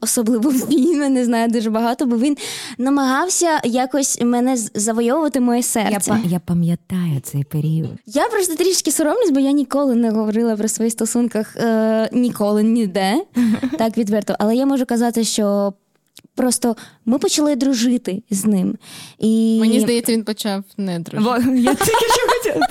Особливо 0.00 0.50
він 0.50 0.98
мене 0.98 1.24
знає 1.24 1.48
дуже 1.48 1.70
багато, 1.70 2.06
бо 2.06 2.16
він 2.18 2.36
намагався 2.78 3.60
якось 3.64 4.20
мене 4.20 4.56
завойовувати 4.74 5.40
моє 5.40 5.62
серце. 5.62 6.10
па- 6.10 6.20
я 6.28 6.38
пам'ятаю 6.40 7.20
цей 7.22 7.44
період. 7.44 7.90
Я 8.06 8.28
просто 8.28 8.54
трішки 8.54 8.92
соромлюсь, 8.92 9.30
бо 9.30 9.40
я 9.40 9.52
ніколи 9.52 9.94
не 9.94 10.10
говорила 10.10 10.56
про 10.56 10.68
свої 10.68 10.90
стосунках 10.90 11.56
е, 11.56 12.08
ніколи 12.12 12.62
ніде, 12.62 13.14
так 13.78 13.98
відверто. 13.98 14.36
Але 14.38 14.56
я 14.56 14.66
можу 14.66 14.86
казати, 14.86 15.24
що 15.24 15.72
просто 16.34 16.76
ми 17.04 17.18
почали 17.18 17.56
дружити 17.56 18.22
з 18.30 18.44
ним. 18.44 18.76
І... 19.18 19.56
Мені 19.60 19.80
здається, 19.80 20.12
він 20.12 20.24
почав 20.24 20.64
не 20.76 20.98
дружити. 20.98 21.30
Во, 21.30 21.36
я 21.56 21.74
тільки 21.74 22.06
що 22.14 22.28
хотіла? 22.28 22.66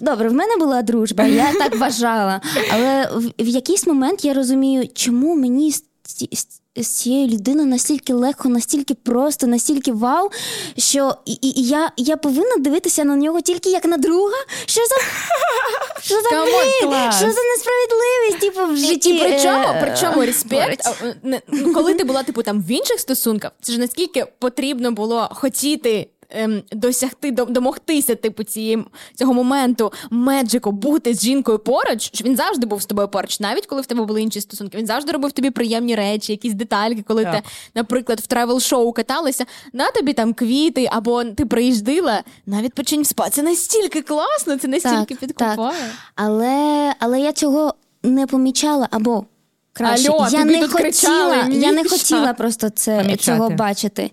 Добре, 0.00 0.28
в 0.28 0.32
мене 0.32 0.56
була 0.58 0.82
дружба, 0.82 1.24
я 1.24 1.52
так 1.52 1.78
вважала. 1.78 2.40
Але 2.72 3.08
в, 3.14 3.32
в 3.44 3.48
якийсь 3.48 3.86
момент 3.86 4.24
я 4.24 4.34
розумію, 4.34 4.88
чому 4.94 5.34
мені 5.34 5.72
з, 6.06 6.12
ці- 6.14 6.28
з- 6.32 6.46
з 6.84 6.86
цією 6.88 7.28
людиною 7.28 7.68
настільки 7.68 8.12
легко, 8.14 8.48
настільки 8.48 8.94
просто, 8.94 9.46
настільки 9.46 9.92
вау, 9.92 10.30
що 10.78 11.14
і, 11.24 11.32
і, 11.32 11.60
і 11.60 11.66
я, 11.68 11.92
я 11.96 12.16
повинна 12.16 12.56
дивитися 12.58 13.04
на 13.04 13.16
нього 13.16 13.40
тільки 13.40 13.70
як 13.70 13.84
на 13.84 13.96
друга. 13.96 14.34
Що 14.66 14.80
за 14.80 14.94
що 16.02 16.14
за 16.14 16.30
блін? 16.44 17.12
Що 17.12 17.30
за 17.32 17.42
несправедливість? 17.42 18.40
Типу 18.40 18.60
в 18.66 18.72
І, 18.74 18.76
житті. 18.76 19.10
і 19.16 19.18
при 19.18 19.40
чому, 19.42 19.64
е, 19.68 19.80
при 19.80 19.96
чому 20.00 20.26
респект? 20.26 20.80
Коли 21.74 21.94
ти 21.94 22.04
була 22.04 22.22
типу 22.22 22.42
там 22.42 22.62
в 22.62 22.70
інших 22.70 23.00
стосунках, 23.00 23.52
це 23.62 23.72
ж 23.72 23.78
наскільки 23.78 24.26
потрібно 24.38 24.92
було 24.92 25.28
хотіти. 25.34 26.08
Ем, 26.34 26.62
Досягти 26.72 27.30
домогтися, 27.30 28.14
типу, 28.14 28.44
цієї 28.44 28.84
цього 29.14 29.34
моменту 29.34 29.92
меджику, 30.10 30.72
бути 30.72 31.14
з 31.14 31.22
жінкою 31.22 31.58
поруч, 31.58 32.10
що 32.14 32.24
він 32.24 32.36
завжди 32.36 32.66
був 32.66 32.82
з 32.82 32.86
тобою 32.86 33.08
поруч, 33.08 33.40
навіть 33.40 33.66
коли 33.66 33.80
в 33.80 33.86
тебе 33.86 34.04
були 34.04 34.22
інші 34.22 34.40
стосунки. 34.40 34.78
Він 34.78 34.86
завжди 34.86 35.12
робив 35.12 35.32
тобі 35.32 35.50
приємні 35.50 35.94
речі, 35.94 36.32
якісь 36.32 36.54
детальки, 36.54 37.04
коли 37.08 37.24
Так. 37.24 37.34
ти, 37.36 37.42
наприклад, 37.74 38.20
в 38.20 38.26
тревел-шоу 38.26 38.92
каталися, 38.92 39.44
на 39.72 39.90
тобі 39.90 40.12
там 40.12 40.34
квіти, 40.34 40.88
або 40.92 41.24
ти 41.24 41.46
приїздила, 41.46 42.22
навіть 42.46 42.74
печень 42.74 43.04
спа. 43.04 43.30
Це 43.30 43.42
настільки 43.42 44.02
класно, 44.02 44.56
це 44.58 44.68
настільки 44.68 45.14
Так, 45.14 45.18
підкупає. 45.18 45.78
Але, 46.14 46.94
але 46.98 47.20
я 47.20 47.32
цього 47.32 47.74
не 48.02 48.26
помічала 48.26 48.88
або. 48.90 49.24
Краще, 49.72 50.08
Алло, 50.08 50.28
я 50.32 50.38
тобі 50.42 50.44
не 50.56 50.60
тут 50.60 50.70
хотіла, 50.72 50.82
кричали, 50.82 51.54
я 51.54 51.72
не 51.72 51.84
хотіла 51.84 52.32
просто 52.34 52.70
це 52.70 52.96
Помічати. 52.96 53.22
цього 53.22 53.50
бачити. 53.50 54.10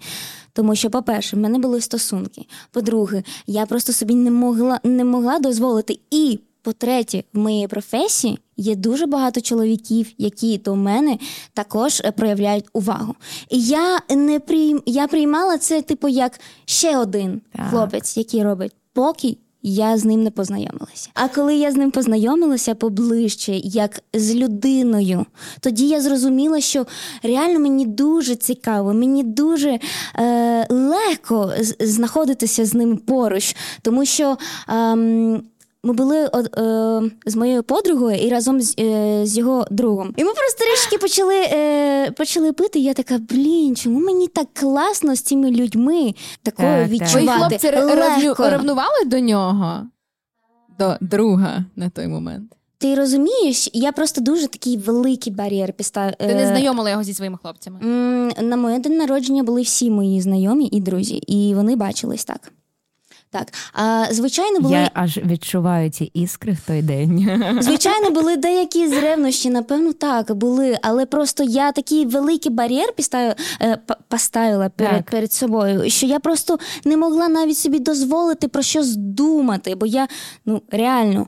Тому 0.53 0.75
що, 0.75 0.89
по-перше, 0.89 1.35
в 1.35 1.39
мене 1.39 1.59
були 1.59 1.81
стосунки. 1.81 2.45
По-друге, 2.71 3.23
я 3.47 3.65
просто 3.65 3.93
собі 3.93 4.15
не 4.15 4.31
могла 4.31 4.79
не 4.83 5.03
могла 5.03 5.39
дозволити. 5.39 5.99
І 6.11 6.39
по-третє, 6.61 7.23
в 7.33 7.39
моїй 7.39 7.67
професії 7.67 8.39
є 8.57 8.75
дуже 8.75 9.05
багато 9.05 9.41
чоловіків, 9.41 10.07
які 10.17 10.57
до 10.57 10.75
мене 10.75 11.17
також 11.53 12.01
е, 12.05 12.11
проявляють 12.11 12.65
увагу. 12.73 13.15
І 13.49 13.61
я 13.63 13.99
не 14.09 14.39
прийм... 14.39 14.81
я 14.85 15.07
приймала 15.07 15.57
це, 15.57 15.81
типу, 15.81 16.07
як 16.07 16.39
ще 16.65 16.97
один 16.97 17.41
Так. 17.55 17.69
хлопець, 17.69 18.17
який 18.17 18.43
робить 18.43 18.71
поки 18.93 19.37
я 19.63 19.97
з 19.97 20.05
ним 20.05 20.23
не 20.23 20.31
познайомилася. 20.31 21.09
А 21.13 21.27
коли 21.27 21.55
я 21.55 21.71
з 21.71 21.75
ним 21.75 21.91
познайомилася 21.91 22.75
поближче, 22.75 23.51
як 23.63 24.03
з 24.13 24.35
людиною, 24.35 25.25
тоді 25.59 25.87
я 25.87 26.01
зрозуміла, 26.01 26.61
що 26.61 26.85
реально 27.23 27.59
мені 27.59 27.85
дуже 27.85 28.35
цікаво, 28.35 28.93
мені 28.93 29.23
дуже 29.23 29.79
е, 30.19 30.67
легко 30.69 31.53
знаходитися 31.79 32.65
з 32.65 32.73
ним 32.73 32.97
поруч, 32.97 33.55
тому 33.81 34.05
що. 34.05 34.37
ем, 34.69 35.43
ми 35.83 35.93
були 35.93 36.27
от, 36.33 36.57
е, 36.57 37.01
з 37.25 37.35
моєю 37.35 37.63
подругою 37.63 38.17
і 38.17 38.29
разом 38.29 38.61
з, 38.61 38.75
е, 38.79 39.21
з 39.25 39.37
його 39.37 39.65
другом. 39.71 40.13
І 40.17 40.23
ми 40.23 40.31
просто 40.33 40.65
трішки 40.65 40.97
почали, 40.97 41.35
е, 41.35 42.11
почали 42.11 42.53
пити. 42.53 42.79
І 42.79 42.83
я 42.83 42.93
така, 42.93 43.17
блін, 43.17 43.75
чому 43.75 43.99
мені 43.99 44.27
так 44.27 44.47
класно 44.53 45.15
з 45.15 45.21
цими 45.21 45.51
людьми 45.51 46.13
такою 46.43 46.69
Так, 46.69 46.81
так. 46.81 46.89
Відчувати? 46.89 47.57
хлопці 47.57 48.27
легко. 48.27 48.49
ревнували 48.49 49.05
до 49.05 49.19
нього? 49.19 49.81
До 50.79 50.97
друга 51.01 51.65
на 51.75 51.89
той 51.89 52.07
момент. 52.07 52.55
Ти 52.77 52.95
розумієш, 52.95 53.69
я 53.73 53.91
просто 53.91 54.21
дуже 54.21 54.47
такий 54.47 54.77
великий 54.77 55.33
бар'єр 55.33 55.73
підстав. 55.73 56.15
Ти 56.15 56.35
не 56.35 56.47
знайомила 56.47 56.89
його 56.89 57.03
зі 57.03 57.13
своїми 57.13 57.37
хлопцями. 57.37 57.79
На 58.41 58.57
моє 58.57 58.79
день 58.79 58.97
народження 58.97 59.43
були 59.43 59.61
всі 59.61 59.91
мої 59.91 60.21
знайомі 60.21 60.69
і 60.71 60.81
друзі, 60.81 61.15
і 61.15 61.55
вони 61.55 61.75
бачились 61.75 62.25
так. 62.25 62.51
Так, 63.31 63.53
а 63.73 64.05
звичайно, 64.11 64.59
були 64.59 64.73
Я 64.73 64.91
аж 64.93 65.17
відчуваю 65.17 65.89
ці 65.89 66.11
іскри 66.13 66.53
в 66.53 66.67
той 66.67 66.81
день. 66.81 67.29
звичайно 67.61 68.11
були 68.11 68.37
деякі 68.37 68.87
з 68.87 68.93
ревнощі, 68.93 69.49
напевно, 69.49 69.93
так 69.93 70.35
були, 70.35 70.77
але 70.81 71.05
просто 71.05 71.43
я 71.43 71.71
такий 71.71 72.05
великий 72.05 72.51
бар'єр 72.51 72.93
поставила, 72.95 73.35
поставила 74.07 74.69
перед, 74.69 74.95
Так. 74.95 75.11
перед 75.11 75.33
собою, 75.33 75.89
що 75.89 76.05
я 76.05 76.19
просто 76.19 76.59
не 76.85 76.97
могла 76.97 77.27
навіть 77.27 77.57
собі 77.57 77.79
дозволити 77.79 78.47
про 78.47 78.61
щось 78.61 78.95
думати, 78.95 79.75
бо 79.75 79.85
я 79.85 80.07
ну 80.45 80.61
реально. 80.71 81.27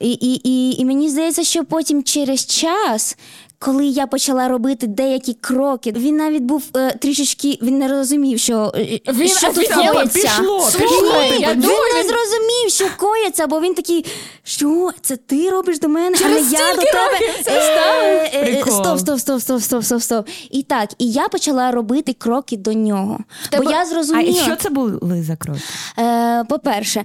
І, 0.00 0.12
і, 0.12 0.40
і, 0.44 0.80
і 0.80 0.84
мені 0.84 1.08
здається, 1.08 1.44
що 1.44 1.64
потім 1.64 2.02
через 2.02 2.46
час. 2.46 3.18
Коли 3.58 3.86
я 3.86 4.06
почала 4.06 4.48
робити 4.48 4.86
деякі 4.86 5.34
кроки, 5.34 5.92
він 5.96 6.16
навіть 6.16 6.42
був 6.42 6.62
е, 6.76 6.90
трішечки, 7.00 7.58
він 7.62 7.78
не 7.78 7.88
розумів, 7.88 8.38
що, 8.38 8.72
е, 8.76 9.00
Він 9.12 9.28
що 9.28 9.46
тут 9.46 9.58
офігенно 9.58 9.92
коїться. 9.92 10.18
пішло, 10.38 10.60
Слухай, 10.70 11.30
Ні, 11.30 11.38
я 11.40 11.52
він 11.52 11.60
думаю, 11.60 11.94
не 11.94 12.00
він- 12.02 12.08
зрозумів, 12.08 12.68
що 12.70 12.84
коїться, 12.96 13.46
бо 13.46 13.60
він 13.60 13.74
такий, 13.74 14.04
що 14.44 14.90
це 15.00 15.16
ти 15.16 15.50
робиш 15.50 15.78
до 15.78 15.88
мене, 15.88 16.16
а 16.24 16.28
не 16.28 16.34
я 16.34 16.40
до 16.40 16.46
стільки 16.46 16.92
тебе. 16.92 17.10
років 17.12 17.44
це 17.44 17.50
Е, 17.50 18.30
е, 18.34 18.40
е, 18.40 18.52
Прикол. 18.52 18.72
Стоп, 18.84 18.98
стоп, 19.00 19.18
стоп, 19.20 19.40
стоп, 19.40 19.62
стоп, 19.62 19.84
стоп, 19.84 20.02
стоп. 20.02 20.28
І 20.50 20.62
так, 20.62 20.90
і 20.98 21.10
я 21.10 21.28
почала 21.28 21.70
робити 21.70 22.12
кроки 22.12 22.56
до 22.56 22.72
нього. 22.72 23.18
тебе- 23.50 23.64
Бо 23.64 23.70
я 23.70 23.80
А 23.82 23.86
зрозуміла, 23.86 24.42
що 24.42 24.56
це 24.56 24.70
були 24.70 25.22
за 25.22 25.36
кроки? 25.36 25.60
е, 25.98 26.44
по-перше, 26.48 27.04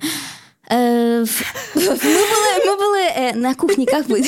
е, 0.72 1.26
ми 1.76 1.82
були, 2.02 2.66
ми 2.66 2.76
були 2.76 3.00
е, 3.16 3.34
на 3.36 3.56
кухні, 3.56 3.88
як 3.92 4.10
ви? 4.10 4.24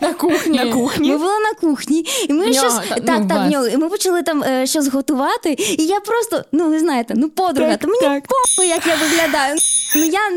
На 0.00 0.14
кухні. 0.14 0.58
На 0.58 0.72
кухні? 0.72 1.10
Ми 1.10 1.16
були 1.16 1.38
на 1.38 1.54
кухні, 1.68 2.06
і 2.28 2.32
ми 2.32 2.46
нього, 2.46 2.52
щось 2.52 2.88
та- 2.88 2.94
так, 2.94 3.20
ну, 3.20 3.28
так, 3.28 3.50
нього. 3.50 3.68
І 3.68 3.76
ми 3.76 3.88
почали 3.88 4.22
там 4.22 4.42
е, 4.42 4.66
щось 4.66 4.88
готувати. 4.88 5.56
І 5.58 5.86
я 5.86 6.00
просто, 6.00 6.44
ну 6.52 6.68
ви 6.68 6.78
знаєте, 6.78 7.14
ну 7.16 7.28
подруга, 7.28 7.70
Так, 7.70 7.80
то 7.80 7.86
мені 7.88 8.00
так. 8.00 8.22
похуй, 8.26 8.68
як 8.68 8.86
я 8.86 8.94
виглядаю. 8.94 9.56
Ну 9.96 10.04
я 10.04 10.30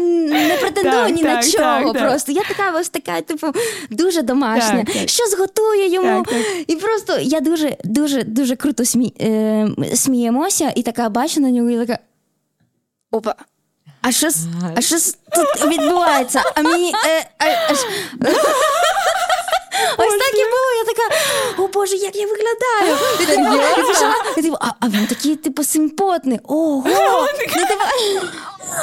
не 0.48 0.58
претендую 0.62 1.06
Так, 1.06 1.16
ні 1.16 1.24
на 1.24 1.44
чого. 1.44 1.58
так, 1.58 1.94
так. 1.94 2.08
Просто 2.08 2.32
я 2.32 2.42
така 2.48 2.80
ось 2.80 2.90
така, 2.90 3.22
типу, 3.22 3.48
дуже 3.90 4.22
домашня. 4.22 4.84
Так, 4.86 4.96
так. 4.96 5.10
Щось 5.10 5.38
готую 5.38 5.88
йому. 5.88 6.24
Так, 6.24 6.28
так. 6.28 6.46
І 6.68 6.76
просто 6.76 7.18
я 7.22 7.40
дуже, 7.40 7.78
дуже, 7.84 8.24
дуже 8.24 8.56
круто 8.56 8.86
смі... 8.86 9.14
е, 9.22 9.68
сміємося, 9.96 10.74
і 10.76 10.82
така 10.84 11.10
бачу 11.10 11.42
на 11.42 11.52
нього, 11.52 11.70
і 11.70 11.78
така. 11.86 12.00
Опа. 13.12 13.36
А 14.08 14.12
що, 14.12 14.28
а 14.76 14.82
що 14.82 14.96
тут 15.36 15.72
відбувається? 15.72 16.44
А 16.56 16.62
мені. 16.62 16.94
Е, 17.08 17.26
а, 17.40 17.46
а, 17.70 17.74
ж- 17.74 17.88
Ось 19.98 20.14
так 20.14 20.34
і 20.34 20.44
було. 20.44 20.72
Я 20.78 20.86
така, 20.94 21.16
о 21.64 21.68
Боже, 21.68 21.96
як 21.96 22.16
я 22.16 22.26
виглядаю. 22.28 22.98
І 23.20 23.88
пішла, 23.92 24.14
і 24.38 24.42
типу, 24.42 24.58
а, 24.62 24.68
а 24.80 24.88
він 24.88 25.08
такий, 25.08 25.36
типу, 25.36 25.64
симпотний. 25.64 26.40
Ого! 26.48 26.84
Ну, 27.58 27.66
типу, 27.68 27.84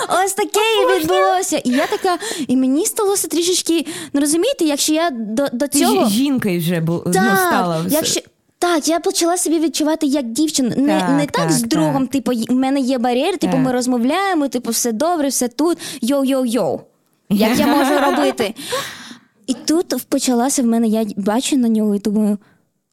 Ось 0.09 0.33
таке 0.33 0.61
і 0.83 0.99
відбулося. 1.01 1.57
І 1.65 1.71
я 1.71 1.87
така, 1.87 2.19
і 2.49 2.57
мені 2.57 2.87
сталося 2.87 3.29
трішечки, 3.29 3.87
ну 4.13 4.21
розумієте, 4.21 4.65
якщо 4.65 4.93
я 4.93 5.11
до, 5.11 5.49
до 5.53 5.69
цього. 5.69 6.09
жінкою 6.09 6.61
вже 6.61 6.81
бу, 6.81 7.03
ну, 7.07 7.13
стала. 7.13 7.85
якщо... 7.89 8.21
Так, 8.63 8.89
я 8.89 9.01
почала 9.01 9.37
себе 9.37 9.59
відчувати 9.61 10.07
як 10.07 10.27
дівчина. 10.33 10.75
Не, 10.77 11.01
Так, 11.01 11.09
не 11.09 11.27
так, 11.27 11.31
так, 11.31 11.53
з 11.53 11.63
другом, 11.63 12.07
так. 12.07 12.11
типу, 12.11 12.33
в 12.49 12.57
мене 12.57 12.81
є 12.81 12.99
бар'єр, 12.99 13.39
типу, 13.39 13.57
ми 13.57 13.73
розмовляємо, 13.73 14.49
типу, 14.49 14.71
все 14.71 14.93
добре, 14.93 15.29
все 15.29 15.49
тут. 15.49 15.79
Йоу-йоу-йоу. 16.03 16.81
Як 17.31 17.59
я 17.59 17.67
можу 17.67 17.99
робити? 18.11 18.55
І 19.47 19.55
тут 19.55 19.95
почалася 20.09 20.63
в 20.63 20.67
мене, 20.67 20.89
я 20.89 21.07
бачу 21.17 21.57
на 21.57 21.69
нього 21.69 21.95
і 21.95 21.99
думаю: 21.99 22.39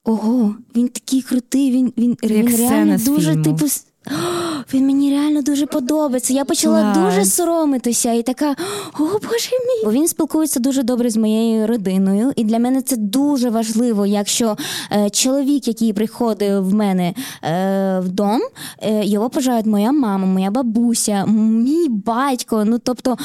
ого, 0.03 0.55
він 0.75 0.87
такий 0.87 1.21
крутий, 1.21 1.71
він, 1.71 1.93
він, 1.97 2.17
він 2.23 2.57
реально 2.57 2.97
дуже, 3.05 3.31
фільму. 3.31 3.43
типу. 3.43 3.65
С- 4.09 4.15
«О, 4.15 4.63
Він 4.73 4.85
мені 4.85 5.11
реально 5.11 5.41
дуже 5.41 5.65
подобається. 5.65 6.33
Я 6.33 6.45
почала 6.45 6.93
Клас. 6.93 6.97
дуже 7.15 7.25
соромитися 7.25 8.11
і 8.13 8.23
така, 8.23 8.51
о 8.99 9.03
боже 9.03 9.49
мій. 9.51 9.85
Бо 9.85 9.91
він 9.91 10.07
спілкується 10.07 10.59
дуже 10.59 10.83
добре 10.83 11.09
з 11.09 11.17
моєю 11.17 11.67
родиною, 11.67 12.31
і 12.35 12.43
для 12.43 12.59
мене 12.59 12.81
це 12.81 12.95
дуже 12.97 13.49
важливо, 13.49 14.05
якщо 14.05 14.57
е, 14.91 15.09
чоловік, 15.09 15.67
який 15.67 15.93
приходить 15.93 16.51
в 16.59 16.73
мене 16.73 17.13
е, 17.43 17.99
в 17.99 18.09
дом, 18.09 18.41
е, 18.81 19.05
його 19.05 19.29
поважають 19.29 19.65
моя 19.65 19.91
мама, 19.91 20.25
моя 20.25 20.51
бабуся, 20.51 21.25
мій 21.27 21.87
батько. 21.89 22.65
Ну 22.65 22.79
тобто, 22.83 23.17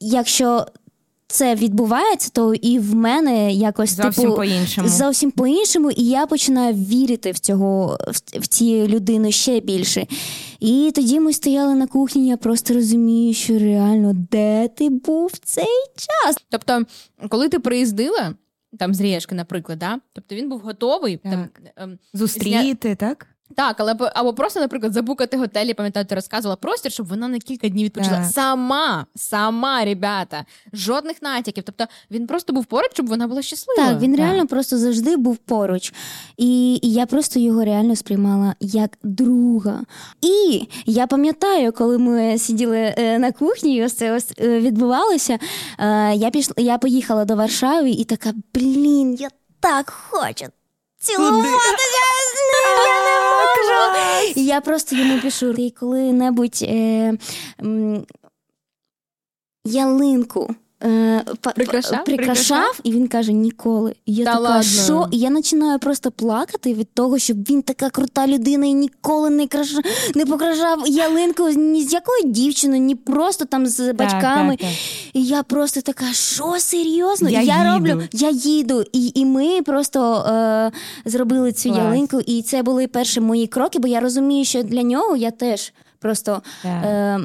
якщо 0.00 0.66
це 1.28 1.54
відбувається, 1.54 2.30
то 2.32 2.54
і 2.54 2.78
в 2.78 2.94
мене 2.94 3.52
якось 3.52 3.90
Зовсім 3.90 4.24
типу, 4.24 4.36
по-іншому. 4.36 4.88
Зовсім 4.88 5.30
по-іншому, 5.30 5.90
і 5.90 6.04
я 6.04 6.26
починаю 6.26 6.74
вірити 6.74 7.30
в 7.30 7.38
цього 7.38 7.98
в, 8.06 8.40
в 8.40 8.46
ці 8.46 8.86
людину 8.86 9.32
ще 9.32 9.60
більше. 9.60 10.06
І 10.60 10.92
тоді 10.94 11.20
ми 11.20 11.32
стояли 11.32 11.74
на 11.74 11.86
кухні. 11.86 12.28
Я 12.28 12.36
просто 12.36 12.74
розумію, 12.74 13.34
що 13.34 13.58
реально 13.58 14.12
де 14.30 14.68
ти 14.68 14.90
був 14.90 15.30
в 15.34 15.38
цей 15.38 15.84
час? 15.96 16.36
Тобто, 16.50 16.82
коли 17.28 17.48
ти 17.48 17.58
приїздила, 17.58 18.34
там 18.78 18.94
з 18.94 19.00
Рєшки, 19.00 19.34
наприклад, 19.34 19.78
да? 19.78 20.00
тобто 20.12 20.34
він 20.34 20.48
був 20.48 20.60
готовий 20.60 21.16
там, 21.16 21.48
ем, 21.76 21.98
Зустріти, 22.12 22.94
так? 22.94 23.26
Так, 23.54 23.80
але 23.80 23.96
або 24.14 24.34
просто, 24.34 24.60
наприклад, 24.60 24.92
забукати 24.92 25.36
готелі, 25.36 25.74
пам'ятаю, 25.74 26.06
ти 26.06 26.14
розказувала 26.14 26.56
простір, 26.56 26.92
щоб 26.92 27.06
вона 27.06 27.28
на 27.28 27.38
кілька 27.38 27.68
днів 27.68 27.84
відпочила. 27.84 28.16
Так. 28.16 28.26
Сама, 28.26 29.06
сама, 29.14 29.84
ребята, 29.84 30.44
жодних 30.72 31.22
натяків. 31.22 31.64
Тобто 31.64 31.86
він 32.10 32.26
просто 32.26 32.52
був 32.52 32.64
поруч, 32.64 32.90
щоб 32.92 33.06
вона 33.06 33.26
була 33.26 33.42
щаслива. 33.42 33.88
Так, 33.88 34.00
він 34.00 34.16
реально 34.16 34.46
просто 34.46 34.78
завжди 34.78 35.16
був 35.16 35.36
поруч. 35.36 35.94
І, 36.36 36.78
і 36.82 36.92
я 36.92 37.06
просто 37.06 37.40
його 37.40 37.64
реально 37.64 37.96
сприймала 37.96 38.54
як 38.60 38.98
друга. 39.02 39.80
І 40.20 40.68
я 40.86 41.06
пам'ятаю, 41.06 41.72
коли 41.72 41.98
ми 41.98 42.38
сиділи 42.38 42.94
е, 42.98 43.18
на 43.18 43.32
кухні, 43.32 43.76
і 43.76 43.84
ось 43.84 43.92
це 43.92 44.12
ось 44.12 44.32
е, 44.40 44.60
відбувалося. 44.60 45.38
Е, 45.78 46.14
я 46.14 46.30
пішла, 46.30 46.54
я 46.58 46.78
поїхала 46.78 47.24
до 47.24 47.36
Варшави 47.36 47.90
і 47.90 48.04
така, 48.04 48.32
блін, 48.54 49.14
я 49.14 49.28
так 49.60 49.90
хочу. 49.90 50.46
Цілуватися 50.98 51.56
я 51.92 52.08
не 52.36 53.20
можу. 53.20 54.40
І 54.40 54.44
я 54.44 54.60
просто 54.60 54.96
йому 54.96 55.20
пишу, 55.20 55.54
ти 55.54 55.70
коли-небудь 55.80 56.58
е, 56.62 57.12
м, 57.60 58.06
ялинку. 59.64 60.54
Е, 60.84 61.24
Прикрашав? 61.54 62.04
прикрашав, 62.04 62.80
і 62.82 62.92
він 62.92 63.08
каже 63.08 63.32
ніколи. 63.32 63.94
І 64.06 64.14
я 64.14 64.24
Та 64.24 64.30
така, 64.30 64.42
ладно? 64.42 64.62
що? 64.62 65.08
І 65.10 65.18
я 65.18 65.30
починаю 65.30 65.78
просто 65.78 66.10
плакати 66.10 66.74
від 66.74 66.88
того, 66.94 67.18
що 67.18 67.34
він 67.34 67.62
така 67.62 67.90
крута 67.90 68.26
людина 68.26 68.66
і 68.66 68.74
ніколи 68.74 69.30
не 69.30 69.46
краша, 69.46 69.78
не 70.14 70.26
покрашав 70.26 70.88
ялинку 70.88 71.48
ні 71.48 71.82
з 71.82 71.92
якою 71.92 72.22
дівчиною, 72.24 72.80
ні 72.82 72.94
просто 72.94 73.44
там 73.44 73.66
з 73.66 73.92
батьками. 73.92 74.56
так, 74.56 74.60
так. 74.60 74.78
І 75.12 75.24
я 75.24 75.42
просто 75.42 75.80
така, 75.80 76.12
що 76.12 76.54
серйозно? 76.58 77.28
Я 77.28 77.40
я 77.42 77.58
їду. 77.58 77.70
роблю, 77.74 78.02
я 78.12 78.30
їду. 78.30 78.84
І, 78.92 79.12
і 79.14 79.24
ми 79.24 79.62
просто 79.62 80.14
е, 80.16 80.72
зробили 81.04 81.52
цю 81.52 81.68
Клас. 81.68 81.78
ялинку, 81.78 82.20
і 82.20 82.42
це 82.42 82.62
були 82.62 82.86
перші 82.86 83.20
мої 83.20 83.46
кроки, 83.46 83.78
бо 83.78 83.88
я 83.88 84.00
розумію, 84.00 84.44
що 84.44 84.62
для 84.62 84.82
нього 84.82 85.16
я 85.16 85.30
теж 85.30 85.72
просто. 85.98 86.42
Так. 86.62 86.84
Е, 86.84 87.20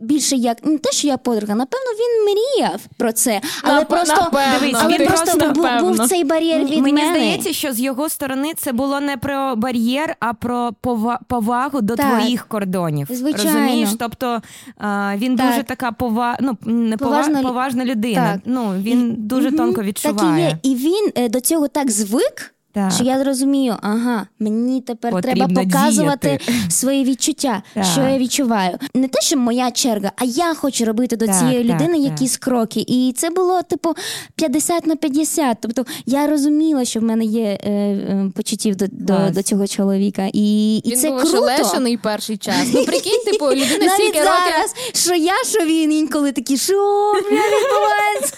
Більше 0.00 0.36
як 0.36 0.64
не 0.66 0.78
те, 0.78 0.92
що 0.92 1.06
я 1.08 1.16
подруга, 1.16 1.54
напевно, 1.54 1.86
він 1.98 2.24
мріяв 2.24 2.80
про 2.98 3.12
це, 3.12 3.40
але 3.62 3.80
Нап- 3.80 3.84
просто 3.84 4.14
напевно. 4.14 4.58
Дивись, 4.60 4.76
але 4.80 4.98
він 4.98 5.06
просто 5.06 5.24
просто, 5.24 5.52
був, 5.54 5.64
напевно. 5.64 5.92
був 5.94 6.08
цей 6.08 6.24
бар'єр 6.24 6.64
від 6.64 6.78
Мені 6.82 6.92
мене. 7.02 7.10
здається, 7.10 7.52
що 7.52 7.72
з 7.72 7.80
його 7.80 8.08
сторони 8.08 8.52
це 8.56 8.72
було 8.72 9.00
не 9.00 9.16
про 9.16 9.56
бар'єр, 9.56 10.16
а 10.20 10.32
про 10.32 10.70
пова- 10.82 11.18
повагу 11.28 11.80
до 11.80 11.96
Так. 11.96 12.06
твоїх 12.18 12.46
кордонів. 12.46 13.06
Звичайно. 13.10 13.52
Розумієш? 13.52 13.88
Тобто 13.98 14.40
а, 14.78 15.12
він 15.16 15.36
Так. 15.36 15.46
дуже 15.50 15.62
така 15.62 15.92
пова... 15.92 16.36
ну, 16.40 16.56
не 16.64 16.96
пова... 16.96 17.10
Поважна 17.10 17.40
лю- 17.40 17.42
поважна 17.46 17.84
людина. 17.84 18.32
Так. 18.32 18.40
Ну, 18.44 18.74
він 18.78 19.14
дуже 19.18 19.48
Мгм, 19.48 19.56
тонко 19.56 19.76
Так 19.76 19.84
і 19.84 19.88
відчуває. 19.88 20.44
є. 20.44 20.58
І 20.62 20.74
він 20.74 21.10
е, 21.16 21.28
до 21.28 21.40
цього 21.40 21.68
так 21.68 21.90
звик. 21.90 22.52
Так. 22.76 22.92
Що 22.92 23.04
я 23.04 23.18
зрозумію, 23.18 23.76
ага, 23.82 24.26
мені 24.38 24.80
тепер 24.80 25.12
Потрібно 25.12 25.46
треба 25.46 25.62
показувати 25.62 26.28
діяти. 26.46 26.52
свої 26.70 27.04
відчуття, 27.04 27.62
Так. 27.74 27.84
що 27.84 28.00
я 28.00 28.18
відчуваю. 28.18 28.78
Не 28.94 29.08
те, 29.08 29.20
що 29.20 29.36
моя 29.36 29.70
черга, 29.70 30.12
а 30.16 30.24
я 30.24 30.54
хочу 30.54 30.84
робити 30.84 31.16
до 31.16 31.26
Так, 31.26 31.38
цієї 31.38 31.64
так, 31.64 31.74
людини 31.74 31.92
так. 32.02 32.10
якісь 32.12 32.36
кроки. 32.36 32.84
І 32.86 33.14
це 33.16 33.30
було 33.30 33.62
типу 33.62 33.94
50 34.34 34.86
на 34.86 34.96
50. 34.96 35.56
Тобто 35.60 35.86
я 36.06 36.26
розуміла, 36.26 36.84
що 36.84 37.00
в 37.00 37.02
мене 37.02 37.24
є 37.24 37.58
е, 37.64 37.70
е, 37.70 38.30
почуттів 38.34 38.76
до, 38.76 38.86
до, 38.90 39.30
до 39.30 39.42
цього 39.42 39.66
чоловіка. 39.66 40.28
І, 40.32 40.76
і 40.76 40.90
Він 40.90 40.98
це 40.98 41.10
був 41.10 41.20
круто. 41.20 41.36
ошелешений 41.36 41.96
перший 41.96 42.36
час. 42.36 42.68
Ну 42.74 42.84
прикинь, 42.84 43.24
типу, 43.24 43.46
людина 43.50 43.94
стільки 43.94 44.18
років. 44.18 44.24
зараз, 44.24 44.74
що 44.94 45.14
я, 45.14 45.34
що 45.44 45.66
він 45.66 45.92
інколи 45.92 46.32
такі, 46.32 46.56
що 46.56 46.74
відбувається. 47.14 48.34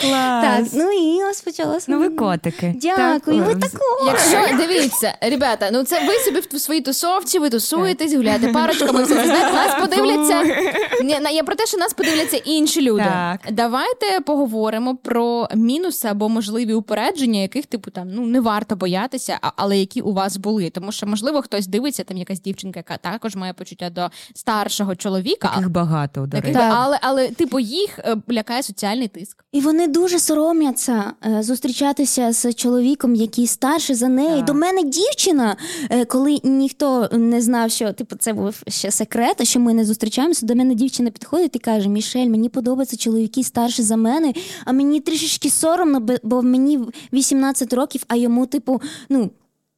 Клас. 0.00 0.42
Так, 0.44 0.64
ну 0.72 0.90
і 0.92 1.24
ось 1.30 1.40
почалося. 1.40 1.86
Ну, 1.88 1.98
ви 1.98 2.08
котики. 2.08 2.74
Дякую, 2.82 3.51
Так, 3.60 3.70
такого. 3.70 4.06
Якщо 4.06 4.56
дивіться, 4.66 5.14
ребята, 5.20 5.70
ну 5.72 5.82
це 5.84 6.06
ви 6.06 6.14
собі 6.14 6.40
в 6.52 6.60
своїй 6.60 6.80
тусовці, 6.80 7.38
ви 7.38 7.50
тусуєтесь, 7.50 8.14
гуляєте 8.14 8.48
парочками, 8.52 9.02
все 9.04 9.14
це 9.14 9.24
знаєте, 9.26 9.52
нас 9.52 9.80
подивляться. 9.80 10.42
Ні, 11.04 11.18
на- 11.20 11.30
я 11.30 11.42
про 11.42 11.54
те, 11.54 11.66
що 11.66 11.78
нас 11.78 11.92
подивляться 11.94 12.36
інші 12.36 12.80
люди. 12.82 13.04
Так. 13.04 13.40
Давайте 13.52 14.20
поговоримо 14.26 14.96
про 14.96 15.48
мінуси 15.54 16.08
або 16.08 16.28
можливі 16.28 16.74
упередження, 16.74 17.40
яких 17.40 17.66
типу 17.66 17.90
там 17.90 18.08
ну 18.10 18.26
не 18.26 18.40
варто 18.40 18.76
боятися, 18.76 19.38
а- 19.42 19.50
але 19.56 19.78
які 19.78 20.00
у 20.00 20.12
вас 20.12 20.36
були. 20.36 20.70
Тому 20.70 20.92
що 20.92 21.06
можливо 21.06 21.42
хтось 21.42 21.66
дивиться, 21.66 22.04
там 22.04 22.16
якась 22.16 22.40
дівчинка, 22.40 22.78
яка 22.78 22.96
також 22.96 23.36
має 23.36 23.52
почуття 23.52 23.90
до 23.90 24.08
старшого 24.34 24.96
чоловіка. 24.96 25.48
Таких 25.48 25.70
багато, 25.70 26.20
до 26.20 26.26
Таких- 26.26 26.44
речі. 26.44 26.58
Так. 26.58 26.74
але, 26.76 26.98
але 27.02 27.28
типу 27.28 27.60
їх 27.60 27.98
е, 27.98 28.16
лякає 28.30 28.62
соціальний 28.62 29.08
тиск. 29.08 29.44
І 29.52 29.60
вони 29.60 29.88
дуже 29.88 30.18
соромляться 30.18 31.12
е, 31.26 31.42
зустрічатися 31.42 32.32
з 32.32 32.54
чоловіком, 32.54 33.14
який 33.14 33.41
старший 33.46 33.96
за 33.96 34.08
неї. 34.08 34.36
Так. 34.36 34.44
До 34.44 34.54
мене 34.54 34.82
дівчина, 34.82 35.56
е, 35.90 36.04
коли 36.04 36.40
ніхто 36.44 37.08
не 37.12 37.40
знав, 37.42 37.70
що 37.70 37.92
типу 37.92 38.16
це 38.16 38.32
був 38.32 38.62
ще 38.68 38.90
секрет, 38.90 39.46
що 39.48 39.60
ми 39.60 39.74
не 39.74 39.84
зустрічаємося. 39.84 40.46
До 40.46 40.54
мене 40.54 40.74
дівчина 40.74 41.10
підходить 41.10 41.56
і 41.56 41.58
каже: 41.58 41.88
Мішель, 41.88 42.26
мені 42.26 42.48
подобаються 42.48 42.96
чоловіки 42.96 43.44
старші 43.44 43.82
за 43.82 43.96
мене, 43.96 44.34
а 44.64 44.72
мені 44.72 45.00
трішечки 45.00 45.50
соромно, 45.50 46.08
бо- 46.22 46.42
мені 46.42 46.80
18 47.12 47.72
років, 47.72 48.04
а 48.08 48.16
йому, 48.16 48.46
типу, 48.46 48.82
ну. 49.08 49.30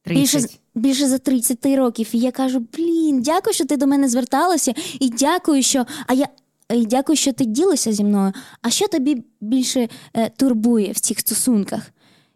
Більше, 0.07 0.37
30. 0.37 0.59
більше 0.75 1.07
за 1.07 1.17
30 1.17 1.65
років. 1.65 2.09
І 2.11 2.19
я 2.19 2.31
кажу: 2.31 2.65
блін, 2.77 3.21
дякую, 3.21 3.53
що 3.53 3.65
ти 3.65 3.77
до 3.77 3.87
мене 3.87 4.09
зверталася, 4.09 4.73
і 4.99 5.09
дякую, 5.09 5.63
що. 5.63 5.85
А 6.07 6.13
я. 6.13 6.27
І 6.73 6.85
дякую, 6.85 7.15
що 7.15 7.33
ти 7.33 7.45
ділишся 7.45 7.93
зі 7.93 8.03
мною. 8.03 8.33
А 8.61 8.69
що 8.69 8.87
тобі 8.87 9.23
більше 9.41 9.89
е, 10.13 10.29
турбує 10.29 10.91
в 10.91 10.99
цих 10.99 11.19
стосунках? 11.19 11.81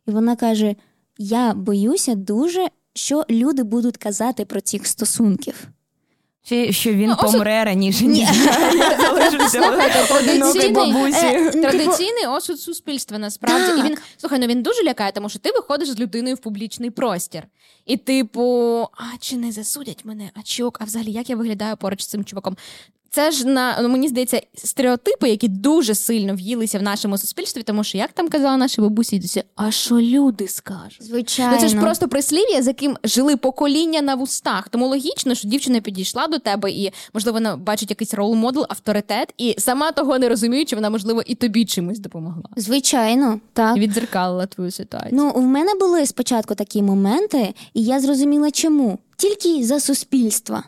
І 0.07 0.11
вона 0.11 0.36
каже: 0.36 0.75
Я 1.22 1.53
боюся 1.53 2.15
дуже, 2.15 2.67
що 2.93 3.26
люди 3.30 3.63
будуть 3.63 3.97
казати 3.97 4.45
про 4.45 4.61
цих 4.61 4.88
стосунків. 4.88 5.67
Чи 6.43 6.74
що 6.74 6.93
він 6.93 7.09
Ну, 7.09 7.15
помре 7.32 7.63
раніше, 7.63 8.05
традиційний- 10.07 10.74
бабусі. 10.74 11.26
е, 11.26 11.51
ну, 11.55 11.61
Традиційний 11.61 12.26
осуд 12.28 12.59
суспільства 12.59 13.17
насправді. 13.17 13.80
І 13.80 13.84
він 13.84 13.97
слухай, 14.17 14.39
ну 14.39 14.47
він 14.47 14.61
дуже 14.63 14.84
лякає, 14.84 15.11
тому 15.11 15.30
що 15.30 15.39
ти 15.39 15.51
виходиш 15.51 15.89
з 15.89 15.99
людиною 15.99 16.36
в 16.36 16.39
публічний 16.39 16.89
простір. 16.89 17.43
І, 17.86 17.97
типу, 17.97 18.41
а 18.93 19.17
чи 19.20 19.36
не 19.38 19.51
засудять 19.51 20.05
мене? 20.05 20.30
А 20.34 20.41
чок, 20.41 20.78
а 20.82 20.84
взагалі 20.84 21.11
як 21.11 21.30
я 21.30 21.36
виглядаю 21.36 21.78
поруч 21.78 22.01
з 22.01 22.07
цим 22.07 22.24
чуваком? 22.26 22.57
Це 23.12 23.32
ж 23.32 23.47
на 23.47 23.82
ну, 23.82 23.89
мені 23.89 24.07
здається 24.07 24.41
стереотипи, 24.55 25.30
які 25.30 25.47
дуже 25.47 25.95
сильно 25.95 26.36
в'їлися 26.36 26.80
в 26.80 26.82
нашому 26.82 27.18
суспільстві, 27.18 27.64
тому 27.64 27.84
що 27.84 27.97
як 27.97 28.12
там 28.12 28.30
казала 28.30 28.57
наша 28.57 28.82
бабусі, 28.82 29.16
і 29.16 29.20
досі, 29.20 29.43
а 29.55 29.72
що 29.72 29.95
люди 29.95 30.47
скажуть? 30.47 31.03
Звичайно. 31.03 31.53
Ну 31.53 31.60
це 31.60 31.68
ж 31.68 31.78
просто 31.78 32.07
прислів'я, 32.07 32.62
з 32.62 32.68
яким 32.68 32.97
жили 33.03 33.38
покоління 33.38 34.01
на 34.01 34.16
вустах. 34.16 34.70
Тому 34.70 34.88
логічно, 34.88 35.36
що 35.36 35.47
дівчина 35.47 35.82
підійшла 35.82 36.28
до 36.28 36.39
тебе 36.39 36.72
і, 36.72 36.91
можливо, 37.14 37.36
вона 37.36 37.57
бачить 37.57 37.89
якийсь 37.89 38.14
рол-модел, 38.14 38.66
авторитет, 38.70 39.34
і 39.38 39.55
сама 39.57 39.91
того 39.91 40.20
не 40.20 40.30
розуміючи, 40.30 40.76
вона, 40.76 40.89
можливо, 40.89 41.24
і 41.26 41.36
тобі 41.36 41.66
чимось 41.66 41.99
допомогла. 41.99 42.49
Звичайно, 42.55 43.39
так. 43.53 43.78
І 43.78 43.80
відзеркалила 43.80 44.45
твою 44.45 44.72
ситуацію. 44.72 45.12
Ну, 45.14 45.32
в 45.32 45.41
мене 45.41 45.72
були 45.80 46.05
спочатку 46.05 46.55
такі 46.55 46.82
моменти, 46.82 47.53
і 47.74 47.84
я 47.84 47.99
зрозуміла, 47.99 48.51
чому. 48.51 48.99
Тільки 49.18 49.66
за 49.66 49.80
суспільства. 49.80 50.64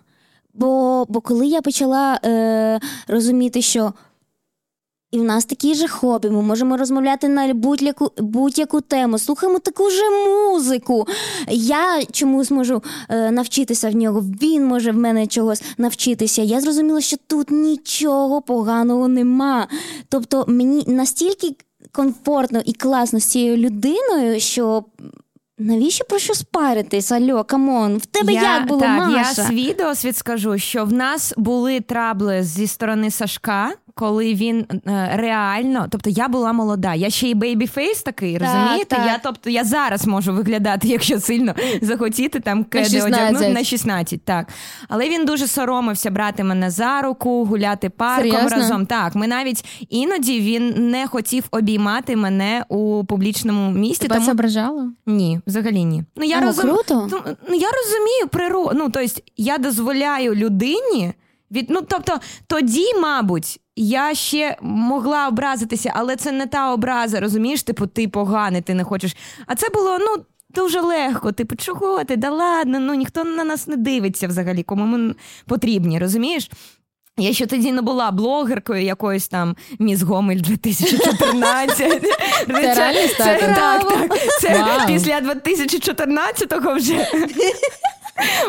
Бо, 0.54 1.06
бо 1.10 1.22
коли 1.22 1.48
я 1.48 1.62
почала 1.62 2.20
е, 2.26 2.80
розуміти, 3.08 3.62
що 3.62 3.94
і 5.12 5.20
в 5.20 5.24
нас 5.24 5.46
такі 5.46 5.76
ж 5.76 5.88
хобі, 5.88 6.30
ми 6.30 6.42
можемо 6.42 6.78
розмовляти 6.78 7.28
на 7.28 7.54
будь-яку 7.54 8.12
будь-яку 8.18 8.82
тему, 8.82 9.18
слухаємо 9.18 9.60
таку 9.60 9.90
ж 9.90 10.02
музику. 10.10 11.08
Я 11.50 12.06
чомусь 12.12 12.52
можу 12.52 12.84
е, 13.10 13.32
навчитися 13.32 13.90
в 13.90 13.96
нього, 13.96 14.22
він 14.42 14.66
може 14.66 14.92
в 14.92 14.96
мене 14.96 15.28
чогось 15.28 15.64
навчитися. 15.78 16.42
Я 16.42 16.62
зрозуміла, 16.62 17.02
що 17.02 17.18
тут 17.28 17.52
нічого 17.52 18.42
поганого 18.42 19.08
нема. 19.08 19.68
Тобто 20.10 20.46
мені 20.48 20.84
настільки 20.88 21.56
комфортно 21.92 22.62
і 22.66 22.74
класно 22.74 23.20
з 23.20 23.26
цією 23.26 23.58
людиною, 23.58 24.40
що. 24.40 24.84
Навіщо 25.64 26.06
про 26.06 26.20
щось 26.20 26.34
паритись? 26.34 27.12
Альо, 27.12 27.44
come 27.44 27.75
on, 27.75 27.98
в 27.98 28.06
тебе 28.06 28.34
я, 28.34 28.42
як 28.42 28.68
було 28.68 28.82
так, 28.82 29.00
Маша? 29.00 29.42
Я 29.42 29.48
свій 29.48 29.74
досвід 29.74 30.18
скажу, 30.18 30.58
що 30.58 30.86
в 30.86 30.94
нас 30.94 31.34
були 31.38 31.80
трабли 31.80 32.44
зі 32.44 32.68
сторони 32.68 33.12
Сашка, 33.12 33.74
коли 34.02 34.34
він 34.34 34.66
е, 34.88 35.12
реально, 35.16 35.88
тобто 35.90 36.10
я 36.10 36.28
була 36.28 36.54
молода, 36.54 36.94
я 36.94 37.10
ще 37.10 37.28
й 37.30 37.34
babyface 37.34 38.04
такий, 38.04 38.38
Так, 38.38 38.42
розумієте? 38.42 38.96
так. 38.96 39.06
Я 39.06 39.20
тобто 39.24 39.50
я 39.50 39.64
зараз 39.64 40.08
можу 40.08 40.34
виглядати, 40.34 40.88
якщо 40.88 41.20
сильно 41.20 41.56
захотіти 41.82 42.40
там 42.40 42.64
кеди 42.64 43.02
одягнути 43.02 43.50
на 43.50 43.64
16, 43.64 44.26
так. 44.26 44.48
Але 44.88 45.10
він 45.10 45.26
дуже 45.26 45.48
соромився 45.48 46.12
брати 46.12 46.44
мене 46.44 46.70
за 46.70 47.02
руку, 47.02 47.46
гуляти 47.46 47.90
парком 47.90 48.32
Серйозно? 48.32 48.58
разом. 48.58 48.86
Так, 48.86 49.16
ми 49.16 49.28
навіть 49.28 49.86
іноді 49.90 50.40
він 50.40 50.90
не 50.90 51.08
хотів 51.08 51.44
обіймати 51.52 52.16
мене 52.16 52.66
у 52.70 53.06
публічному 53.06 53.72
місці. 53.72 54.02
Тебе 54.04 54.16
тому 54.16 54.26
це 54.26 54.32
ображало? 54.32 54.92
ні, 55.06 55.40
взагалі 55.48 55.84
ні. 55.84 56.04
Ну 56.16 56.26
я 56.26 56.42
розум... 56.42 56.66
круто. 56.66 57.08
Ну, 57.12 57.56
я 57.56 57.70
розумію 57.72 58.28
природу. 58.30 58.72
Ну, 58.76 58.90
тобто, 58.90 59.22
я 59.38 59.58
дозволяю 59.58 60.36
людині 60.36 61.14
від. 61.52 61.70
Ну, 61.70 61.82
тобто, 61.88 62.20
тоді, 62.48 62.86
мабуть, 63.02 63.61
я 63.76 64.16
ще 64.16 64.58
могла 64.62 65.28
образитися, 65.28 65.92
але 65.96 66.16
це 66.16 66.32
не 66.32 66.48
та 66.48 66.74
образа, 66.74 67.20
розумієш? 67.20 67.64
Типу, 67.64 67.88
ти 67.88 68.08
поганий, 68.08 68.62
ти 68.62 68.74
не 68.74 68.84
хочеш. 68.84 69.16
А 69.48 69.56
це 69.56 69.70
було, 69.70 69.98
ну. 70.00 70.24
Дуже 70.56 70.82
легко, 70.82 71.32
типу, 71.32 71.56
чого 71.56 72.04
ти? 72.04 72.16
Да 72.16 72.30
ладно, 72.30 72.80
ну 72.80 72.94
ніхто 72.94 73.24
на 73.24 73.44
нас 73.44 73.68
не 73.68 73.76
дивиться 73.76 74.28
взагалі, 74.28 74.64
кому 74.64 74.86
ми 74.86 75.16
потрібні, 75.48 76.00
розумієш? 76.00 76.50
Я 77.18 77.34
ще 77.34 77.46
тоді 77.46 77.72
не 77.72 77.82
була 77.82 78.12
блогеркою 78.12 78.84
якоюсь 78.84 79.28
там 79.28 79.56
Міс 79.80 80.02
Гомель 80.02 80.38
2014. 80.40 81.78
Це 81.78 82.48
реально 82.48 83.14
так, 83.18 83.40
так. 83.40 84.18
Це 84.42 84.66
після 84.88 85.20
2014-го 85.20 86.76
вже 86.76 86.96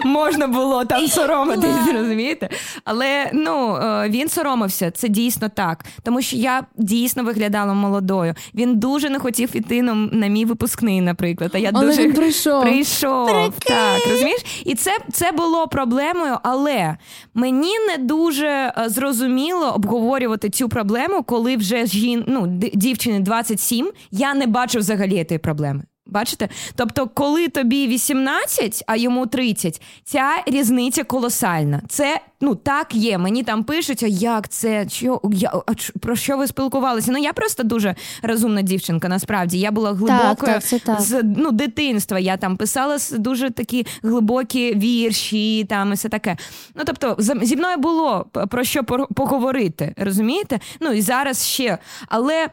можна 0.05 0.47
було 0.47 0.85
там 0.85 1.07
соромитись, 1.09 1.93
розумієте? 1.95 2.49
Але 2.85 3.31
ну 3.33 3.77
е, 3.77 4.09
він 4.09 4.29
соромився, 4.29 4.91
це 4.91 5.09
дійсно 5.09 5.49
так. 5.49 5.85
Тому 6.03 6.23
що 6.23 6.37
я 6.37 6.62
дійсно 6.77 7.25
виглядала 7.25 7.75
молодою. 7.75 8.35
Він 8.55 8.79
дуже 8.79 9.11
не 9.11 9.18
хотів 9.18 9.57
іти 9.57 9.83
на, 9.83 9.95
на 9.95 10.27
мій 10.27 10.45
випускний, 10.45 11.01
наприклад. 11.01 11.51
А 11.55 11.59
я 11.59 11.70
Але 11.75 11.87
дуже 11.87 12.03
він 12.03 12.12
прийшов. 12.12 12.62
Прийшов, 12.62 13.53
так, 13.59 14.01
розумієш? 14.11 14.41
І 14.64 14.75
це, 14.75 14.91
це 15.12 15.33
було 15.33 15.68
проблемою, 15.68 16.37
але 16.43 16.97
мені 17.35 17.73
не 17.89 18.05
дуже 18.05 18.49
е, 18.49 18.85
зрозуміло 18.89 19.73
обговорювати 19.75 20.51
цю 20.51 20.68
проблему, 20.68 21.23
коли 21.23 21.57
вже 21.57 21.87
жін, 21.87 22.25
ну, 22.27 22.47
д- 22.47 22.70
дівчині 22.75 23.20
27, 23.20 23.91
я 24.11 24.35
не 24.35 24.47
бачу 24.47 24.79
взагалі 24.79 25.11
цієї 25.25 25.39
проблеми. 25.39 25.83
Бачите? 26.07 26.48
Тобто, 26.74 27.09
коли 27.09 27.48
тобі 27.48 27.86
18, 27.86 28.84
а 28.86 28.96
йому 28.96 29.26
30, 29.26 29.82
ця 30.05 30.42
різниця 30.46 31.05
колосальна. 31.05 31.82
Це 31.88 32.20
ну 32.40 32.55
так 32.55 32.94
є. 32.94 33.18
Мені 33.18 33.42
там 33.42 33.64
пишуть, 33.64 34.03
а 34.03 34.07
як 34.07 34.48
це? 34.48 34.88
Що 34.88 35.20
я 35.32 35.53
а 35.66 35.74
ч- 35.74 35.92
про 36.00 36.16
що 36.16 36.36
ви 36.36 36.46
спілкувалися? 36.46 37.12
Ну 37.12 37.18
я 37.18 37.32
просто 37.32 37.62
дуже 37.62 37.94
розумна 38.22 38.62
дівчинка. 38.62 39.09
Насправді 39.09 39.59
я 39.59 39.70
була 39.70 39.92
глибокою 39.92 40.61
так, 40.70 40.80
так. 40.84 41.00
з 41.00 41.22
ну 41.36 41.53
дитинства. 41.53 42.18
Я 42.18 42.36
там 42.36 42.57
писала 42.57 42.96
дуже 43.12 43.50
такі 43.50 43.86
глибокі 44.03 44.74
вірші, 44.74 45.64
там 45.68 45.90
і 45.92 45.94
все 45.94 46.09
таке. 46.09 46.36
Ну 46.74 46.82
тобто, 46.86 47.16
зі 47.18 47.57
мною 47.57 47.76
було 47.76 48.26
про 48.50 48.64
що 48.64 48.84
поговорити, 49.14 49.94
розумієте? 49.96 50.61
Ну 50.80 50.92
і 50.92 51.00
зараз 51.00 51.46
ще. 51.46 51.78
Але 52.09 52.48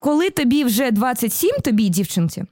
коли 0.00 0.30
тобі 0.30 0.64
вже 0.64 0.90
27, 0.90 1.50
тобі 1.64 1.88
дівчинці. 1.88 2.44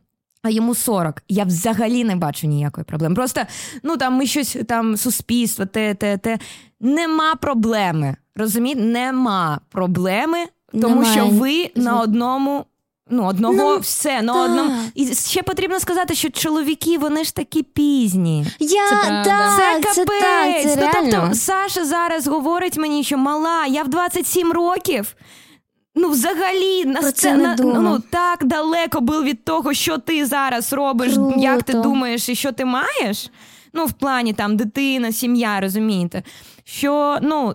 А 0.43 0.51
йому 0.51 0.75
40. 0.75 1.23
Я 1.29 1.45
взагалі 1.45 2.05
не 2.05 2.17
бачу 2.17 2.47
ніякої 2.47 2.85
проблеми. 2.85 3.15
Просто 3.15 3.43
ну 3.83 3.97
там 3.97 4.15
ми 4.15 4.27
щось 4.27 4.57
там 4.69 4.97
суспільство, 4.97 5.67
те, 5.67 5.95
те, 5.95 6.19
те. 6.19 6.39
Нема 6.81 7.35
проблеми. 7.35 8.17
Розумієте? 8.37 8.81
Нема 8.83 9.61
проблеми, 9.69 10.39
тому 10.73 10.89
Немає. 10.89 11.13
що 11.13 11.27
ви 11.27 11.71
на 11.75 12.01
одному. 12.01 12.65
Ну, 13.11 13.25
одного 13.27 13.55
Ну, 13.55 13.79
все 13.79 14.23
на 14.23 14.33
так. 14.33 14.45
одному. 14.45 14.75
І 14.95 15.15
ще 15.15 15.43
потрібно 15.43 15.81
сказати, 15.81 16.15
що 16.15 16.31
чоловіки 16.31 16.99
вони 16.99 17.25
ж 17.25 17.35
такі 17.35 17.63
пізні. 17.63 18.47
Я 18.61 18.89
Це 18.91 18.97
так, 19.25 19.85
це 19.85 19.95
це, 19.95 20.05
капець. 20.05 20.23
так, 20.77 20.77
це 20.77 20.91
ну, 21.05 21.11
тобто, 21.13 21.35
Саша 21.35 21.85
зараз 21.85 22.27
говорить 22.27 22.77
мені, 22.77 23.05
що 23.05 23.19
мала, 23.19 23.67
я 23.67 23.83
в 23.83 23.89
27 23.89 24.53
років. 24.53 25.15
Ну, 26.01 26.11
взагалі, 26.11 26.85
на 26.85 27.01
Про 27.01 27.13
це 27.13 27.35
на- 27.37 27.57
ну, 27.59 27.99
так 28.11 28.45
далеко 28.45 29.01
був 29.01 29.23
від 29.23 29.45
того, 29.45 29.75
що 29.75 29.99
ти 29.99 30.27
зараз 30.27 30.73
робиш, 30.73 31.15
Круто. 31.15 31.41
як 31.41 31.63
ти 31.63 31.73
думаєш 31.73 32.29
і 32.29 32.35
що 32.35 32.53
ти 32.53 32.65
маєш. 32.65 33.31
Ну, 33.73 33.85
в 33.85 33.93
плані 33.93 34.33
там 34.33 34.57
дитина, 34.57 35.13
сім'я, 35.13 35.61
розумієте? 35.61 36.23
Що 36.65 37.19
ну, 37.23 37.55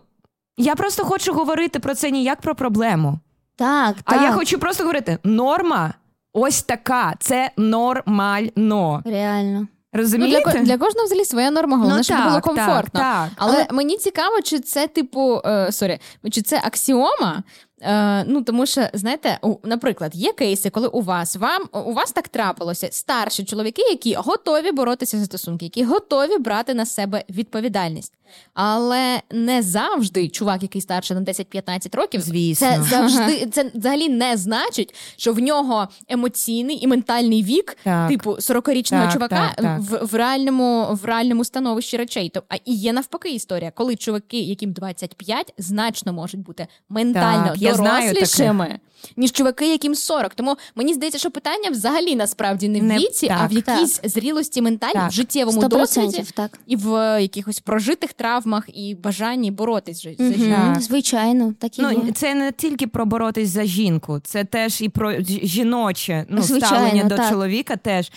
я 0.58 0.76
просто 0.76 1.06
хочу 1.06 1.34
говорити 1.34 1.80
про 1.80 1.96
це 1.96 2.12
не 2.12 2.22
як 2.22 2.42
про 2.42 2.56
проблему. 2.56 3.20
Так, 3.56 3.96
А 4.06 4.14
так. 4.14 4.22
я 4.22 4.32
хочу 4.32 4.60
просто 4.60 4.84
говорити: 4.84 5.18
норма 5.24 5.94
ось 6.34 6.64
така, 6.64 7.14
це 7.20 7.52
нормально. 7.58 9.02
Реально. 9.06 9.68
Ну, 9.94 10.28
для, 10.28 10.40
для 10.40 10.78
кожного 10.78 11.06
взагалі 11.06 11.26
своя 11.26 11.52
норма, 11.52 11.78
головне, 11.78 11.98
Ну, 11.98 12.04
щоб 12.04 12.18
так, 12.18 12.26
було 12.26 12.36
так, 12.38 12.44
комфортно. 12.46 13.00
так. 13.00 13.30
Але, 13.36 13.68
мені 13.72 13.98
цікаво, 13.98 14.42
чи 14.42 14.60
це 14.60 14.88
типу, 14.88 15.42
е, 15.46 15.72
sorry, 15.72 16.00
чи 16.32 16.42
це 16.42 16.62
аксіома. 16.64 17.44
Е, 17.84 18.24
ну 18.28 18.44
тому 18.44 18.66
що 18.66 18.88
знаєте, 18.94 19.40
наприклад, 19.64 20.16
є 20.16 20.34
кейси, 20.34 20.70
коли 20.70 20.88
у 20.88 21.02
вас 21.02 21.36
вам 21.36 21.62
у 21.86 21.94
вас 21.94 22.12
так 22.12 22.28
трапилося 22.28 22.88
старші 22.92 23.44
чоловіки, 23.44 23.82
які 23.82 24.16
готові 24.16 24.72
боротися 24.72 25.20
за 25.20 25.26
стосунки, 25.26 25.66
які 25.66 25.84
готові 25.84 26.38
брати 26.38 26.74
на 26.74 26.86
себе 26.86 27.24
відповідальність. 27.30 28.14
Але 28.54 29.22
не 29.32 29.62
завжди 29.62 30.30
чувак, 30.30 30.62
який 30.62 30.82
старше 30.82 31.16
на 31.16 31.22
10-15 31.22 31.96
років, 31.98 32.22
Звісно. 32.22 32.68
це 32.68 32.84
завжди 32.84 33.46
це 33.46 33.72
взагалі 33.76 34.10
не 34.10 34.38
значить, 34.38 34.96
що 35.18 35.34
в 35.34 35.40
нього 35.40 35.88
емоційний 36.08 36.84
і 36.84 36.88
ментальний 36.88 37.44
вік, 37.44 37.78
Так. 37.84 38.10
типу 38.10 38.32
40-річного 38.32 39.04
Так, 39.04 39.14
чувака, 39.14 39.54
так, 39.56 39.66
так. 39.66 39.80
В, 39.82 40.06
в 40.12 40.16
реальному 40.16 40.88
в 40.92 41.06
реальному 41.06 41.44
становищі 41.46 41.98
речей. 41.98 42.30
То 42.30 42.44
а 42.50 42.56
і 42.56 42.74
є 42.74 42.94
навпаки 42.94 43.30
історія, 43.30 43.72
коли 43.72 43.96
чуваки, 43.96 44.40
яким 44.40 44.72
25, 44.72 45.54
значно 45.58 46.14
можуть 46.14 46.42
бути 46.42 46.68
ментально 46.90 47.48
Так, 47.48 47.58
я 47.58 47.76
знаю 47.76 48.14
дорослішими, 48.14 48.80
ніж 49.18 49.32
чуваки, 49.32 49.72
яким 49.72 49.96
40. 49.96 50.36
Тому 50.36 50.58
мені 50.76 50.94
здається, 50.94 51.20
що 51.20 51.32
питання 51.32 51.70
взагалі 51.70 52.16
насправді 52.16 52.68
не 52.70 52.80
в 52.80 52.84
Не- 52.84 52.98
віці, 52.98 53.32
а 53.38 53.48
в 53.48 53.52
якійсь 53.54 54.02
зрілості 54.04 54.62
ментальній, 54.62 54.94
Так. 54.94 55.10
в 55.10 55.14
життєвому 55.14 55.68
досвіді 55.68 56.24
так. 56.34 56.60
і 56.68 56.76
в 56.76 57.22
якихось 57.22 57.60
прожитих 57.60 58.14
травмах 58.14 58.64
і 58.74 58.96
бажанні 58.96 59.52
боротись 59.52 60.04
за 60.04 60.10
за. 60.14 60.56
Так. 60.56 60.82
Звичайно, 60.82 61.54
так 61.60 61.80
і 61.80 61.82
Ну, 61.82 61.92
є. 61.92 62.12
це 62.12 62.36
не 62.36 62.52
тільки 62.52 62.88
про 62.88 63.06
боротись 63.06 63.50
за 63.50 63.64
жінку, 63.66 64.20
це 64.24 64.44
теж 64.44 64.82
і 64.82 64.90
про 64.90 65.14
жіноче 65.44 66.26
ну, 66.30 66.42
Звичайно, 66.42 66.76
ставлення 66.78 67.04
до 67.04 67.30
чоловіка. 67.30 67.76
Теж 67.76 68.12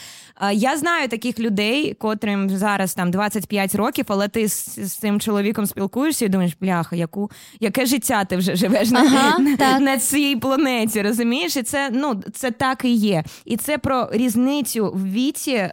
я 0.53 0.77
знаю 0.77 1.09
таких 1.09 1.39
людей, 1.39 1.95
котрим 1.95 2.51
зараз 2.51 2.95
там 2.95 3.11
25 3.11 3.75
років, 3.75 4.05
але 4.09 4.29
ти 4.29 4.49
з, 4.49 4.79
з 4.79 4.93
цим 4.93 5.21
чоловіком 5.21 5.67
спілкуєшся 5.67 6.25
і 6.25 6.29
думаєш, 6.29 6.53
бляха, 6.61 6.97
яку 6.97 7.31
яке 7.61 7.87
життя 7.87 8.25
ти 8.25 8.37
вже 8.37 8.57
живеш 8.57 8.91
на, 8.91 9.01
Ага, 9.01 9.39
на, 9.39 9.57
так. 9.57 9.81
на 9.81 9.99
цій 9.99 10.37
планеті, 10.37 10.76
розумієш? 11.03 11.57
І 11.57 11.63
це 11.63 11.91
ну 11.93 12.23
це 12.35 12.51
так 12.51 12.85
і 12.85 12.95
є. 12.95 13.25
І 13.45 13.57
це 13.57 13.79
про 13.79 14.09
різницю 14.13 14.93
в 14.95 15.05
віці 15.13 15.53
е, 15.53 15.73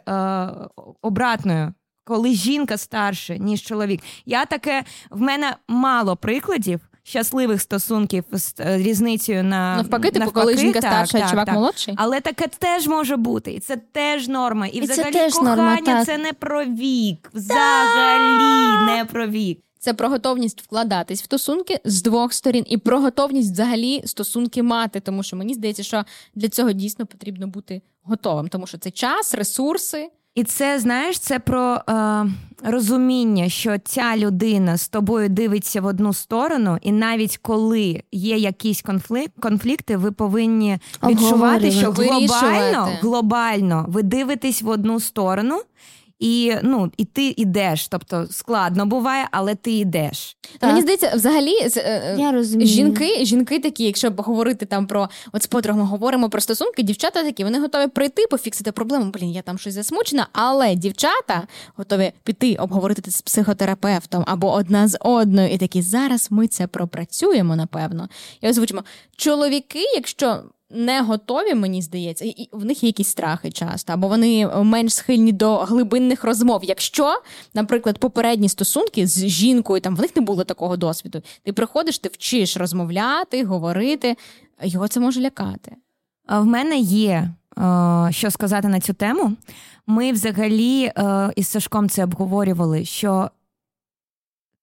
обратною. 1.02 1.72
коли 2.04 2.34
жінка 2.34 2.76
старше, 2.76 3.38
ніж 3.38 3.62
чоловік. 3.62 4.00
Я 4.26 4.44
таке 4.44 4.84
в 5.10 5.20
мене 5.20 5.56
мало 5.68 6.16
прикладів. 6.16 6.80
Щасливих 7.06 7.60
стосунків 7.60 8.24
з 8.32 8.54
е, 8.60 8.78
різницею 8.78 9.44
на 9.44 9.76
Навпаки, 9.76 10.10
типу, 10.10 10.18
навпаки, 10.18 10.46
коли 10.46 10.56
жінка 10.56 10.80
так, 10.80 10.92
старша, 10.92 11.18
так, 11.18 11.30
чувак 11.30 11.46
так. 11.46 11.54
молодший. 11.54 11.94
Але 11.96 12.20
таке 12.20 12.46
теж 12.58 12.86
може 12.86 13.16
бути, 13.16 13.52
і 13.52 13.60
це 13.60 13.76
теж 13.76 14.28
норма. 14.28 14.66
І, 14.66 14.70
І 14.70 14.86
це 14.86 14.92
взагалі 14.92 15.12
теж 15.12 15.34
кохання 15.34 15.80
норма, 15.80 16.04
це 16.04 16.18
не 16.18 16.32
про 16.32 16.64
вік. 16.64 17.30
Взагалі 17.34 18.86
не 18.86 19.04
про 19.04 19.26
вік. 19.26 19.60
Це 19.84 19.94
про 19.94 20.08
готовність 20.08 20.62
вкладатись 20.62 21.20
в 21.22 21.24
стосунки 21.24 21.80
з 21.84 22.02
двох 22.02 22.32
сторін, 22.32 22.64
і 22.68 22.78
про 22.78 23.00
готовність 23.00 23.52
взагалі 23.52 24.02
стосунки 24.04 24.62
мати. 24.62 25.00
Тому 25.00 25.22
що 25.22 25.36
мені 25.36 25.54
здається, 25.54 25.82
що 25.82 26.04
для 26.34 26.48
цього 26.48 26.72
дійсно 26.72 27.06
потрібно 27.06 27.46
бути 27.46 27.82
готовим, 28.02 28.48
тому 28.48 28.66
що 28.66 28.78
це 28.78 28.90
час, 28.90 29.34
ресурси. 29.34 30.10
І 30.34 30.44
це 30.44 30.78
знаєш, 30.78 31.18
це 31.18 31.38
про 31.38 31.80
е, 31.88 32.26
розуміння, 32.62 33.48
що 33.48 33.78
ця 33.84 34.16
людина 34.16 34.76
з 34.76 34.88
тобою 34.88 35.28
дивиться 35.28 35.80
в 35.80 35.86
одну 35.86 36.12
сторону, 36.12 36.78
і 36.82 36.92
навіть 36.92 37.36
коли 37.36 38.02
є 38.12 38.36
якісь 38.36 38.82
конфлікт, 38.82 39.32
конфлікти, 39.40 39.96
ви 39.96 40.12
повинні 40.12 40.78
відчувати, 41.06 41.70
що 41.70 41.90
глобально, 41.90 42.88
глобально 43.00 43.84
ви 43.88 44.02
дивитесь 44.02 44.62
в 44.62 44.68
одну 44.68 45.00
сторону. 45.00 45.60
І 46.24 46.54
ну 46.62 46.92
і 46.96 47.04
ти 47.04 47.34
йдеш, 47.36 47.88
тобто 47.88 48.26
складно 48.30 48.86
буває, 48.86 49.28
але 49.30 49.54
ти 49.54 49.72
йдеш. 49.72 50.36
Та 50.58 50.66
Мені 50.66 50.80
здається, 50.80 51.12
взагалі 51.14 51.52
е, 51.62 51.70
е, 51.76 52.16
Я 52.18 52.32
розумію. 52.32 52.68
жінки, 52.68 53.24
жінки 53.24 53.58
такі, 53.58 53.84
якщо 53.84 54.10
б 54.10 54.20
говорити 54.20 54.66
там 54.66 54.86
про 54.86 55.08
от 55.32 55.42
з 55.42 55.46
подругами 55.46 55.84
говоримо 55.84 56.30
про 56.30 56.40
стосунки, 56.40 56.82
дівчата 56.82 57.22
такі, 57.22 57.44
вони 57.44 57.60
готові 57.60 57.88
прийти, 57.88 58.26
пофіксити 58.30 58.72
проблему. 58.72 59.10
Блін, 59.10 59.30
я 59.30 59.42
там 59.42 59.58
щось 59.58 59.74
засмучена, 59.74 60.26
але 60.32 60.74
дівчата 60.74 61.42
готові 61.76 62.12
піти 62.22 62.54
обговорити 62.54 63.02
це 63.02 63.10
з 63.10 63.22
психотерапевтом 63.22 64.24
або 64.26 64.52
одна 64.52 64.88
з 64.88 64.98
одною, 65.00 65.48
і 65.48 65.58
такі 65.58 65.82
зараз 65.82 66.28
ми 66.30 66.48
це 66.48 66.66
пропрацюємо, 66.66 67.56
напевно. 67.56 68.08
І 68.40 68.48
озвучимо. 68.48 68.84
Чоловіки, 69.16 69.80
якщо. 69.94 70.42
Не 70.70 71.02
готові, 71.02 71.54
мені 71.54 71.82
здається, 71.82 72.24
і- 72.24 72.48
в 72.52 72.64
них 72.64 72.82
є 72.82 72.86
якісь 72.88 73.08
страхи 73.08 73.50
часто, 73.50 73.92
або 73.92 74.08
вони 74.08 74.46
менш 74.46 74.94
схильні 74.94 75.32
до 75.32 75.56
глибинних 75.56 76.24
розмов. 76.24 76.64
Якщо, 76.64 77.22
наприклад, 77.54 77.98
попередні 77.98 78.48
стосунки 78.48 79.06
з 79.06 79.26
жінкою, 79.28 79.80
там 79.80 79.96
в 79.96 80.00
них 80.00 80.16
не 80.16 80.22
було 80.22 80.44
такого 80.44 80.76
досвіду. 80.76 81.22
Ти 81.42 81.52
приходиш, 81.52 81.98
ти 81.98 82.08
вчиш 82.08 82.56
розмовляти, 82.56 83.44
говорити, 83.44 84.16
його 84.62 84.88
це 84.88 85.00
може 85.00 85.20
лякати. 85.20 85.76
В 86.28 86.44
мене 86.44 86.78
є 86.78 87.30
е, 87.58 88.08
що 88.10 88.30
сказати 88.30 88.68
на 88.68 88.80
цю 88.80 88.92
тему. 88.94 89.32
Ми 89.86 90.12
взагалі 90.12 90.84
е, 90.84 91.32
із 91.36 91.48
Сашком 91.48 91.88
це 91.88 92.04
обговорювали, 92.04 92.84
що 92.84 93.30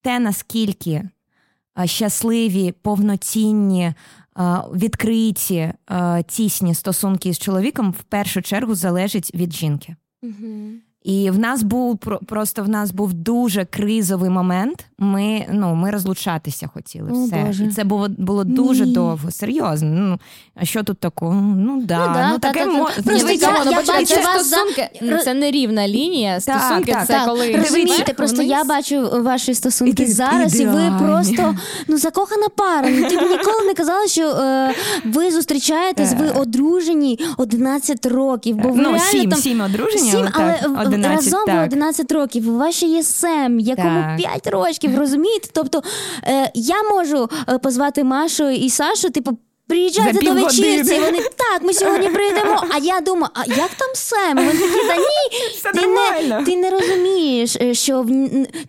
те, 0.02 0.20
наскільки 0.20 0.92
е, 1.80 1.88
щасливі, 1.88 2.72
повноцінні, 2.72 3.84
е, 3.84 3.94
відкриті, 4.74 5.74
тісні 6.28 6.76
стосунки 6.76 7.34
з 7.34 7.40
чоловіком 7.40 7.92
в 7.92 8.04
першу 8.04 8.42
чергу 8.42 8.76
залежить 8.76 9.36
від 9.36 9.54
жінки. 9.54 9.96
І 11.04 11.30
в 11.30 11.40
нас 11.40 11.64
був 11.64 11.98
про- 11.98 12.20
просто 12.20 12.64
в 12.64 12.70
нас 12.70 12.92
був 12.92 13.14
дуже 13.14 13.66
кризовий 13.66 14.30
момент. 14.30 14.86
Ми 14.98 15.46
ну 15.52 15.76
ми 15.76 15.92
розлучатися 15.92 16.68
хотіли. 16.74 17.12
О, 17.12 17.26
все 17.26 17.44
Боже. 17.48 17.66
і 17.66 17.68
це 17.70 17.84
було 17.84 18.08
було 18.18 18.44
дуже 18.44 18.86
Ні. 18.86 18.94
довго. 18.94 19.32
Серйозно. 19.32 19.90
Ну 19.90 20.20
а 20.56 20.66
що 20.66 20.84
тут 20.84 21.00
такого? 21.00 21.34
Ну 21.34 21.82
да, 21.82 22.08
Ну 22.08 22.14
да, 22.14 22.30
ну 22.30 22.40
та- 22.40 22.48
таке 22.48 22.66
та- 22.66 22.72
та. 22.72 22.78
мо- 22.78 22.90
Просто 23.06 23.32
я- 23.32 23.64
я 23.66 23.82
бачу 23.82 24.06
це 24.06 24.90
ну, 25.02 25.18
це 25.18 25.34
не 25.34 25.52
рівна 25.52 25.88
лінія. 25.88 26.40
Стосунки 26.40 26.92
так, 26.92 27.08
це 27.08 27.14
так. 27.14 27.26
коли 27.26 27.56
Розумієте, 27.56 28.14
просто 28.14 28.42
я 28.42 28.64
бачу 28.64 29.10
ваші 29.24 29.54
стосунки 29.54 30.08
зараз, 30.08 30.60
і 30.60 30.66
ви 30.66 30.94
просто 31.00 31.56
ну 31.88 31.98
закохана 31.98 32.48
пара. 32.56 32.90
Ну, 32.90 33.10
ти 33.10 33.18
б 33.18 33.22
ніколи 33.22 33.66
не 33.68 33.74
казала, 33.74 34.08
що 34.08 34.30
е, 34.30 34.74
ви 35.06 35.32
зустрічаєтесь, 35.32 36.14
ви 36.14 36.30
одружені 36.30 37.20
11 37.38 38.06
років. 38.06 38.56
Бо 38.56 38.70
ви 38.70 38.76
ну, 38.78 38.84
реально 38.84 39.00
сім, 39.00 39.30
там 39.30 39.40
сім 39.40 39.62
одруження, 39.62 40.12
Сім, 40.12 40.28
але 40.36 40.91
11, 40.94 41.26
разом 41.26 41.46
так. 41.46 41.66
11 41.66 42.12
років. 42.12 42.50
У 42.50 42.58
вас 42.58 42.76
ще 42.76 42.86
є 42.86 43.04
Сем, 43.04 43.60
якому 43.60 44.02
Так. 44.02 44.18
5 44.18 44.48
років, 44.48 45.00
розумієте? 45.00 45.50
Тобто 45.54 45.84
е, 46.24 46.52
я 46.54 46.84
можу 46.84 47.30
е, 47.50 47.58
позвати 47.58 48.04
Машу 48.04 48.50
і 48.50 48.70
Сашу, 48.70 49.10
типу. 49.10 49.38
Приїжджайте 49.68 50.26
до 50.26 50.34
вечірці, 50.34 51.00
вони 51.00 51.20
так, 51.22 51.62
ми 51.62 51.74
сьогодні 51.74 52.10
прийдемо. 52.14 52.64
А 52.72 52.78
я 52.78 53.02
думаю, 53.02 53.30
а 53.34 53.46
як 53.46 53.70
там 53.78 53.90
Сем? 53.94 54.38
Вони 54.38 54.52
такі, 54.52 54.88
та 54.88 54.96
ні, 54.96 55.82
ти 55.82 55.88
не, 55.88 56.44
ти 56.44 56.56
не 56.56 56.70
розумієш, 56.70 57.56
е, 57.62 57.74
що 57.74 58.02
в 58.02 58.08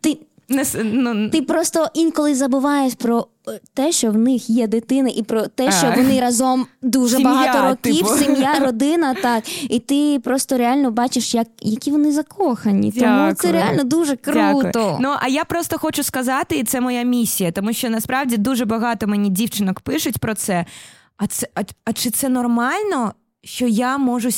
ти, 0.00 0.16
Не 0.48 0.64
ну, 0.84 1.30
ти 1.30 1.42
просто 1.42 1.86
інколи 1.94 2.34
забуваєш 2.34 2.94
про 2.94 3.26
е, 3.48 3.60
те, 3.74 3.92
що 3.92 4.10
в 4.10 4.18
них 4.18 4.50
є 4.50 4.66
дитина, 4.66 5.10
і 5.16 5.22
про 5.22 5.42
те, 5.46 5.72
що 5.72 5.86
А. 5.86 5.96
вони 5.96 6.20
разом 6.20 6.66
дуже 6.82 7.16
Сім'я, 7.16 7.30
багато 7.32 7.68
років, 7.68 7.96
типу. 7.96 8.16
сім'я, 8.16 8.58
родина, 8.58 9.14
так. 9.14 9.44
І 9.70 9.78
ти 9.78 10.20
просто 10.24 10.58
реально 10.58 10.90
бачиш, 10.90 11.34
як, 11.34 11.46
які 11.60 11.90
вони 11.90 12.12
закохані. 12.12 12.92
Тому 12.92 13.34
це 13.34 13.52
реально 13.52 13.84
дуже 13.84 14.16
круто. 14.16 14.70
Дякую. 14.74 14.96
Ну 15.00 15.14
а 15.20 15.28
я 15.28 15.44
просто 15.44 15.78
хочу 15.78 16.02
сказати, 16.02 16.56
і 16.56 16.64
це 16.64 16.80
моя 16.80 17.02
місія, 17.02 17.52
тому 17.52 17.72
що 17.72 17.90
насправді 17.90 18.36
дуже 18.36 18.64
багато 18.64 19.06
мені 19.06 19.28
дівчинок 19.28 19.80
пишуть 19.80 20.18
про 20.18 20.34
це. 20.34 20.64
А 21.16 21.26
це 21.26 21.48
а, 21.54 21.62
а 21.84 21.92
чи 21.92 22.10
це 22.10 22.28
нормально, 22.28 23.14
що 23.44 23.66
я 23.66 23.98
можу 23.98 24.28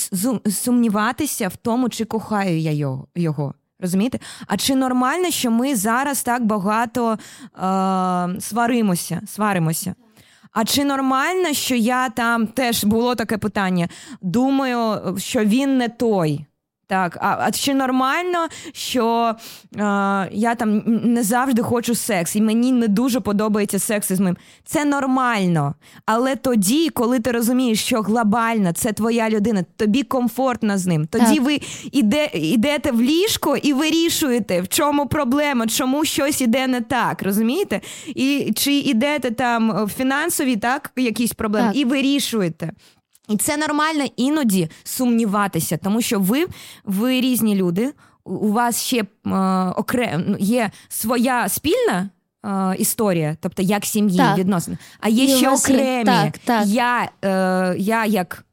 сумніватися 0.50 1.48
в 1.48 1.56
тому, 1.56 1.88
чи 1.88 2.04
кохаю 2.04 2.58
я 2.58 2.98
його? 3.14 3.54
Розумієте? 3.84 4.18
А 4.46 4.56
чи 4.56 4.74
нормально, 4.74 5.30
що 5.30 5.50
ми 5.50 5.76
зараз 5.76 6.22
так 6.22 6.44
багато 6.44 7.12
е, 7.12 8.40
сваримося, 8.40 9.20
сваримося? 9.26 9.94
А 10.52 10.64
чи 10.64 10.84
нормально, 10.84 11.52
що 11.52 11.74
я 11.74 12.08
там 12.08 12.46
теж 12.46 12.84
було 12.84 13.14
таке 13.14 13.38
питання? 13.38 13.88
Думаю, 14.22 15.14
що 15.18 15.44
він 15.44 15.78
не 15.78 15.88
той. 15.88 16.46
Так, 16.86 17.18
а, 17.20 17.36
а 17.40 17.50
чи 17.50 17.74
нормально, 17.74 18.48
що 18.72 19.34
е, 19.76 19.78
я 20.32 20.54
там 20.58 20.82
не 20.86 21.22
завжди 21.22 21.62
хочу 21.62 21.94
секс, 21.94 22.36
і 22.36 22.40
мені 22.40 22.72
не 22.72 22.88
дуже 22.88 23.20
подобається 23.20 23.78
секс 23.78 24.10
із 24.10 24.20
ним? 24.20 24.36
Це 24.64 24.84
нормально. 24.84 25.74
Але 26.06 26.36
тоді, 26.36 26.88
коли 26.88 27.20
ти 27.20 27.30
розумієш, 27.30 27.84
що 27.84 28.00
глобально 28.00 28.72
це 28.72 28.92
твоя 28.92 29.30
людина, 29.30 29.64
тобі 29.76 30.02
комфортно 30.02 30.78
з 30.78 30.86
ним. 30.86 31.06
Тоді 31.06 31.34
Так. 31.34 31.44
ви 31.44 31.60
іде, 31.92 32.30
йдете 32.34 32.90
в 32.90 33.02
ліжко 33.02 33.56
і 33.56 33.72
вирішуєте, 33.72 34.60
в 34.60 34.68
чому 34.68 35.06
проблема, 35.06 35.66
чому 35.66 36.04
щось 36.04 36.40
іде 36.40 36.66
не 36.66 36.80
так. 36.80 37.22
Розумієте? 37.22 37.80
І 38.06 38.52
чи 38.56 38.72
йдете 38.72 39.30
там 39.30 39.84
в 39.84 39.88
фінансові 39.88 40.56
так, 40.56 40.92
якісь 40.96 41.32
проблеми, 41.32 41.68
Так. 41.68 41.76
і 41.76 41.84
вирішуєте. 41.84 42.72
І 43.28 43.36
це 43.36 43.56
нормально 43.56 44.04
іноді 44.16 44.68
сумніватися, 44.84 45.76
тому 45.76 46.02
що 46.02 46.20
ви, 46.20 46.46
ви 46.84 47.20
різні 47.20 47.54
люди. 47.54 47.92
у- 48.24 48.52
вас 48.52 48.82
ще 48.82 48.96
е, 49.02 49.30
окрем, 49.76 50.36
є 50.40 50.70
своя 50.88 51.48
спільна 51.48 52.08
е, 52.46 52.76
історія, 52.78 53.36
тобто 53.40 53.62
як 53.62 53.84
сім'ї, 53.84 54.16
відносини, 54.36 54.78
а 55.00 55.08
є 55.08 55.24
І 55.24 55.28
ще 55.28 55.50
окремі. 55.50 56.04
так, 56.04 56.38
так. 56.38 56.66
Я, 56.66 57.08
е, 57.24 57.74
я 57.78 58.04
як. 58.04 58.44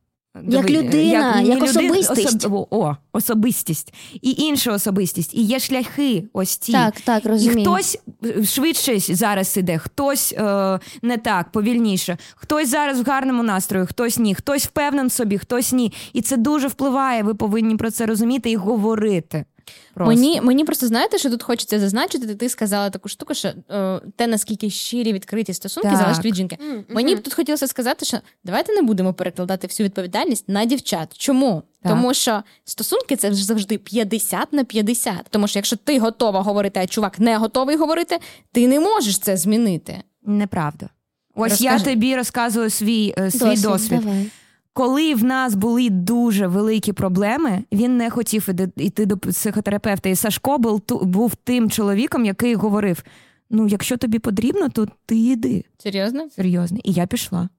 Як 0.48 0.70
людина, 0.70 1.42
як, 1.42 1.48
як 1.48 1.64
особистість. 1.64 2.46
особ- 2.46 2.68
о, 2.70 2.96
особистість. 3.14 3.94
І 4.22 4.32
інша 4.32 4.72
особистість. 4.74 5.34
І 5.34 5.42
є 5.42 5.60
шляхи 5.60 6.24
ось 6.34 6.58
ці. 6.58 6.72
Так, 6.72 7.02
так, 7.02 7.24
І 7.42 7.50
хтось 7.50 7.98
е, 8.26 8.44
швидше 8.46 9.00
зараз 9.00 9.58
іде, 9.58 9.78
хтось 9.78 10.34
е, 10.34 10.80
не 11.02 11.18
так, 11.18 11.52
повільніше, 11.52 12.18
хтось 12.36 12.70
зараз 12.70 13.02
в 13.02 13.06
гарному 13.06 13.44
настрої, 13.44 13.86
хтось 13.86 14.18
ні, 14.20 14.36
хтось 14.36 14.66
впевнен 14.66 15.08
в 15.08 15.12
собі, 15.12 15.38
хтось 15.38 15.74
ні. 15.74 15.94
І 16.14 16.22
це 16.22 16.38
дуже 16.38 16.68
впливає. 16.68 17.24
Ви 17.24 17.34
повинні 17.34 17.76
про 17.76 17.92
це 17.92 18.06
розуміти 18.06 18.52
і 18.52 18.56
говорити. 18.56 19.46
Просто. 19.94 20.10
Мені, 20.16 20.42
мені 20.42 20.66
просто 20.66 20.88
знаєте, 20.88 21.18
що 21.18 21.30
тут 21.30 21.44
хочеться 21.44 21.80
зазначити. 21.80 22.36
Ти 22.36 22.50
сказала 22.50 22.90
таку 22.90 23.10
штуку, 23.10 23.34
що 23.34 23.48
е, 23.72 24.02
те, 24.16 24.28
наскільки 24.28 24.70
щирі 24.70 25.14
відкриті 25.14 25.54
стосунки, 25.54 25.90
Так. 25.90 25.98
залежить 25.98 26.26
від 26.26 26.36
жінки. 26.36 26.58
Мені 26.90 27.16
б 27.16 27.22
тут 27.22 27.34
хотілося 27.34 27.68
сказати, 27.68 28.06
що 28.06 28.18
давайте 28.44 28.74
не 28.74 28.82
будемо 28.82 29.14
перекладати 29.14 29.68
всю 29.68 29.86
відповідальність 29.86 30.50
на 30.50 30.66
дівчат. 30.66 31.18
Чому? 31.18 31.64
Так. 31.84 31.92
Тому 31.92 32.14
що 32.14 32.44
стосунки 32.66 33.16
це 33.16 33.34
завжди 33.34 33.78
50 33.78 34.54
на 34.54 34.64
50. 34.64 35.16
Тому 35.30 35.48
що 35.48 35.60
якщо 35.60 35.76
ти 35.76 36.00
готова 36.00 36.42
говорити, 36.42 36.80
а 36.84 36.88
чувак 36.88 37.20
не 37.20 37.38
готовий 37.38 37.76
говорити, 37.76 38.20
ти 38.52 38.68
не 38.68 38.80
можеш 38.80 39.20
це 39.20 39.38
змінити. 39.38 40.04
Неправда. 40.24 40.90
Ось 41.36 41.52
Розкажи. 41.52 41.64
я 41.76 41.80
тобі 41.80 42.16
розказую 42.16 42.70
свій, 42.70 43.14
е, 43.18 43.32
свій 43.32 43.58
досвід. 43.62 44.00
Давай. 44.00 44.32
Коли 44.74 45.16
в 45.16 45.24
нас 45.24 45.56
були 45.56 45.90
дуже 45.90 46.48
великі 46.48 46.94
проблеми, 46.94 47.64
він 47.72 47.98
не 47.98 48.10
хотів 48.10 48.48
йти 48.78 49.06
до 49.06 49.18
психотерапевта. 49.18 50.10
І 50.10 50.16
Сашко 50.16 50.58
був 51.02 51.36
тим 51.44 51.70
чоловіком, 51.72 52.26
який 52.26 52.56
говорив: 52.56 53.04
ну, 53.50 53.68
якщо 53.68 53.98
тобі 53.98 54.20
потрібно, 54.20 54.70
то 54.70 54.88
ти 55.06 55.16
йди. 55.16 55.66
Серйозно? 55.78 56.30
Серйозно. 56.36 56.78
І 56.84 56.92
я 56.92 57.06
пішла. 57.08 57.50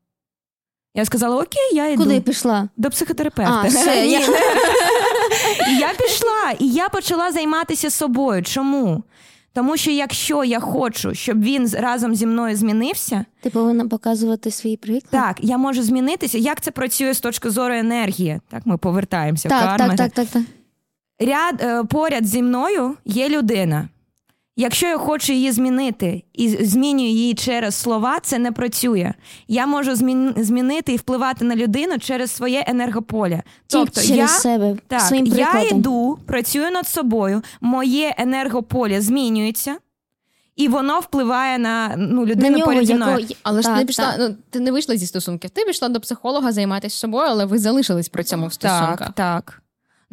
Я 0.95 1.05
сказала: 1.05 1.37
Окей, 1.37 1.71
я 1.73 1.89
йду 1.89 2.03
Куди 2.03 2.21
пішла? 2.21 2.69
до 2.77 2.91
психотерапевта. 2.91 3.61
А, 3.65 3.69
все, 3.69 4.07
я- 4.07 4.19
І 5.71 5.77
я 5.79 5.93
пішла, 5.99 6.51
і 6.59 6.69
я 6.69 6.89
почала 6.89 7.33
займатися 7.33 7.91
собою. 7.91 8.43
Чому? 8.43 9.03
Тому 9.55 9.77
що 9.77 9.91
якщо 9.91 10.45
я 10.45 10.61
хочу, 10.61 11.15
щоб 11.15 11.43
він 11.43 11.69
разом 11.79 12.15
зі 12.15 12.27
мною 12.27 12.57
змінився, 12.57 13.25
Ти 13.41 13.51
повинна 13.51 13.89
показувати 13.89 14.51
свій 14.51 14.77
приклад. 14.77 15.11
так, 15.11 15.37
я 15.41 15.59
можу 15.59 15.83
змінитися. 15.83 16.39
Як 16.39 16.61
це 16.61 16.71
працює 16.71 17.15
з 17.15 17.21
точки 17.21 17.51
зору 17.51 17.75
енергії? 17.75 18.41
Так, 18.49 18.63
ми 18.67 18.77
повертаємося 18.77 19.49
в 19.49 19.51
так, 19.51 19.79
карми. 19.79 19.97
так, 19.97 20.13
так, 20.13 20.27
так, 20.29 20.29
так. 20.29 20.43
Ряд 21.29 21.61
е, 21.63 21.85
поряд 21.85 22.27
зі 22.27 22.43
мною 22.43 22.97
є 23.05 23.29
людина. 23.29 23.89
Якщо 24.57 24.87
я 24.87 24.99
хочу 24.99 25.33
її 25.33 25.53
змінити 25.53 26.25
і 26.33 26.49
змінюю 26.49 27.09
її 27.11 27.35
через 27.35 27.75
слова, 27.75 28.19
це 28.23 28.39
не 28.39 28.53
працює. 28.53 29.15
Я 29.49 29.67
можу 29.67 29.95
змінити 30.37 30.93
і 30.93 30.97
впливати 30.97 31.45
на 31.45 31.57
людину 31.57 31.99
через 31.99 32.31
своє 32.31 32.65
енергополе. 32.67 33.43
Тобто 33.67 34.01
через 34.01 34.17
я, 34.17 34.29
себе, 34.29 34.77
так, 34.87 35.01
своїм 35.01 35.27
я 35.27 35.63
йду, 35.63 36.19
працюю 36.27 36.71
над 36.71 36.89
собою, 36.89 37.43
моє 37.61 38.15
енергополе 38.19 39.01
змінюється, 39.01 39.77
і 40.57 40.69
воно 40.69 41.01
впливає 41.01 41.59
на 41.59 41.95
ну, 41.97 42.27
людину 42.27 42.59
нього, 42.59 42.71
поряд 42.71 42.87
зі 42.87 42.95
мною. 42.95 43.19
якого- 43.19 43.39
Але 43.43 43.63
ж 43.63 43.69
ти 43.69 43.75
не 43.75 43.85
пішла, 43.85 44.05
так. 44.05 44.17
ну 44.19 44.37
ти 44.51 44.61
не 44.61 44.73
вийшла 44.73 44.97
зі 44.97 45.07
стосунків. 45.07 45.51
Ти 45.51 45.65
пішла 45.65 45.89
до 45.89 46.01
психолога 46.01 46.53
займатися 46.53 46.97
собою, 46.99 47.27
але 47.29 47.45
ви 47.45 47.59
залишились 47.59 48.09
при 48.09 48.25
цьому 48.25 48.47
в 48.47 48.53
стосунках. 48.53 48.99
Так, 48.99 49.13
так. 49.15 49.62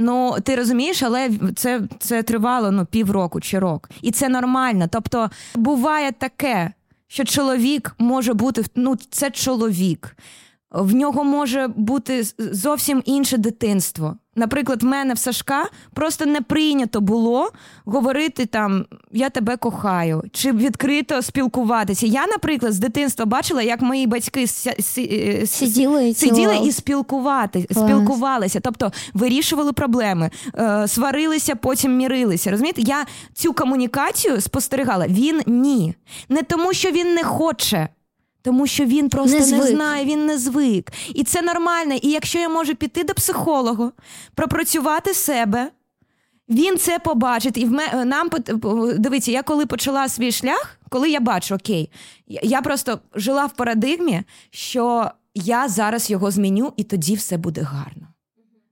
Ну, 0.01 0.35
ти 0.43 0.55
розумієш, 0.55 1.03
але 1.03 1.29
це, 1.55 1.81
це 1.99 2.23
тривало 2.23 2.71
ну, 2.71 2.85
півроку 2.85 3.41
чи 3.41 3.59
рок. 3.59 3.89
І 4.01 4.11
це 4.11 4.29
нормально. 4.29 4.87
Тобто, 4.91 5.29
буває 5.55 6.11
таке, 6.11 6.71
що 7.07 7.23
чоловік 7.23 7.95
може 7.97 8.33
бути, 8.33 8.63
ну, 8.75 8.95
це 9.09 9.31
чоловік. 9.31 10.17
В 10.71 10.93
нього 10.95 11.23
може 11.23 11.67
бути 11.67 12.23
зовсім 12.37 13.01
інше 13.05 13.37
дитинство. 13.37 14.17
Наприклад, 14.39 14.83
в 14.83 14.85
мене 14.85 15.13
в 15.13 15.17
Сашка 15.17 15.65
просто 15.93 16.25
не 16.25 16.41
прийнято 16.41 17.01
було 17.01 17.51
говорити 17.85 18.45
там 18.45 18.85
я 19.11 19.29
тебе 19.29 19.57
кохаю 19.57 20.23
чи 20.31 20.51
відкрито 20.51 21.21
спілкуватися. 21.21 22.05
Я, 22.05 22.27
наприклад, 22.27 22.73
з 22.73 22.79
дитинства 22.79 23.25
бачила, 23.25 23.61
як 23.61 23.81
мої 23.81 24.07
батьки 24.07 24.47
Сиділи 24.47 26.09
і 26.09 26.13
сиділи 26.13 26.57
і 26.63 26.71
спілкувати, 26.71 27.63
Клас. 27.63 27.87
спілкувалися, 27.87 28.59
тобто 28.59 28.91
вирішували 29.13 29.73
проблеми, 29.73 30.29
е, 30.55 30.87
сварилися, 30.87 31.55
потім 31.55 31.97
мірилися. 31.97 32.51
Розумієте, 32.51 32.81
я 32.81 33.05
цю 33.33 33.53
комунікацію 33.53 34.41
спостерігала. 34.41 35.07
Він 35.07 35.41
ні. 35.45 35.95
Не 36.29 36.43
тому, 36.43 36.73
що 36.73 36.91
він 36.91 37.13
не 37.13 37.23
хоче. 37.23 37.89
Тому 38.49 38.67
що 38.67 38.85
він 38.85 39.09
просто 39.09 39.37
Не 39.39 39.45
не, 39.45 39.45
знає, 39.75 40.05
він 40.05 40.25
не 40.25 40.37
звик. 40.37 40.91
І 41.15 41.23
це 41.23 41.41
нормально. 41.41 41.93
І 42.01 42.09
якщо 42.11 42.39
я 42.39 42.49
можу 42.49 42.75
піти 42.75 43.03
до 43.03 43.13
психолога, 43.13 43.91
пропрацювати 44.35 45.13
себе, 45.13 45.71
він 46.49 46.77
це 46.77 46.99
побачить. 46.99 47.57
І 47.57 47.65
в 47.65 47.71
ме- 47.71 48.05
нам 48.05 48.29
пот- 48.29 48.97
дивіться, 48.99 49.31
я 49.31 49.43
коли 49.43 49.65
почала 49.65 50.09
свій 50.09 50.31
шлях, 50.31 50.77
коли 50.89 51.09
я 51.09 51.19
бачу, 51.19 51.55
окей, 51.55 51.89
я 52.27 52.61
просто 52.61 52.99
жила 53.15 53.45
в 53.45 53.53
парадигмі, 53.55 54.23
що 54.51 55.11
я 55.35 55.67
зараз 55.67 56.09
його 56.09 56.31
зміню, 56.31 56.73
і 56.77 56.83
тоді 56.83 57.15
все 57.15 57.37
буде 57.37 57.61
гарно. 57.61 58.07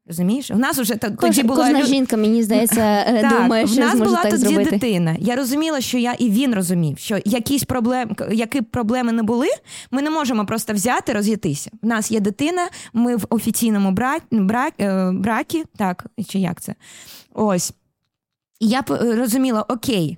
Розумієш? 0.07 0.51
У 0.51 0.55
нас 0.55 0.77
вже 0.77 0.95
та- 0.95 1.09
тоді 1.09 1.43
була 1.43 1.63
кожна 1.65 1.85
жінка, 1.85 2.17
мені 2.17 2.43
здається, 2.43 2.81
е, 3.07 3.21
так, 3.21 3.41
думає, 3.41 3.65
в 3.65 3.69
що 3.69 3.81
нас 3.81 3.91
зможе 3.91 4.05
була 4.09 4.21
так 4.21 4.31
тоді 4.31 4.45
зробити. 4.45 4.69
дитина. 4.71 5.15
Я 5.19 5.35
розуміла, 5.35 5.81
що 5.81 5.97
я 5.97 6.13
і 6.13 6.29
він 6.29 6.55
розумів, 6.55 6.97
що 6.99 7.17
якісь 7.25 7.63
проблем, 7.63 8.15
які 8.31 8.61
б 8.61 8.65
проблеми 8.65 9.11
не 9.11 9.23
були, 9.23 9.47
ми 9.91 10.01
не 10.01 10.09
можемо 10.09 10.45
просто 10.45 10.73
взяти, 10.73 11.13
розійтися. 11.13 11.69
В 11.81 11.87
нас 11.87 12.11
є 12.11 12.19
дитина, 12.19 12.67
ми 12.93 13.15
в 13.15 13.25
офіційному 13.29 13.91
брак, 13.91 14.23
брак, 14.31 14.73
е, 14.79 15.11
бракі, 15.11 15.63
так, 15.77 16.05
чи 16.27 16.39
як 16.39 16.61
це? 16.61 16.75
Ось. 17.33 17.73
І 18.59 18.67
я 18.67 18.81
п- 18.81 19.15
розуміла, 19.15 19.61
окей, 19.69 20.17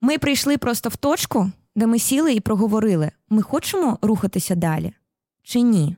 ми 0.00 0.18
прийшли 0.18 0.58
просто 0.58 0.88
в 0.88 0.96
точку, 0.96 1.50
де 1.76 1.86
ми 1.86 1.98
сіли 1.98 2.32
і 2.34 2.40
проговорили: 2.40 3.10
ми 3.30 3.42
хочемо 3.42 3.98
рухатися 4.02 4.54
далі 4.54 4.92
чи 5.42 5.60
ні? 5.60 5.96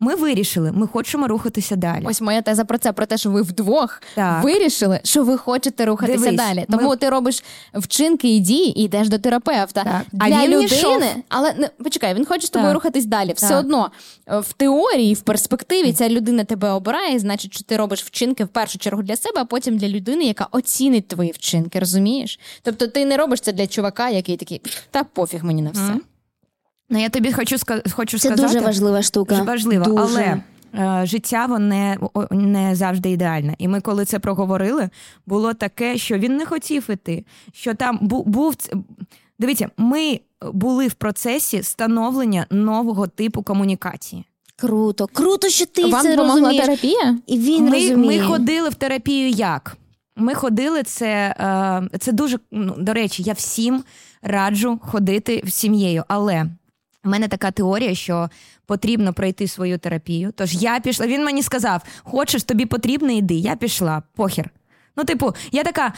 Ми 0.00 0.14
вирішили, 0.14 0.72
ми 0.72 0.86
хочемо 0.86 1.28
рухатися 1.28 1.76
далі. 1.76 2.02
Ось 2.06 2.20
моя 2.20 2.42
теза 2.42 2.64
про 2.64 2.78
це, 2.78 2.92
про 2.92 3.06
те, 3.06 3.18
що 3.18 3.30
ви 3.30 3.42
вдвох 3.42 4.02
Так. 4.14 4.44
вирішили, 4.44 5.00
що 5.04 5.24
ви 5.24 5.38
хочете 5.38 5.84
рухатися 5.84 6.18
Дивись, 6.18 6.36
далі. 6.36 6.64
ми- 6.68 6.78
Тому 6.78 6.96
ти 6.96 7.08
робиш 7.08 7.44
вчинки 7.74 8.36
і 8.36 8.40
дії 8.40 8.80
і 8.80 8.84
йдеш 8.84 9.08
до 9.08 9.18
терапевта. 9.18 9.84
Так. 9.84 10.02
А 10.20 10.28
Для 10.28 10.36
він 10.42 10.50
людини, 10.50 10.64
йшов. 10.64 11.02
але 11.28 11.52
не 11.54 11.68
почекай, 11.68 12.14
він 12.14 12.24
хоче 12.24 12.46
з 12.46 12.50
тобою 12.50 12.74
рухатись 12.74 13.04
далі. 13.06 13.32
Все 13.36 13.48
Так. 13.48 13.60
одно 13.60 13.90
е, 14.28 14.38
в 14.38 14.52
теорії, 14.52 15.14
в 15.14 15.20
перспективі 15.20 15.92
ця 15.92 16.08
людина 16.08 16.44
тебе 16.44 16.70
обирає, 16.70 17.18
значить, 17.18 17.54
що 17.54 17.64
ти 17.64 17.76
робиш 17.76 18.02
вчинки 18.04 18.44
в 18.44 18.48
першу 18.48 18.78
чергу 18.78 19.02
для 19.02 19.16
себе, 19.16 19.40
а 19.40 19.44
потім 19.44 19.76
для 19.78 19.88
людини, 19.88 20.24
яка 20.24 20.46
оцінить 20.50 21.08
твої 21.08 21.30
вчинки. 21.30 21.78
Розумієш? 21.78 22.40
Тобто 22.62 22.86
ти 22.86 23.04
не 23.04 23.16
робиш 23.16 23.40
це 23.40 23.52
для 23.52 23.66
чувака, 23.66 24.08
який 24.08 24.36
такий 24.36 24.60
та 24.90 25.04
пофіг 25.04 25.44
мені 25.44 25.62
на 25.62 25.70
все. 25.70 25.82
Мгм. 25.82 26.00
Ну, 26.90 27.00
я 27.00 27.08
тобі 27.08 27.32
хочу, 27.32 27.56
ска- 27.56 27.90
хочу 27.92 28.18
Це 28.18 28.28
сказати. 28.28 28.42
дуже 28.54 28.60
важлива 28.66 29.02
штука. 29.02 29.42
Важливо, 29.42 29.84
Дуже. 29.84 30.00
але 30.02 30.40
е, 31.02 31.06
життя 31.06 31.46
воно 31.46 31.96
не 32.30 32.74
завжди 32.74 33.10
ідеальне. 33.10 33.54
І 33.58 33.68
ми, 33.68 33.80
коли 33.80 34.04
це 34.04 34.18
проговорили, 34.18 34.88
було 35.26 35.54
таке, 35.54 35.98
що 35.98 36.18
він 36.18 36.36
не 36.36 36.46
хотів 36.46 36.90
іти. 36.90 37.24
Що 37.52 37.74
там 37.74 37.98
бу- 38.02 38.24
був 38.26 38.54
дивіться, 39.38 39.70
ми 39.76 40.20
були 40.52 40.86
в 40.88 40.92
процесі 40.94 41.62
становлення 41.62 42.46
нового 42.50 43.06
типу 43.06 43.42
комунікації. 43.42 44.24
Круто. 44.56 45.06
Круто, 45.12 45.48
що 45.48 45.66
ти 45.66 45.84
Вам 45.86 46.02
це 46.02 46.10
допомогла 46.10 46.34
розумієш. 46.40 46.64
терапія? 46.66 47.18
І 47.26 47.38
він 47.38 47.64
ми, 47.64 47.70
розуміє. 47.70 48.20
ми 48.22 48.28
ходили 48.28 48.68
в 48.68 48.74
терапію 48.74 49.28
як? 49.28 49.76
Ми 50.16 50.34
ходили 50.34 50.82
це, 50.82 51.06
е, 51.92 51.98
це 51.98 52.12
дуже 52.12 52.38
ну, 52.52 52.74
до 52.78 52.92
речі, 52.92 53.22
я 53.22 53.32
всім 53.32 53.84
раджу 54.22 54.78
ходити 54.82 55.42
з 55.46 55.54
сім'єю. 55.54 56.04
Але 56.08 56.46
в 57.06 57.08
мене 57.08 57.28
така 57.28 57.50
теорія, 57.50 57.94
що 57.94 58.30
потрібно 58.66 59.12
пройти 59.12 59.48
свою 59.48 59.78
терапію. 59.78 60.32
Тож 60.36 60.54
я 60.54 60.80
пішла. 60.80 61.06
Він 61.06 61.24
мені 61.24 61.42
сказав: 61.42 61.82
хочеш, 62.02 62.44
тобі 62.44 62.66
потрібно, 62.66 63.12
йди. 63.12 63.34
Я 63.34 63.56
пішла, 63.56 64.02
похер. 64.14 64.50
Ну, 64.96 65.04
типу, 65.04 65.34
я 65.52 65.64
така: 65.64 65.92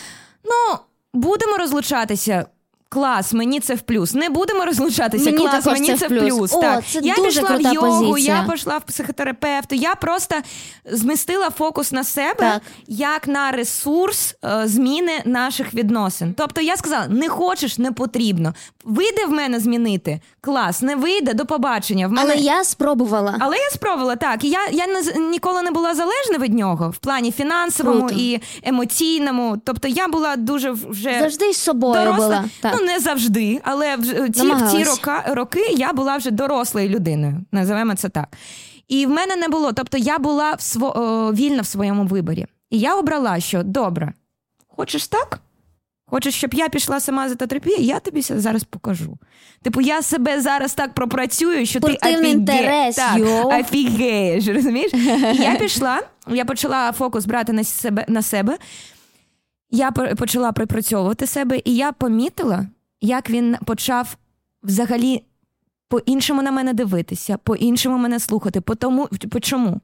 ну, 0.44 0.78
будемо 1.14 1.56
розлучатися. 1.56 2.46
Клас, 2.90 3.32
мені 3.32 3.60
це 3.60 3.74
в 3.74 3.80
плюс. 3.80 4.14
Не 4.14 4.28
будемо 4.28 4.64
розлучатися. 4.64 5.24
Мені 5.24 5.36
клас, 5.38 5.64
також 5.64 5.80
мені 5.80 5.94
це 5.94 6.06
в 6.06 6.08
плюс. 6.08 6.22
плюс. 6.38 6.52
О, 6.54 6.60
так. 6.60 6.84
це 6.86 7.00
я 7.02 7.14
дуже 7.14 7.40
пішла 7.40 7.48
крута 7.48 7.70
в 7.70 7.74
йогу, 7.74 8.10
позиція. 8.10 8.44
я 8.46 8.52
пішла 8.52 8.78
в 8.78 8.82
психотерапевту. 8.82 9.74
Я 9.74 9.94
просто 9.94 10.34
змістила 10.84 11.50
фокус 11.50 11.92
на 11.92 12.04
себе 12.04 12.34
Так. 12.38 12.62
як 12.86 13.28
на 13.28 13.50
ресурс 13.50 14.34
е, 14.44 14.62
зміни 14.64 15.12
наших 15.24 15.74
відносин. 15.74 16.34
Тобто 16.38 16.60
я 16.60 16.76
сказала: 16.76 17.06
не 17.08 17.28
хочеш, 17.28 17.78
не 17.78 17.92
потрібно. 17.92 18.54
Вийде 18.84 19.26
в 19.26 19.30
мене 19.30 19.60
змінити 19.60 20.20
клас, 20.40 20.82
не 20.82 20.96
вийде 20.96 21.34
до 21.34 21.46
побачення. 21.46 22.06
В 22.08 22.10
мене 22.12 22.32
Але 22.32 22.42
я 22.42 22.64
спробувала. 22.64 23.36
але 23.40 23.56
я 23.56 23.70
спробувала 23.70 24.16
так. 24.16 24.44
Я, 24.44 24.58
я 24.72 24.86
не, 24.86 25.02
ніколи 25.28 25.62
не 25.62 25.70
була 25.70 25.94
залежна 25.94 26.38
від 26.38 26.54
нього 26.54 26.90
в 26.90 26.96
плані 26.98 27.32
фінансовому 27.32 28.00
Круто. 28.00 28.14
і 28.18 28.40
емоційному. 28.62 29.60
Тобто 29.64 29.88
я 29.88 30.08
була 30.08 30.36
дуже 30.36 30.70
вже 30.70 31.16
Завжди 31.20 31.52
з 31.52 31.56
собою 31.56 31.94
доросла. 32.04 32.26
була. 32.26 32.44
Так. 32.60 32.77
Ну 32.78 32.86
не 32.86 33.00
завжди, 33.00 33.60
але 33.64 33.96
в, 33.96 34.30
ці, 34.30 34.42
в 34.52 34.70
ці 34.70 34.84
рока, 34.84 35.24
роки 35.28 35.66
я 35.76 35.92
була 35.92 36.16
вже 36.16 36.30
дорослою 36.30 36.88
людиною. 36.88 37.40
Називаємо 37.52 37.94
це 37.94 38.08
так. 38.08 38.28
І 38.88 39.06
в 39.06 39.10
мене 39.10 39.36
не 39.36 39.48
було. 39.48 39.72
Тобто 39.72 39.98
я 39.98 40.18
була 40.18 40.52
в 40.52 40.60
сво, 40.62 40.98
о, 40.98 41.32
вільна 41.32 41.62
в 41.62 41.66
своєму 41.66 42.04
виборі. 42.04 42.46
І 42.70 42.78
я 42.78 42.94
обрала, 42.94 43.40
що 43.40 43.62
добре, 43.62 44.12
хочеш 44.76 45.08
так? 45.08 45.40
Хочеш, 46.10 46.34
щоб 46.34 46.54
я 46.54 46.68
пішла 46.68 47.00
сама 47.00 47.28
за 47.28 47.34
терапією? 47.34 47.82
Я 47.84 48.00
тобі 48.00 48.20
зараз 48.22 48.64
покажу. 48.64 49.18
Типу, 49.62 49.80
я 49.80 50.02
себе 50.02 50.40
зараз 50.40 50.74
так 50.74 50.94
пропрацюю, 50.94 51.66
що 51.66 51.80
ти 51.80 51.86
Спортивний 51.92 52.30
офіге- 52.34 52.38
інтерес, 52.38 52.96
так, 52.96 53.18
офігеєш, 53.44 54.46
розумієш? 54.46 54.92
І 55.38 55.42
я 55.42 55.56
пішла, 55.60 56.00
я 56.28 56.44
почала 56.44 56.92
фокус 56.92 57.26
брати 57.26 57.52
на 57.52 57.64
себе 57.64 58.04
на 58.08 58.22
себе. 58.22 58.58
Я 59.70 59.90
по- 59.90 60.16
почала 60.16 60.52
припрацьовувати 60.52 61.26
себе, 61.26 61.60
і 61.64 61.76
я 61.76 61.92
помітила, 61.92 62.66
як 63.00 63.30
він 63.30 63.56
почав 63.64 64.16
взагалі 64.62 65.22
по-іншому 65.88 66.42
на 66.42 66.50
мене 66.52 66.74
дивитися, 66.74 67.36
по-іншому 67.44 67.98
мене 67.98 68.20
слухати. 68.20 68.60
По 68.60 68.74
тому, 68.74 69.08
по 69.30 69.40
чому? 69.40 69.80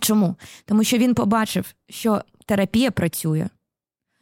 Чому? 0.00 0.34
Тому 0.66 0.84
що 0.84 0.98
він 0.98 1.14
побачив, 1.14 1.74
що 1.88 2.20
терапія 2.46 2.90
працює. 2.90 3.48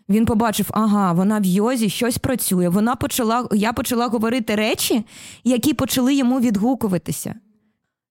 Він 0.09 0.27
побачив, 0.27 0.67
ага, 0.71 1.13
вона 1.13 1.39
в 1.39 1.45
йозі 1.45 1.89
щось 1.89 2.19
працює. 2.19 2.69
Вона 2.69 2.97
почала, 2.97 3.49
я 3.53 3.73
почала 3.73 4.07
говорити 4.07 4.55
речі, 4.55 5.05
які 5.45 5.75
почали 5.75 6.15
йому 6.15 6.41
відгукуватися. 6.41 7.35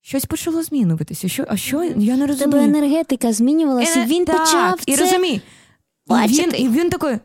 Щось 0.01 0.25
почало 0.25 0.63
змінюватися. 0.63 1.27
Що, 1.27 1.45
а 1.47 1.57
що? 1.57 1.83
Я 1.83 2.17
не 2.17 2.25
У 2.25 2.27
тебе 2.27 2.27
розумію. 2.27 2.63
енергетика 2.63 3.33
змінювалася, 3.33 3.99
і 3.99 4.03
Е, 4.03 4.05
він 4.05 4.25
так, 4.25 4.37
почав 4.37 4.79
і 4.85 4.95
це 4.95 5.05
І 6.09 6.27
він, 6.27 6.53
і 6.57 6.69
він 6.69 6.89
такий: 6.89 7.17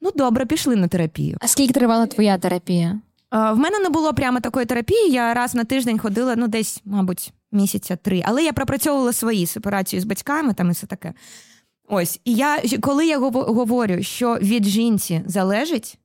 ну 0.00 0.10
добре, 0.14 0.46
пішли 0.46 0.76
на 0.76 0.88
терапію. 0.88 1.36
А 1.40 1.48
скільки 1.48 1.72
тривала 1.72 2.06
твоя 2.06 2.38
терапія? 2.38 3.00
В 3.30 3.54
мене 3.56 3.78
не 3.78 3.88
було 3.88 4.14
прямо 4.14 4.40
такої 4.40 4.66
терапії. 4.66 5.10
Я 5.10 5.34
раз 5.34 5.54
на 5.54 5.64
тиждень 5.64 5.98
ходила, 5.98 6.36
ну 6.36 6.48
десь, 6.48 6.80
мабуть, 6.84 7.32
місяця 7.52 7.96
три. 7.96 8.22
Але 8.26 8.44
я 8.44 8.52
пропрацьовувала 8.52 9.12
свої 9.12 9.46
сепарацію 9.46 10.02
з 10.02 10.04
батьками 10.04 10.54
там 10.54 10.68
і 10.68 10.72
все 10.72 10.86
таке. 10.86 11.14
Ось, 11.88 12.20
і 12.24 12.34
я 12.34 12.62
коли 12.80 13.06
я 13.06 13.18
говорю, 13.18 14.02
що 14.02 14.34
від 14.34 14.64
жінці 14.64 15.22
залежить, 15.26 15.98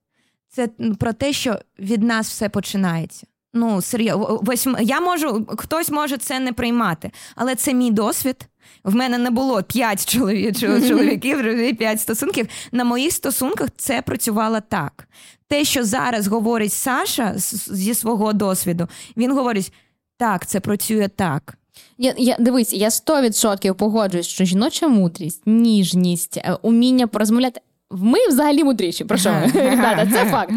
це 0.48 0.68
про 0.98 1.12
те, 1.12 1.32
що 1.32 1.58
від 1.78 2.02
нас 2.02 2.28
все 2.28 2.48
починається. 2.48 3.26
Ну, 3.54 3.82
серйозно, 3.82 4.78
я 4.80 5.00
можу, 5.00 5.46
хтось 5.58 5.90
може 5.90 6.16
це 6.16 6.40
не 6.40 6.52
приймати, 6.52 7.10
але 7.36 7.54
це 7.54 7.74
мій 7.74 7.90
досвід. 7.90 8.46
В 8.84 8.94
мене 8.94 9.18
не 9.18 9.30
було 9.30 9.62
п'ять 9.62 10.06
чоловік, 10.06 10.58
чоловіків, 10.58 11.76
п'ять 11.78 12.00
стосунків. 12.00 12.48
На 12.72 12.84
моїх 12.84 13.12
стосунках 13.12 13.68
це 13.76 14.02
працювало 14.02 14.60
так. 14.68 15.08
Те, 15.48 15.64
що 15.64 15.84
зараз 15.84 16.26
говорить 16.26 16.72
Саша 16.72 17.32
зі 17.36 17.94
свого 17.94 18.32
досвіду, 18.32 18.88
він 19.16 19.32
говорить: 19.32 19.72
так, 20.16 20.46
це 20.46 20.60
працює 20.60 21.08
так. 21.08 21.58
Я, 21.98 22.14
я 22.18 22.36
Дивись, 22.38 22.72
я 22.72 22.88
100% 22.88 23.74
погоджуюсь, 23.74 24.26
що 24.26 24.44
жіноча 24.44 24.88
мудрість, 24.88 25.42
ніжність, 25.46 26.36
е, 26.36 26.56
уміння 26.62 27.06
порозмовляти. 27.06 27.60
Ми 27.98 28.18
взагалі 28.28 28.64
мудріші, 28.64 29.04
про 29.04 29.18
що? 29.18 29.30
Ребята, 29.54 30.08
це 30.12 30.24
факт. 30.24 30.52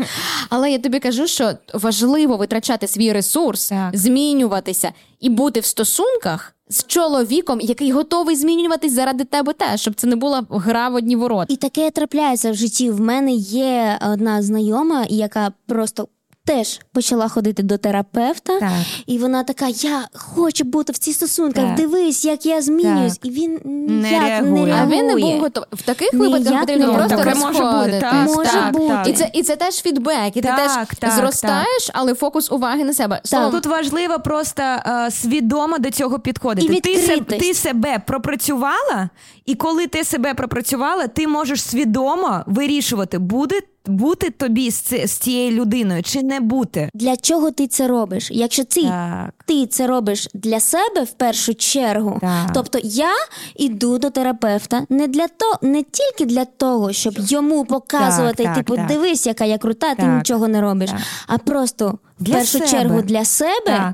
Але 0.50 0.72
я 0.72 0.80
тобі 0.80 1.00
кажу, 1.00 1.28
що 1.28 1.52
важливо 1.74 2.38
витрачати 2.38 2.88
свій 2.88 3.14
ресурс, 3.14 3.70
так. 3.70 3.98
змінюватися 3.98 4.92
і 5.20 5.30
бути 5.30 5.60
в 5.60 5.66
стосунках 5.66 6.54
з 6.70 6.86
чоловіком, 6.86 7.62
який 7.62 7.92
готовий 7.92 8.36
змінюватись 8.36 8.94
заради 8.94 9.24
тебе 9.24 9.54
теж, 9.54 9.82
щоб 9.82 9.96
це 9.96 10.08
не 10.08 10.16
була 10.16 10.46
гра 10.50 10.90
в 10.90 10.96
одні 10.96 11.16
ворота. 11.16 11.54
І 11.54 11.56
таке 11.56 11.92
трапляється 11.92 12.52
в 12.52 12.56
житті. 12.56 12.92
В 12.92 13.00
мене 13.00 13.32
є 13.34 14.00
одна 14.12 14.42
знайома, 14.42 15.06
яка 15.10 15.52
просто 15.68 16.08
теж 16.48 16.80
почала 16.94 17.28
ходити 17.28 17.64
до 17.64 17.78
терапевта, 17.78 18.60
так. 18.60 18.72
і 19.08 19.18
вона 19.18 19.44
така: 19.44 19.68
Я 19.68 20.08
хочу 20.14 20.64
бути 20.64 20.94
в 20.94 20.98
цих 20.98 21.16
стосунках, 21.16 21.66
так. 21.66 21.76
дивись, 21.76 22.26
як 22.26 22.46
я 22.46 22.62
змінююсь. 22.62 23.20
І 23.24 23.30
він 23.30 23.60
не 23.66 24.10
реагує. 24.10 24.52
не 24.52 24.66
реагує. 24.66 24.76
А 24.82 24.88
він 24.88 25.08
не 25.08 25.16
був 25.16 25.40
готовий. 25.40 25.70
В 25.72 25.82
таких 25.82 26.14
випадках 26.14 26.60
потрібно 26.60 26.94
просто 26.94 27.24
розходити. 27.24 28.00
Так, 28.00 28.28
може 28.28 28.52
так, 28.52 28.74
бути. 28.74 28.88
Так. 28.88 29.08
І 29.08 29.14
це 29.14 29.30
і 29.34 29.44
це 29.44 29.56
теж 29.56 29.82
фідбек, 29.82 30.38
і 30.38 30.42
ти 30.42 30.54
теж 31.00 31.16
зростаєш, 31.16 31.90
але 31.94 32.14
фокус 32.14 32.52
уваги 32.52 32.84
на 32.84 32.94
себе. 32.94 33.22
Так. 33.32 33.52
Тут 33.52 33.66
важливо 33.66 34.20
просто 34.20 34.64
uh, 34.64 35.12
свідомо 35.12 35.78
до 35.78 35.92
цього 35.92 36.20
підходити. 36.20 36.74
І 36.74 36.82
ти, 36.82 37.20
ти 37.22 37.54
себе 37.54 38.02
пропрацювала, 38.08 39.10
і 39.46 39.56
коли 39.56 39.88
ти 39.88 40.04
себе 40.04 40.34
пропрацювала, 40.34 41.08
ти 41.08 41.28
можеш 41.28 41.62
свідомо 41.62 42.44
вирішувати, 42.46 43.18
буде 43.18 43.60
бути 43.90 44.30
тобі 44.30 44.72
з 44.72 45.12
цією 45.12 45.52
людиною 45.52 46.04
чи 46.04 46.24
не 46.24 46.40
бути. 46.40 46.90
Для 46.94 47.18
чого 47.18 47.52
ти 47.52 47.68
це 47.68 47.88
робиш? 47.88 48.30
Якщо 48.32 48.64
ти 48.64 48.84
так. 48.84 49.30
ти 49.46 49.66
це 49.66 49.88
робиш 49.88 50.28
для 50.34 50.60
себе 50.60 51.04
в 51.04 51.12
першу 51.12 51.54
чергу, 51.54 52.18
так. 52.22 52.52
тобто 52.54 52.80
я 52.84 53.14
йду 53.56 53.98
до 53.98 54.10
терапевта 54.10 54.86
не 54.90 55.08
для 55.08 55.28
того, 55.28 55.60
не 55.62 55.84
тільки 55.84 56.26
для 56.26 56.46
того, 56.46 56.94
щоб 56.94 57.14
йому 57.18 57.66
показувати, 57.66 58.44
так, 58.44 58.56
типу, 58.56 58.78
дивись, 58.88 59.26
яка 59.26 59.46
я 59.46 59.58
крута, 59.58 59.96
ти 59.96 60.04
нічого 60.04 60.48
не 60.48 60.62
робиш, 60.62 60.90
а 61.28 61.38
просто 61.38 61.98
для 62.20 62.34
в 62.34 62.38
першу 62.38 62.58
себе. 62.58 62.68
чергу 62.68 63.02
для 63.02 63.26
себе. 63.26 63.94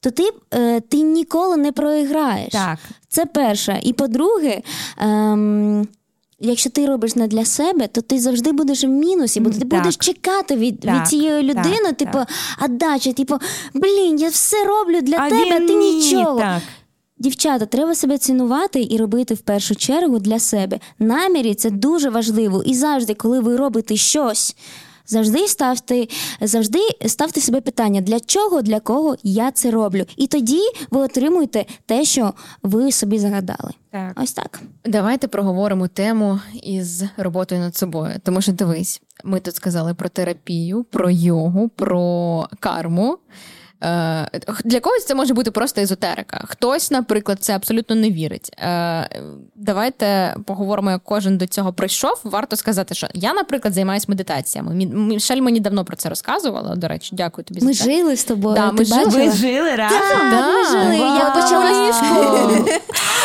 То 0.00 0.10
ти 0.10 0.30
е, 0.54 0.80
ти 0.80 0.96
ніколи 0.96 1.56
не 1.56 1.72
програєш. 1.72 2.52
Так. 2.52 2.78
Це 3.08 3.26
перше. 3.26 3.80
І 3.82 3.92
по-друге, 3.92 4.60
ем, 4.98 5.88
якщо 6.42 6.70
ти 6.70 6.86
робиш 6.86 7.16
не 7.16 7.26
для 7.26 7.44
себе, 7.44 7.86
то 7.86 8.00
ти 8.00 8.20
завжди 8.20 8.52
будеш 8.52 8.84
в 8.84 8.88
мінусі, 8.88 9.40
бо 9.40 9.50
ти 9.50 9.58
так. 9.58 9.68
будеш 9.68 9.96
чекати 9.96 10.56
від 10.56 10.80
так, 10.80 11.00
від 11.00 11.08
цієї 11.08 11.42
людини, 11.42 11.78
так, 11.84 11.96
типу, 11.96 12.18
дача, 12.68 13.12
типу, 13.12 13.38
блін, 13.74 14.20
я 14.20 14.28
все 14.28 14.56
роблю 14.64 15.00
для 15.00 15.16
а 15.16 15.30
тебе, 15.30 15.56
а 15.56 15.58
ти 15.58 15.74
ні, 15.74 15.94
нічого. 15.94 16.38
Так. 16.38 16.62
Дівчата, 17.18 17.66
треба 17.66 17.94
себе 17.94 18.18
цінувати 18.18 18.86
і 18.90 18.96
робити 18.96 19.34
в 19.34 19.40
першу 19.40 19.74
чергу 19.74 20.18
для 20.18 20.38
себе. 20.38 20.80
Намірі 20.98 21.54
це 21.54 21.70
дуже 21.70 22.10
важливо. 22.10 22.62
І 22.62 22.74
завжди, 22.74 23.14
коли 23.14 23.40
ви 23.40 23.56
робите 23.56 23.96
щось. 23.96 24.56
Завжди 25.06 25.48
ставте 25.48 26.06
завжди 26.40 26.78
ставте 27.06 27.40
себе 27.40 27.60
питання, 27.60 28.00
для 28.00 28.20
чого, 28.20 28.62
для 28.62 28.80
кого 28.80 29.16
я 29.22 29.50
це 29.50 29.70
роблю. 29.70 30.04
І 30.16 30.26
тоді 30.26 30.60
ви 30.90 31.00
отримуєте 31.00 31.64
те, 31.86 32.04
що 32.04 32.34
ви 32.62 32.92
собі 32.92 33.18
загадали. 33.18 33.72
Так. 33.90 34.20
Ось 34.22 34.32
так. 34.32 34.60
Давайте 34.84 35.28
проговоримо 35.28 35.88
тему 35.88 36.40
із 36.62 37.04
роботою 37.16 37.60
над 37.60 37.76
собою. 37.76 38.14
Тому 38.22 38.40
що 38.40 38.52
дивись, 38.52 39.02
ми 39.24 39.40
тут 39.40 39.54
сказали 39.54 39.94
про 39.94 40.08
терапію, 40.08 40.84
про 40.84 41.10
йогу, 41.10 41.68
про 41.68 42.46
карму. 42.60 43.18
Е, 43.82 44.28
для 44.64 44.80
когось 44.80 45.06
це 45.06 45.14
може 45.14 45.34
бути 45.34 45.50
просто 45.50 45.80
езотерика. 45.80 46.44
Хтось, 46.48 46.90
наприклад, 46.90 47.38
це 47.40 47.56
абсолютно 47.56 47.96
не 47.96 48.10
вірить. 48.10 48.50
Е, 48.58 49.08
давайте 49.54 50.36
поговоримо, 50.46 50.90
як 50.90 51.04
кожен 51.04 51.38
до 51.38 51.46
цього 51.46 51.72
прийшов. 51.72 52.20
Варто 52.24 52.56
сказати, 52.56 52.94
що 52.94 53.06
я, 53.14 53.34
наприклад, 53.34 53.74
займаюся 53.74 54.06
медитаціями. 54.08 54.74
Мішель 54.86 55.40
мені 55.40 55.60
давно 55.60 55.84
про 55.84 55.96
це 55.96 56.08
розказувала. 56.08 56.76
До 56.76 56.88
речі, 56.88 57.10
дякую 57.16 57.44
тобі. 57.44 57.60
Ми 57.64 57.72
за 57.72 57.84
це. 57.84 57.90
жили 57.90 58.16
з 58.16 58.24
тобою. 58.24 58.54
Да, 58.54 58.72
ми 58.72 58.84
жили. 58.84 59.04
Ви 59.04 59.30
жили 59.32 59.74
разом? 59.76 59.98
Так, 60.00 60.30
да. 60.30 60.52
ми 60.52 60.64
жили. 60.64 60.96
Я 60.96 61.30
почала 61.30 61.88
ліжку. 61.88 62.14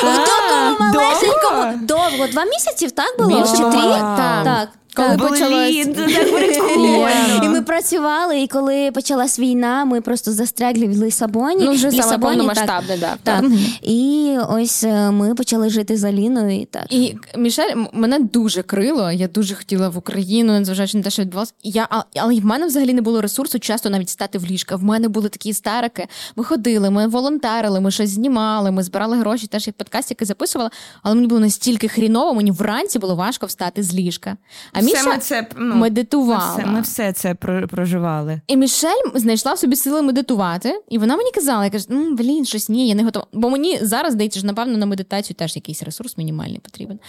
У 0.03 0.25
такому 0.25 0.93
малесенькому 0.93 1.87
довго. 1.87 2.27
Два 2.31 2.45
місяці, 2.45 2.89
так 2.89 3.17
було? 3.19 3.43
Чи 3.47 3.57
три? 3.57 3.99
Так. 4.43 4.69
Коли 4.97 5.17
почалось... 5.17 5.83
це 5.83 5.93
так 5.93 6.33
прикольно. 6.33 7.09
І 7.43 7.47
ми 7.47 7.61
працювали, 7.61 8.41
і 8.41 8.47
коли 8.47 8.91
почалась 8.91 9.39
війна, 9.39 9.85
ми 9.85 10.01
просто 10.01 10.31
застрягли 10.31 10.87
в 10.87 11.03
Лісабоні. 11.03 11.65
Ну, 11.65 11.71
вже 11.71 11.91
саме 11.91 12.17
повномасштабне, 12.17 12.97
так. 12.97 13.17
Так. 13.23 13.41
так. 13.41 13.51
І 13.81 14.37
ось 14.49 14.83
е, 14.83 15.11
ми 15.11 15.35
почали 15.35 15.69
жити 15.69 15.97
з 15.97 16.03
Аліною. 16.03 16.61
І 16.61 16.65
так. 16.65 16.93
І 16.93 17.15
Мішель, 17.37 17.75
мене 17.93 18.19
дуже 18.19 18.63
крило, 18.63 19.11
я 19.11 19.27
дуже 19.27 19.55
хотіла 19.55 19.89
в 19.89 19.97
Україну, 19.97 20.53
незважаючи 20.53 20.97
на 20.97 21.03
те, 21.03 21.09
що 21.09 21.21
відбувалося. 21.21 21.53
Я, 21.63 21.87
Але 22.15 22.39
в 22.39 22.45
мене 22.45 22.65
взагалі 22.65 22.93
не 22.93 23.01
було 23.01 23.21
ресурсу 23.21 23.59
часто 23.59 23.89
навіть 23.89 24.09
стати 24.09 24.37
в 24.37 24.45
ліжка. 24.45 24.75
В 24.75 24.83
мене 24.83 25.07
були 25.07 25.29
такі 25.29 25.49
істерики. 25.49 26.07
Ми 26.35 26.43
ходили, 26.43 26.89
ми 26.89 27.07
волонтерили, 27.07 27.79
ми 27.79 27.91
щось 27.91 28.09
знімали, 28.09 28.71
ми 28.71 28.83
збирали 28.83 29.17
гроші, 29.17 29.47
теж 29.47 29.67
як 29.67 29.75
подкаст, 29.75 30.09
який 30.09 30.27
записувала, 30.27 30.71
але 31.03 31.15
мені 31.15 31.27
було 31.27 31.41
настільки 31.41 31.87
хріново, 31.87 32.33
мені 32.33 32.51
вранці 32.51 32.99
було 32.99 33.15
важко 33.15 33.45
встати 33.45 33.83
з 33.83 33.93
ліжка. 33.93 34.37
А 34.73 34.81
Міша 34.91 35.09
ми 35.09 35.17
це 35.17 35.47
ну, 35.57 35.75
медитувала. 35.75 36.55
Ми 36.55 36.63
все, 36.63 36.71
ми 36.71 36.81
все 36.81 37.13
це 37.13 37.33
проживали. 37.67 38.41
І 38.47 38.57
Мішель 38.57 39.01
знайшла 39.15 39.53
в 39.53 39.59
собі 39.59 39.75
сили 39.75 40.01
медитувати, 40.01 40.81
і 40.89 40.97
вона 40.97 41.17
мені 41.17 41.31
казала, 41.31 41.65
я 41.65 41.69
кажу, 41.71 41.85
ну, 41.89 42.15
блін, 42.15 42.45
щось 42.45 42.69
ні, 42.69 42.87
я 42.87 42.95
не 42.95 43.03
готова. 43.03 43.25
Бо 43.33 43.49
мені 43.49 43.79
зараз 43.81 44.13
здається, 44.13 44.39
що 44.39 44.47
напевно 44.47 44.77
на 44.77 44.85
медитацію 44.85 45.35
теж 45.35 45.55
якийсь 45.55 45.83
ресурс 45.83 46.17
мінімальний 46.17 46.59
потрібен. 46.59 46.99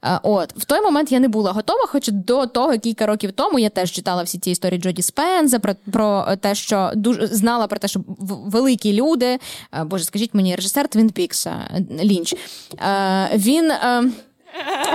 А, 0.00 0.20
От 0.22 0.52
в 0.56 0.64
той 0.64 0.80
момент 0.80 1.12
я 1.12 1.20
не 1.20 1.28
була 1.28 1.52
готова, 1.52 1.86
хоча 1.86 2.12
до 2.12 2.46
того 2.46 2.78
кілька 2.78 3.06
років 3.06 3.32
тому 3.32 3.58
я 3.58 3.68
теж 3.68 3.90
читала 3.90 4.22
всі 4.22 4.38
ці 4.38 4.50
історії 4.50 4.80
Джоді 4.80 5.02
Спенза 5.02 5.58
про 5.58 5.74
про 5.92 6.26
те, 6.40 6.54
що 6.54 6.90
дуже 6.94 7.26
знала 7.26 7.66
про 7.66 7.78
те, 7.78 7.88
що 7.88 8.00
великі 8.46 8.92
люди, 8.92 9.38
боже, 9.84 10.04
скажіть 10.04 10.34
мені, 10.34 10.56
режисер 10.56 10.88
Твін 10.88 11.10
Пікса 11.10 11.52
Лінч. 12.02 12.34
Він. 13.34 13.72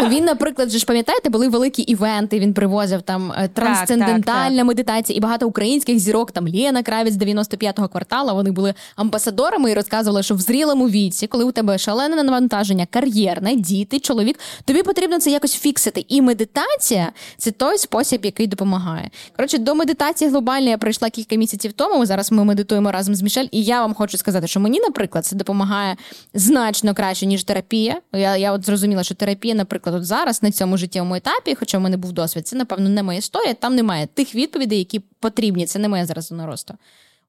Він, 0.10 0.26
наприклад, 0.26 0.70
же 0.70 0.80
ж 0.80 0.86
пам'ятаєте, 0.86 1.30
були 1.30 1.48
великі 1.48 1.82
івенти. 1.82 2.40
Він 2.40 2.54
привозив 2.54 3.02
там 3.02 3.32
е, 3.32 3.48
трансцендентальна 3.48 4.58
так, 4.58 4.66
медитація 4.66 5.18
і 5.18 5.20
багато 5.20 5.48
українських 5.48 6.00
зірок. 6.00 6.32
Там 6.32 6.48
Лєна 6.48 6.84
Кравець 6.84 7.14
95-го 7.14 7.88
квартала. 7.88 8.34
Вони 8.34 8.52
були 8.52 8.74
амбасадорами 8.96 9.72
і 9.72 9.74
розказували, 9.74 10.24
що 10.24 10.36
в 10.36 10.40
зрілому 10.40 10.90
віці, 10.90 11.28
коли 11.28 11.44
у 11.44 11.52
тебе 11.52 11.78
шалене 11.78 12.24
навантаження, 12.24 12.88
кар'єрне, 12.90 13.56
діти, 13.56 14.00
чоловік, 14.00 14.40
тобі 14.66 14.84
потрібно 14.84 15.20
це 15.20 15.32
якось 15.32 15.56
фіксити. 15.56 16.06
І 16.08 16.22
медитація 16.22 17.12
це 17.38 17.52
той 17.52 17.78
спосіб, 17.78 18.26
який 18.26 18.48
допомагає. 18.48 19.10
Коротше, 19.36 19.58
до 19.58 19.76
медитації 19.76 20.30
глобальної 20.30 20.72
я 20.72 20.78
прийшла 20.78 21.10
кілька 21.10 21.36
місяців 21.36 21.74
тому. 21.74 22.06
Зараз 22.06 22.32
ми 22.32 22.44
медитуємо 22.44 22.92
разом 22.92 23.16
з 23.16 23.22
Мішель, 23.22 23.48
і 23.52 23.64
я 23.64 23.82
вам 23.82 23.94
хочу 23.94 24.18
сказати, 24.18 24.48
що 24.48 24.60
мені, 24.60 24.80
наприклад, 24.80 25.26
це 25.26 25.36
допомагає 25.36 25.96
значно 26.34 26.94
краще 26.94 27.26
ніж 27.26 27.44
терапія. 27.44 28.02
Я, 28.14 28.38
Я 28.38 28.52
от 28.52 28.66
зрозуміла, 28.66 29.04
що 29.04 29.16
терапія 29.16 29.51
є, 29.52 29.56
наприклад, 29.56 29.96
от 29.96 30.06
зараз 30.06 30.44
на 30.44 30.52
цьому 30.52 30.78
життєвому 30.78 31.16
етапі, 31.16 31.56
хоча 31.56 31.78
в 31.78 31.82
мене 31.82 31.98
був 31.98 32.12
досвід, 32.12 32.48
це, 32.48 32.56
напевно, 32.56 32.90
не 32.90 33.04
моя 33.04 33.20
історія. 33.20 33.54
Там 33.54 33.76
немає 33.76 34.08
тих 34.08 34.36
відповідей, 34.36 34.80
які 34.80 35.00
потрібні. 35.00 35.66
Це 35.66 35.80
не 35.80 35.90
моя 35.90 36.06
зараз 36.06 36.26
зона 36.26 36.46
росту. 36.46 36.74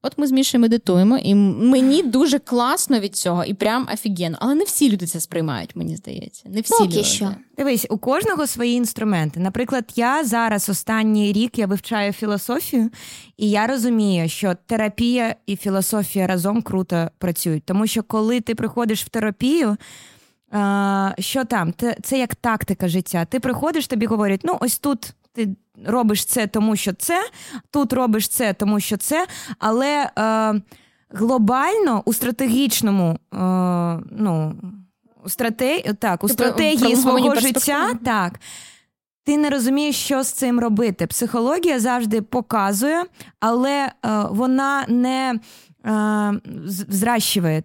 От 0.04 0.18
ми 0.18 0.26
з 0.26 0.32
Мішою 0.32 0.62
медитуємо, 0.62 1.18
і 1.18 1.34
мені 1.34 2.02
дуже 2.02 2.38
класно 2.38 3.00
від 3.00 3.16
цього, 3.16 3.44
і 3.44 3.54
прям 3.54 3.88
офігенно. 3.94 4.36
Але 4.40 4.54
не 4.54 4.64
всі 4.64 4.90
люди 4.90 5.06
це 5.06 5.20
сприймають, 5.20 5.76
мені 5.76 5.96
здається. 5.96 6.42
Не 6.48 6.60
всі 6.60 6.74
Поки 6.78 6.84
люди. 6.84 7.04
що. 7.04 7.34
Дивись, 7.58 7.86
у 7.90 7.98
кожного 7.98 8.46
свої 8.46 8.74
інструменти. 8.74 9.40
Наприклад, 9.40 9.84
я 9.96 10.24
зараз 10.24 10.68
останній 10.68 11.32
рік 11.32 11.58
я 11.58 11.66
вивчаю 11.66 12.12
філософію, 12.12 12.90
і 13.36 13.50
я 13.50 13.66
розумію, 13.66 14.28
що 14.28 14.56
терапія 14.66 15.34
і 15.46 15.56
філософія 15.56 16.26
разом 16.26 16.62
круто 16.62 17.10
працюють. 17.18 17.64
Тому 17.64 17.86
що 17.86 18.02
коли 18.02 18.40
ти 18.40 18.54
приходиш 18.54 19.04
в 19.04 19.08
терапію. 19.08 19.76
Що 21.18 21.44
там? 21.44 21.74
Це 22.02 22.18
як 22.18 22.34
тактика 22.34 22.88
життя. 22.88 23.24
Ти 23.24 23.40
приходиш, 23.40 23.86
тобі 23.86 24.06
говорять, 24.06 24.40
ну 24.44 24.56
ось 24.60 24.78
тут 24.78 25.14
ти 25.32 25.48
робиш 25.86 26.24
це, 26.24 26.46
тому 26.46 26.76
що 26.76 26.92
це, 26.92 27.30
тут 27.70 27.92
робиш 27.92 28.28
це, 28.28 28.52
тому 28.52 28.80
що 28.80 28.96
це. 28.96 29.26
Але 29.58 30.10
е, 30.18 30.54
глобально 31.10 32.02
у 32.04 32.12
стратегічному 32.12 33.18
е, 33.34 33.36
ну, 34.10 34.54
у 35.24 35.28
стратегії, 35.28 35.94
так, 35.98 36.24
у 36.24 36.28
Типу, 36.28 36.42
стратегії 36.42 36.96
свого 36.96 37.34
життя, 37.34 37.94
так. 38.04 38.40
Ти 39.24 39.36
не 39.36 39.50
розумієш, 39.50 39.96
що 39.96 40.22
з 40.22 40.32
цим 40.32 40.60
робити. 40.60 41.06
Психологія 41.06 41.80
завжди 41.80 42.22
показує, 42.22 43.04
але 43.40 43.70
е, 43.86 43.92
вона 44.30 44.84
не 44.88 45.34
е, 45.86 46.32
з- 46.66 46.82
взращує, 46.82 47.62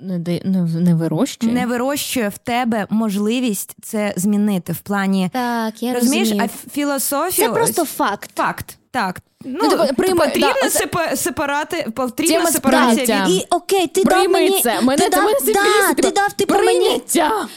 Не, 0.00 0.18
не, 0.44 0.62
не 0.80 0.94
вирощує. 0.94 1.52
не 1.52 1.66
вирощує 1.66 2.28
в 2.28 2.38
тебе 2.38 2.86
можливість 2.90 3.76
це 3.82 4.14
змінити 4.16 4.72
в 4.72 4.78
плані. 4.78 5.30
Так, 5.32 5.82
я 5.82 5.94
розумієш, 5.94 6.28
розумію. 6.28 6.50
а 6.66 6.70
філософія 6.70 7.48
Це 7.48 7.54
просто 7.54 7.84
факт. 7.84 8.30
факт. 8.36 8.78
Так. 8.90 9.20
Ну, 9.44 9.58
Ну, 9.62 9.70
типу, 9.70 10.02
прийми- 10.02 10.24
потрібно 10.26 10.52
да, 10.62 10.68
сепа- 10.68 11.16
сепарати, 11.16 11.86
потрібна 11.94 12.46
сепарація 12.46 13.24
від 13.26 13.30
І 13.34 13.46
окей, 13.50 13.86
ти 13.86 14.04
дав 14.04 14.28
мені 14.28 14.60
це. 14.62 14.80
Мене 14.80 15.02
ти 15.02 15.10
дав, 15.10 15.24
мене 15.24 15.38
да, 15.46 15.88
ти 15.88 15.94
типу, 16.02 16.14
дав 16.14 16.32
типу 16.32 16.54
мені 16.54 17.00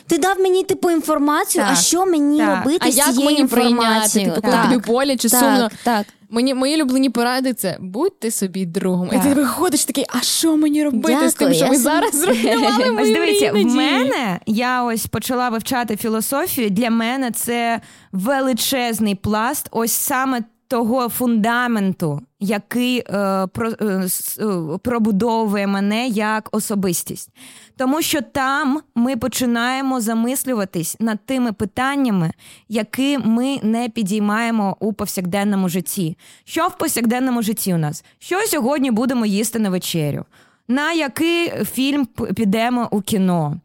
ти 0.07 0.17
дав 0.17 0.39
мені 0.39 0.63
типу 0.63 0.91
інформацію, 0.91 1.65
а 1.69 1.75
що 1.75 2.05
мені 2.05 2.39
так. 2.39 2.65
робити 2.65 2.87
А 2.87 2.91
з 2.91 3.15
цією 3.15 3.29
інформацією? 3.37 4.33
Типу, 4.33 4.47
коли 4.47 4.63
тобі 4.63 4.77
боляче, 4.87 5.29
так, 5.29 5.39
сумно. 5.39 5.69
Так. 5.83 6.05
Мені 6.29 6.53
мої 6.53 6.75
улюблені 6.75 7.09
поради 7.09 7.53
це 7.53 7.77
будьте 7.79 8.31
собі 8.31 8.65
другом. 8.65 9.09
І 9.13 9.19
ти 9.19 9.33
виходиш 9.33 9.85
такий, 9.85 10.05
а 10.09 10.21
що 10.21 10.57
мені 10.57 10.83
робити 10.83 11.29
з 11.29 11.33
тим, 11.33 11.53
що 11.53 11.65
ми 11.65 11.71
ви 11.71 11.77
зараз 11.77 12.15
зруйнували 12.19 12.83
Ось 12.83 12.93
мою 12.93 13.13
дивіться, 13.13 13.51
в 13.51 13.65
мене 13.65 14.39
я 14.45 14.83
ось 14.83 15.05
почала 15.05 15.49
вивчати 15.49 15.97
філософію. 15.97 16.69
Для 16.69 16.89
мене 16.89 17.31
це 17.31 17.81
величезний 18.11 19.15
пласт, 19.15 19.67
ось 19.71 19.91
саме 19.91 20.41
того 20.67 21.09
фундаменту, 21.09 22.21
який 22.39 22.99
е, 22.99 23.03
про, 23.47 23.69
е, 23.69 24.07
е, 24.39 24.77
пробудовує 24.83 25.67
мене 25.67 26.07
як 26.07 26.49
особистість. 26.51 27.29
Тому 27.77 28.01
що 28.01 28.21
там 28.21 28.81
ми 28.95 29.17
починаємо 29.17 30.01
замислюватись 30.01 30.97
над 30.99 31.25
тими 31.25 31.53
питаннями, 31.53 32.31
які 32.69 33.17
ми 33.17 33.59
не 33.63 33.89
підіймаємо 33.89 34.77
у 34.79 34.93
повсякденному 34.93 35.69
житті. 35.69 36.17
Що 36.45 36.67
в 36.67 36.77
повсякденному 36.77 37.41
житті 37.41 37.73
у 37.73 37.77
нас? 37.77 38.03
Що 38.19 38.41
сьогодні 38.41 38.91
будемо 38.91 39.25
їсти 39.25 39.59
на 39.59 39.69
вечерю? 39.69 40.25
На 40.67 40.93
який 40.93 41.49
фільм 41.49 42.05
підемо 42.35 42.87
у 42.91 43.01
кіно? 43.01 43.57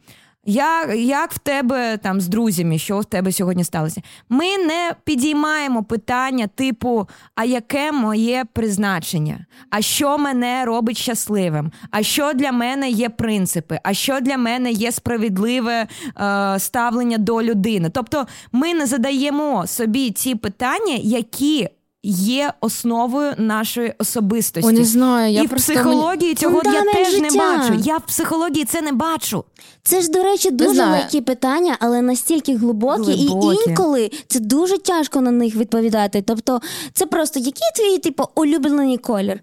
Як, 0.44 0.96
як 0.96 1.32
в 1.32 1.38
тебе 1.38 1.96
там 1.96 2.20
з 2.20 2.28
друзями, 2.28 2.78
що 2.78 2.98
в 2.98 3.04
тебе 3.04 3.32
сьогодні 3.32 3.64
сталося? 3.64 4.02
Ми 4.28 4.58
не 4.58 4.94
підіймаємо 5.04 5.84
питання 5.84 6.46
типу: 6.46 7.08
а 7.34 7.44
яке 7.44 7.92
моє 7.92 8.44
призначення? 8.52 9.46
А 9.70 9.82
що 9.82 10.18
мене 10.18 10.64
робить 10.64 10.96
щасливим? 10.96 11.72
А 11.90 12.02
що 12.02 12.32
для 12.32 12.52
мене 12.52 12.90
є 12.90 13.08
принципи? 13.08 13.80
А 13.82 13.94
що 13.94 14.20
для 14.20 14.36
мене 14.36 14.70
є 14.70 14.92
справедливе 14.92 15.86
е, 16.20 16.58
ставлення 16.58 17.18
до 17.18 17.42
людини? 17.42 17.90
Тобто 17.90 18.26
ми 18.52 18.74
не 18.74 18.86
задаємо 18.86 19.66
собі 19.66 20.10
ті 20.10 20.34
питання, 20.34 20.94
які 21.02 21.68
є 22.02 22.52
основою 22.60 23.34
нашої 23.38 23.94
особистості. 23.98 24.68
О, 24.68 24.72
не 24.72 24.84
знаю, 24.84 25.32
я 25.32 25.42
І 25.42 25.46
в 25.46 25.50
психології 25.50 26.34
цього 26.34 26.60
я 26.64 26.82
теж 26.82 27.12
теж 27.12 27.20
не 27.20 27.30
бачу. 27.38 27.74
Я 27.84 27.96
в 27.96 28.06
психології 28.06 28.64
це 28.64 28.82
не 28.82 28.92
бачу. 28.92 29.44
Це 29.82 30.00
ж, 30.00 30.10
до 30.10 30.22
речі, 30.22 30.50
дуже 30.50 30.86
легкі 30.86 31.20
питання, 31.20 31.76
але 31.80 32.02
настільки 32.02 32.56
глибокі, 32.56 33.12
Глибокі. 33.12 33.56
і 33.66 33.70
інколи 33.70 34.10
це 34.26 34.40
дуже 34.40 34.78
тяжко 34.78 35.20
на 35.20 35.30
них 35.30 35.56
відповідати. 35.56 36.22
Тобто, 36.22 36.60
це 36.92 37.06
просто 37.06 37.40
який 37.40 37.68
твій 37.76 37.98
типу 37.98 38.24
улюблений 38.34 38.98
колір? 38.98 39.40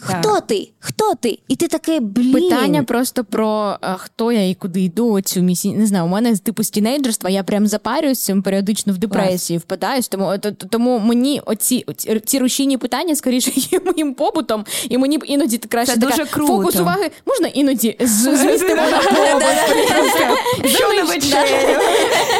Хто 0.00 0.40
ти? 0.40 0.68
Хто 0.78 1.14
ти? 1.14 1.38
І 1.48 1.56
ти 1.56 1.68
таке 1.68 2.00
блін. 2.00 2.32
Питання 2.32 2.82
просто 2.82 3.24
про 3.24 3.76
а, 3.80 3.94
хто 3.96 4.32
я 4.32 4.48
і 4.48 4.54
куди 4.54 4.80
йду 4.80 5.20
цю 5.20 5.40
місію. 5.40 5.74
Не 5.78 5.86
знаю, 5.86 6.04
у 6.04 6.08
мене 6.08 6.36
типу 6.36 6.62
з 6.62 6.70
тінейджерства 6.70 7.30
я 7.30 7.42
прям 7.42 7.66
запарююсь 7.66 8.24
цим 8.24 8.42
періодично 8.42 8.92
в 8.92 8.98
депресію, 8.98 9.58
впадаюсь. 9.58 10.08
Тому 10.08 10.38
т- 10.38 10.52
т- 10.52 10.66
тому 10.70 10.98
мені 10.98 11.40
оці, 11.46 11.84
оці 11.86 12.20
ці 12.26 12.38
рушійні 12.38 12.78
питання 12.78 13.16
скоріше 13.16 13.50
є 13.54 13.80
моїм 13.86 14.14
побутом, 14.14 14.64
і 14.88 14.98
мені 14.98 15.18
б 15.18 15.24
іноді 15.26 15.58
краще 15.58 15.94
Це 15.94 16.00
така 16.00 16.16
дуже 16.16 16.30
круто. 16.30 16.52
фокус 16.52 16.76
уваги. 16.76 17.10
Можна 17.26 17.48
іноді 17.48 17.96
змістимо 18.00 18.82
на 18.82 18.98
побут. 18.98 20.70
Що 20.72 20.92
на 20.92 21.02
вечерю? 21.04 21.78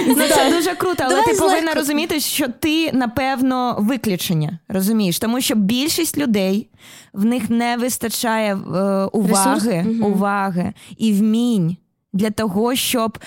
Ну 0.07 0.15
це 0.29 0.51
дуже 0.51 0.75
круто, 0.75 1.03
але 1.07 1.23
ти 1.23 1.33
повинна 1.35 1.75
розуміти, 1.75 2.21
що 2.21 2.47
ти 2.61 2.91
напевно 2.93 3.77
виключення. 3.79 4.59
Розумієш, 4.69 5.19
тому 5.19 5.41
що 5.41 5.55
більшість 5.55 6.19
людей 6.19 6.69
в 7.17 7.25
них 7.25 7.51
не 7.51 7.77
вистачає 7.77 8.55
е, 8.55 8.59
уваги, 9.05 9.87
уваги 10.03 10.73
і 10.97 11.13
вмінь 11.13 11.77
для 12.13 12.31
того, 12.31 12.75
щоб 12.75 13.19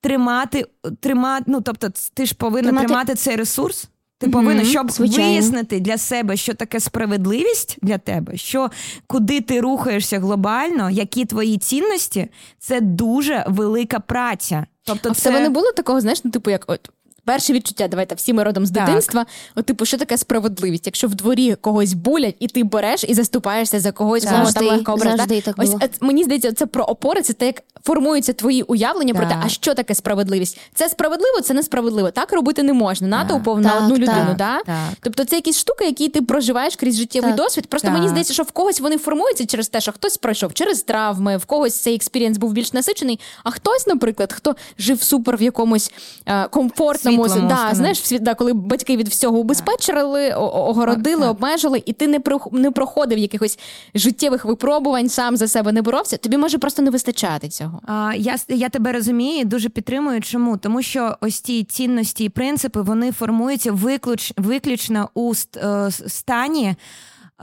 тримати, 0.00 0.66
тримати. 1.00 1.44
Ну 1.46 1.60
тобто, 1.60 1.88
ти 2.14 2.26
ж 2.26 2.34
повинна 2.34 2.68
Тримати- 2.70 2.86
тримати 2.86 3.14
цей 3.14 3.36
ресурс. 3.36 3.88
Ти 4.20 4.28
повинна, 4.28 4.64
щоб 4.64 4.90
звичайно. 4.90 5.30
вияснити 5.30 5.80
для 5.80 5.98
себе, 5.98 6.36
що 6.36 6.54
таке 6.54 6.80
справедливість 6.80 7.78
для 7.82 7.98
тебе, 7.98 8.36
що 8.36 8.70
куди 9.06 9.40
ти 9.40 9.60
рухаєшся 9.60 10.20
глобально, 10.20 10.90
які 10.90 11.24
твої 11.24 11.58
цінності, 11.58 12.28
це 12.58 12.80
дуже 12.80 13.44
велика 13.48 14.00
праця. 14.00 14.66
Тобто, 14.84 15.08
А 15.08 15.12
в 15.12 15.16
це 15.16 15.30
тебе 15.30 15.40
не 15.42 15.50
було 15.50 15.72
такого, 15.72 16.00
знаєш, 16.00 16.24
ну 16.24 16.30
типу, 16.30 16.50
як 16.50 16.64
от. 16.66 16.90
Перше 17.28 17.52
відчуття, 17.52 17.88
давайте 17.88 18.14
всі 18.14 18.32
ми 18.32 18.42
родом 18.44 18.66
з 18.66 18.70
Так. 18.70 18.86
дитинства. 18.86 19.26
От, 19.54 19.66
типу, 19.66 19.84
що 19.84 19.98
таке 19.98 20.18
справедливість? 20.18 20.86
Якщо 20.86 21.08
в 21.08 21.14
дворі 21.14 21.54
когось 21.54 21.92
булять, 21.92 22.36
і 22.38 22.48
ти 22.48 22.64
береш 22.64 23.04
і 23.08 23.14
заступаєшся 23.14 23.80
за 23.80 23.92
когось, 23.92 24.24
кому 24.24 24.36
Завжди, 24.36 24.60
там 24.60 24.68
легко 24.68 24.92
обрати. 24.92 25.16
завжди 25.16 25.40
так 25.40 25.54
Ось 25.58 25.74
е, 25.82 25.88
мені 26.00 26.24
здається, 26.24 26.52
це 26.52 26.66
про 26.66 26.84
опори, 26.84 27.22
це 27.22 27.32
те, 27.32 27.46
як 27.46 27.62
формуються 27.84 28.32
твої 28.32 28.62
уявлення 28.62 29.14
про 29.14 29.26
те, 29.26 29.38
а 29.44 29.48
що 29.48 29.74
таке 29.74 29.94
справедливість? 29.94 30.58
Це 30.74 30.88
справедливо, 30.88 31.40
це 31.40 31.54
несправедливо. 31.54 32.10
Так 32.10 32.32
робити 32.32 32.62
не 32.62 32.72
можна. 32.72 33.08
Натовпом 33.08 33.60
на 33.60 33.70
Так, 33.70 33.82
одну 33.82 33.94
так, 33.94 33.98
людину. 33.98 34.34
Да? 34.38 34.60
так. 34.66 34.76
Тобто 35.00 35.24
це 35.24 35.36
якісь 35.36 35.58
штуки, 35.58 35.84
які 35.84 36.08
ти 36.08 36.22
проживаєш 36.22 36.76
крізь 36.76 36.96
життєвий 36.96 37.30
Так. 37.30 37.36
досвід. 37.36 37.66
Просто 37.66 37.88
Так. 37.88 37.96
мені 37.96 38.08
здається, 38.08 38.32
що 38.34 38.42
в 38.42 38.50
когось 38.50 38.80
вони 38.80 38.98
формуються 38.98 39.46
через 39.46 39.68
те, 39.68 39.80
що 39.80 39.92
хтось 39.92 40.16
пройшов 40.16 40.54
через 40.54 40.82
травми, 40.82 41.36
в 41.36 41.44
когось 41.44 41.80
цей 41.80 41.94
experience 41.94 42.38
був 42.38 42.52
більш 42.52 42.72
насичений, 42.72 43.20
а 43.44 43.50
хтось, 43.50 43.86
наприклад, 43.86 44.32
хто 44.32 44.56
жив 44.78 45.02
супер 45.02 45.36
в 45.36 45.42
якомусь 45.42 45.92
е, 46.26 46.48
комфортному 46.48 47.17
Світлому 47.24 47.48
да, 47.48 47.74
знаєш, 47.74 48.06
світ, 48.06 48.22
да, 48.22 48.34
коли 48.34 48.52
батьки 48.52 48.96
від 48.96 49.08
всього 49.08 49.38
убезпечили, 49.38 50.30
огородили, 50.32 51.20
Так, 51.22 51.30
обмежили, 51.30 51.82
і 51.86 51.92
ти 51.92 52.06
не 52.06 52.18
прох- 52.18 52.52
не 52.52 52.70
проходив 52.70 53.18
якихось 53.18 53.58
життєвих 53.94 54.44
випробувань, 54.44 55.08
сам 55.08 55.36
за 55.36 55.48
себе 55.48 55.72
не 55.72 55.82
боровся. 55.82 56.16
Тобі 56.16 56.36
може 56.36 56.58
просто 56.58 56.82
не 56.82 56.90
вистачати 56.90 57.48
цього. 57.48 57.80
А, 57.86 58.12
я, 58.16 58.36
я 58.48 58.68
тебе 58.68 58.92
розумію, 58.92 59.44
дуже 59.44 59.68
підтримую. 59.68 60.20
Чому? 60.20 60.56
Тому 60.56 60.82
що 60.82 61.16
ось 61.20 61.40
ті 61.40 61.64
цінності 61.64 62.24
і 62.24 62.28
принципи 62.28 62.80
вони 62.80 63.12
формуються 63.12 63.72
виключ, 63.72 64.32
виключно 64.36 65.08
у 65.14 65.32
е, 65.56 65.90
стані. 65.90 66.76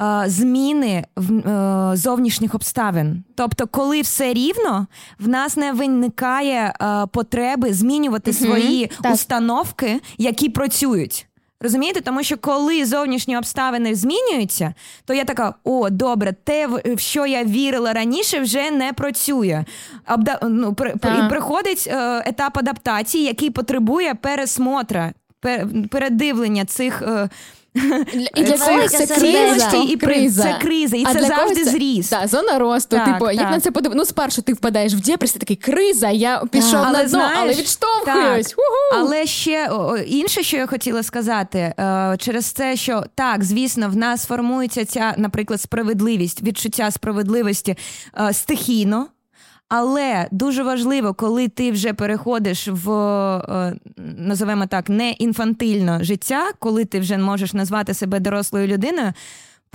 Е, 0.01 0.23
Зміни 0.27 1.05
в 1.15 1.49
е, 1.49 1.95
зовнішніх 1.97 2.55
обставин, 2.55 3.23
тобто, 3.35 3.67
коли 3.67 4.01
все 4.01 4.33
рівно, 4.33 4.87
в 5.19 5.27
нас 5.27 5.57
не 5.57 5.71
виникає 5.71 6.73
е, 6.81 7.05
потреби 7.11 7.73
змінювати 7.73 8.33
свої 8.33 8.91
так. 9.01 9.13
установки, 9.13 10.01
які 10.17 10.49
працюють. 10.49 11.27
Розумієте, 11.61 12.01
тому 12.01 12.23
що 12.23 12.37
коли 12.37 12.85
зовнішні 12.85 13.37
обставини 13.37 13.95
змінюються, 13.95 14.73
то 15.05 15.13
я 15.13 15.25
така: 15.25 15.53
о, 15.63 15.89
добре, 15.89 16.33
те, 16.43 16.67
в 16.67 16.99
що 16.99 17.25
я 17.25 17.43
вірила 17.43 17.93
раніше, 17.93 18.39
вже 18.39 18.71
не 18.71 18.93
працює. 18.93 19.65
Абда... 20.05 20.39
Ну, 20.43 20.73
при... 20.73 20.89
І 20.89 21.29
приходить 21.29 21.87
е, 21.87 22.23
етап 22.25 22.57
адаптації, 22.57 23.23
який 23.23 23.49
потребує 23.49 24.15
пересмотра, 24.15 25.13
пер... 25.39 25.67
передивлення 25.91 26.65
цих. 26.65 27.01
Е... 27.01 27.29
І 28.35 28.43
для 28.43 28.57
когось 28.57 28.91
це 28.91 29.07
цінностей 29.07 29.69
криза. 29.69 29.87
і 29.89 29.97
при- 29.97 30.29
це 30.29 30.57
криза, 30.61 30.97
і 30.97 31.03
А 31.07 31.13
це 31.13 31.19
для 31.19 31.27
завжди 31.27 31.43
когось 31.43 31.63
це- 31.63 31.71
зріст. 31.71 32.09
Да, 32.09 32.27
зона 32.27 32.59
росту. 32.59 32.95
Так, 32.95 33.05
типу, 33.13 33.31
як 33.31 33.51
на 33.51 33.59
це 33.59 33.71
подив... 33.71 33.91
Ну, 33.95 34.05
спершу 34.05 34.41
ти 34.41 34.53
впадаєш 34.53 34.93
в 34.93 34.99
депрес, 34.99 35.31
ти 35.31 35.39
такий 35.39 35.55
криза, 35.55 36.09
я 36.09 36.41
пішов 36.51 36.71
Так. 36.71 36.81
на 36.83 36.87
Але 36.89 36.99
дно, 36.99 37.09
знаєш, 37.09 37.39
але 37.41 37.53
відштовхуюсь. 37.53 38.55
Але 38.93 39.25
ще 39.25 39.69
о, 39.69 39.97
інше, 39.97 40.43
що 40.43 40.57
я 40.57 40.67
хотіла 40.67 41.03
сказати, 41.03 41.59
е, 41.59 42.15
через 42.19 42.45
це, 42.45 42.75
що 42.75 43.03
так, 43.15 43.43
звісно, 43.43 43.89
в 43.89 43.95
нас 43.95 44.25
формується 44.25 44.85
ця, 44.85 45.13
наприклад, 45.17 45.61
справедливість, 45.61 46.43
відчуття 46.43 46.91
справедливості 46.91 47.77
е, 48.19 48.33
стихійно. 48.33 49.07
Але 49.69 50.27
дуже 50.31 50.63
важливо, 50.63 51.13
коли 51.13 51.47
ти 51.47 51.71
вже 51.71 51.93
переходиш 51.93 52.67
в 52.67 52.91
е, 52.91 53.75
називаємо 54.17 54.65
так, 54.65 54.89
не 54.89 55.11
інфантильне 55.11 56.03
життя, 56.03 56.51
коли 56.59 56.85
ти 56.85 56.99
вже 56.99 57.17
можеш 57.17 57.53
назвати 57.53 57.93
себе 57.93 58.19
дорослою 58.19 58.67
людиною. 58.67 59.13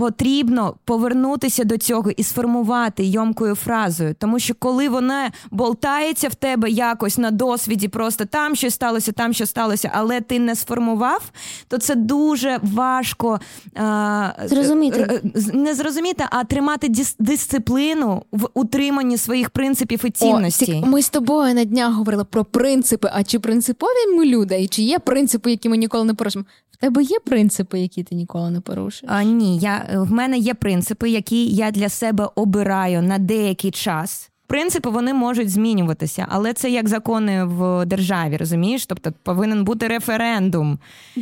Потрібно 0.04 0.74
повернутися 0.84 1.64
до 1.64 1.78
цього 1.78 2.10
і 2.10 2.22
сформувати 2.22 3.04
йомкою 3.04 3.54
фразою. 3.54 4.14
Тому 4.18 4.38
що 4.38 4.54
коли 4.58 4.88
вона 4.88 5.30
болтається 5.50 6.28
в 6.28 6.34
тебе 6.34 6.70
якось 6.70 7.18
на 7.18 7.30
досвіді, 7.30 7.88
просто 7.88 8.24
там 8.24 8.54
щось 8.56 8.74
сталося, 8.74 9.12
там 9.12 9.32
що 9.32 9.46
сталося, 9.46 9.90
але 9.94 10.20
ти 10.20 10.38
не 10.38 10.54
сформував, 10.56 11.30
то 11.68 11.78
це 11.78 11.94
дуже 11.94 12.58
важко 12.62 13.40
е, 13.76 14.34
Зрозуміти. 14.46 15.20
е, 15.34 15.40
не 15.52 15.74
зрозуміти, 15.74 16.24
а 16.30 16.44
тримати 16.44 16.88
дис- 16.88 17.16
дисципліну 17.18 18.22
в 18.32 18.48
утриманні 18.54 19.16
своїх 19.16 19.50
принципів 19.50 20.00
і 20.04 20.10
цінностей. 20.10 20.80
О, 20.84 20.86
ми 20.86 21.02
з 21.02 21.10
тобою 21.10 21.54
на 21.54 21.64
днях 21.64 21.92
говорили 21.94 22.24
про 22.24 22.44
принципи. 22.44 23.10
А 23.14 23.22
чи 23.24 23.38
принципові 23.38 24.16
ми 24.16 24.24
люди? 24.26 24.60
І 24.62 24.68
чи 24.68 24.82
є 24.82 24.98
принципи, 24.98 25.50
які 25.50 25.68
ми 25.68 25.76
ніколи 25.76 26.04
не 26.04 26.14
порушимо? 26.14 26.44
В 26.70 26.76
тебе 26.76 27.02
є 27.02 27.18
принципи, 27.24 27.80
які 27.80 28.02
ти 28.02 28.14
ніколи 28.14 28.50
не 28.50 28.60
порушиш? 28.60 29.04
А, 29.06 29.22
ні, 29.22 29.58
я, 29.58 29.89
в 29.94 30.12
мене 30.12 30.38
є 30.38 30.54
принципи, 30.54 31.10
які 31.10 31.46
я 31.46 31.70
для 31.70 31.88
себе 31.88 32.28
обираю 32.34 33.02
на 33.02 33.18
деякий 33.18 33.70
час. 33.70 34.29
Принципи 34.50 34.90
вони 34.90 35.14
можуть 35.14 35.50
змінюватися, 35.50 36.26
але 36.28 36.52
це 36.52 36.70
як 36.70 36.88
закони 36.88 37.44
в 37.44 37.86
державі, 37.86 38.36
розумієш? 38.36 38.86
Тобто 38.86 39.12
повинен 39.22 39.64
бути 39.64 39.88
референдум. 39.88 40.78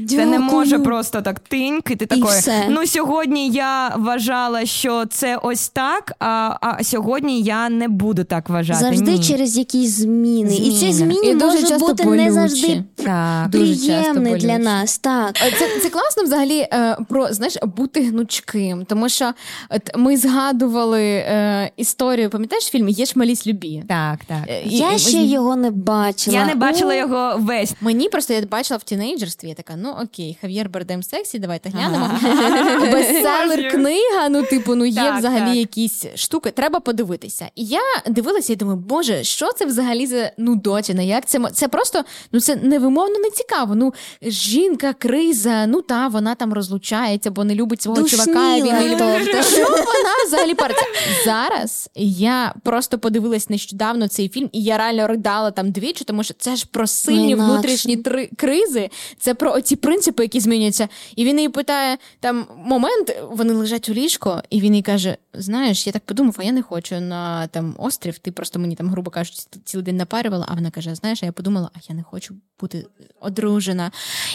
Це 0.09 0.26
не 0.26 0.38
може 0.38 0.78
просто 0.78 1.22
так 1.22 1.38
тиньк, 1.38 1.90
і 1.90 1.96
ти 1.96 2.06
такої. 2.06 2.40
Ну 2.68 2.86
сьогодні 2.86 3.50
я 3.50 3.94
вважала, 3.96 4.66
що 4.66 5.06
це 5.06 5.36
ось 5.36 5.68
так, 5.68 6.12
а, 6.18 6.56
а 6.60 6.84
сьогодні 6.84 7.42
я 7.42 7.68
не 7.68 7.88
буду 7.88 8.24
так 8.24 8.48
вважати. 8.48 8.80
Завжди 8.80 9.12
Ні. 9.12 9.24
через 9.24 9.59
якісь 9.59 9.90
зміни. 9.90 10.56
І 10.56 10.70
ці 10.70 10.92
Зміни. 10.92 10.92
зміни 10.92 11.26
І 11.28 11.34
можуть 11.34 11.78
бути 11.78 12.05
не 12.05 12.32
завжди 12.32 12.84
так. 12.94 13.48
Дуже 13.50 13.76
часто 13.76 14.12
приємні 14.12 14.36
для 14.36 14.59
нас. 14.59 14.98
Так. 14.98 15.36
Е, 15.46 15.52
Це, 15.59 15.80
це 15.82 15.90
класно 15.90 16.22
взагалі 16.22 16.59
е, 16.59 16.96
про 17.09 17.32
знаєш 17.32 17.56
бути 17.62 18.00
гнучким, 18.00 18.84
тому 18.84 19.09
що 19.09 19.32
от 19.70 19.82
ми 19.96 20.16
згадували 20.16 21.02
е, 21.02 21.70
історію. 21.76 22.30
Пам'ятаєш 22.30 22.64
фільм 22.64 22.88
Є 22.88 23.05
ж 23.05 23.17
малість 23.18 23.46
любі? 23.46 23.84
Так, 23.88 24.18
так. 24.26 24.38
Е, 24.48 24.62
і- 24.62 24.76
Я 24.76 24.92
і- 24.92 24.98
ще 24.98 25.18
його 25.18 25.56
не 25.56 25.70
бачила. 25.70 26.36
Я 26.38 26.46
не 26.46 26.54
бачила 26.54 26.94
О, 26.94 26.96
його 26.96 27.34
весь. 27.38 27.74
Мені 27.80 28.08
просто 28.08 28.34
я 28.34 28.42
бачила 28.42 28.78
в 28.78 28.82
тінейджерстві. 28.82 29.48
Я 29.48 29.54
така, 29.54 29.74
ну 29.76 29.94
окей, 30.02 30.38
Хав'єр 30.40 30.68
Бардем 30.68 31.02
сексі, 31.02 31.38
давайте 31.38 31.68
глянемо. 31.70 32.10
Бестселер 32.92 33.70
книга. 33.70 34.28
Ну, 34.30 34.42
типу, 34.42 34.74
ну 34.74 34.84
є 34.84 34.94
Так, 34.94 35.18
взагалі 35.18 35.46
так. 35.48 35.56
якісь 35.56 36.06
штуки, 36.14 36.50
треба 36.50 36.80
подивитися. 36.80 37.48
І 37.54 37.64
я 37.64 37.80
дивилася 38.06 38.52
і 38.52 38.56
думаю, 38.56 38.78
боже, 38.78 39.24
що 39.24 39.52
це 39.52 39.64
взагалі 39.66 40.06
за 40.06 40.30
нудотіна? 40.38 41.02
Як 41.02 41.26
це 41.26 41.40
це 41.52 41.68
просто 41.68 42.04
ну 42.32 42.40
це 42.40 42.56
невимовно 42.56 43.18
не 43.18 43.30
цікаво. 43.30 43.74
Ну 43.74 43.94
жінка, 44.22 44.92
криза, 44.92 45.66
ну 45.66 45.82
та 45.82 46.08
вона 46.08 46.34
там 46.34 46.52
розлучається, 46.52 47.30
бо 47.30 47.44
не 47.44 47.54
любить 47.54 47.82
свого 47.82 48.00
Душніла, 48.02 48.24
чувака. 48.24 48.56
Він 48.56 48.64
не 48.64 48.84
любить. 48.84 49.44
Що 49.46 49.62
вона 49.68 50.24
взагалі 50.26 50.54
париться? 50.54 50.84
Зараз 51.24 51.90
я 51.94 52.54
просто 52.62 52.98
подивилась 53.09 53.51
нещодавно 53.51 54.09
цей 54.09 54.28
фільм, 54.28 54.48
і 54.52 54.62
я 54.62 54.78
реально 54.78 55.06
ридала 55.06 55.51
там 55.51 55.70
двічі, 55.70 56.05
тому 56.05 56.22
що 56.22 56.35
це 56.39 56.56
ж 56.56 56.66
про 56.70 56.86
сильні 56.86 57.30
інакше. 57.30 57.52
внутрішні 57.52 57.97
три 57.97 58.30
кризи. 58.36 58.90
Це 59.18 59.35
про 59.35 59.52
оці 59.52 59.76
принципи, 59.76 60.22
які 60.22 60.40
змінюються. 60.40 60.89
І 61.16 61.24
він 61.24 61.36
її 61.36 61.48
питає: 61.48 61.98
там 62.20 62.47
момент, 62.56 63.16
вони 63.30 63.52
лежать 63.55 63.89
у 63.89 63.93
ліжко, 63.93 64.43
і 64.51 64.60
він 64.60 64.74
їй 64.74 64.82
каже: 64.82 65.16
Знаєш, 65.35 65.86
я 65.86 65.93
так 65.93 66.02
подумав, 66.05 66.35
а 66.39 66.43
я 66.43 66.52
не 66.52 66.62
хочу 66.62 67.01
на 67.01 67.47
там 67.47 67.74
острів. 67.78 68.18
Ти 68.18 68.32
просто 68.32 68.59
мені 68.59 68.74
там, 68.74 68.90
грубо 68.90 69.10
кажучи, 69.10 69.39
цілий 69.64 69.85
день 69.85 69.97
напарювала. 69.97 70.47
А 70.48 70.55
вона 70.55 70.70
каже: 70.70 70.94
Знаєш, 70.94 71.22
а 71.22 71.26
я 71.26 71.32
подумала, 71.32 71.70
а 71.74 71.78
я 71.89 71.94
не 71.94 72.02
хочу 72.02 72.35
бути 72.60 72.86
одружена. 73.20 73.90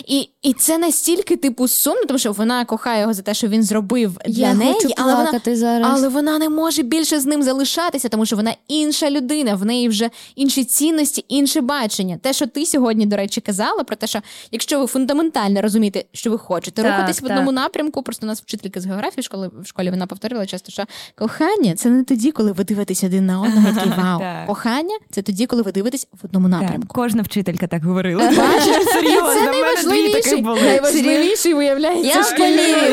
І, 0.08 0.30
і 0.42 0.54
це 0.54 0.78
настільки 0.78 1.36
типу 1.38 1.68
сумно, 1.68 2.06
тому 2.08 2.20
що 2.20 2.32
вона 2.32 2.66
кохає 2.66 3.02
його 3.02 3.14
за 3.14 3.22
те, 3.22 3.34
що 3.34 3.48
він 3.48 3.64
зробив 3.64 4.18
для 4.28 4.48
Я 4.48 4.54
неї, 4.54 4.74
хочу 4.74 4.90
але 4.98 5.16
вона 5.16 5.42
зараз. 5.56 5.88
але 5.92 6.08
вона 6.08 6.40
не 6.40 6.50
може 6.50 6.84
більше 6.84 7.20
з 7.20 7.26
ним 7.26 7.44
залишатися, 7.44 8.10
тому 8.10 8.26
що 8.26 8.36
вона 8.36 8.53
інша 8.68 9.10
людина, 9.10 9.56
в 9.56 9.66
неї 9.66 9.90
вже 9.90 10.10
інші 10.36 10.64
цінності, 10.64 11.26
інше 11.28 11.62
бачення. 11.62 12.18
Те, 12.22 12.34
що 12.34 12.48
ти 12.48 12.66
сьогодні, 12.66 13.06
до 13.06 13.16
речі, 13.16 13.42
казала, 13.42 13.84
про 13.84 13.96
те, 13.96 14.08
що 14.08 14.20
якщо 14.52 14.80
ви 14.80 14.88
фундаментально 14.88 15.62
розумієте, 15.62 16.04
що 16.14 16.32
ви 16.32 16.38
хочете, 16.38 16.82
Так, 16.82 16.92
рухатись 16.92 17.22
в 17.22 17.26
одному 17.26 17.52
напрямку. 17.52 18.04
Просто 18.04 18.26
у 18.26 18.28
нас 18.28 18.42
вчителька 18.42 18.82
з 18.82 18.86
географії 18.86 19.24
школи 19.24 19.52
в 19.62 19.68
школі 19.68 19.90
вона 19.90 20.08
повторювала 20.08 20.46
часто, 20.46 20.72
що 20.72 20.84
кохання 21.16 21.76
це 21.76 21.90
не 21.90 22.04
тоді, 22.04 22.32
коли 22.32 22.52
ви 22.52 22.64
дивитесь 22.64 23.04
один 23.04 23.26
на 23.26 23.42
одного, 23.42 23.70
і 23.86 23.90
вау. 24.02 24.20
Так. 24.20 24.48
Кохання 24.48 24.98
це 25.12 25.22
тоді, 25.22 25.46
коли 25.46 25.62
ви 25.62 25.72
дивитесь 25.72 26.08
в 26.22 26.26
одному 26.26 26.50
Так, 26.50 26.62
напрямку. 26.62 26.88
кожна 26.94 27.22
вчителька 27.22 27.68
так 27.68 27.84
говорила. 27.84 28.24
Бачиш, 28.24 28.86
Серйозно, 28.94 29.34
це 29.34 29.40
мене 29.40 29.52
найважливіший, 29.52 30.42
найважливіший 30.42 31.54
виявляється. 31.54 32.20
Я 32.20 32.22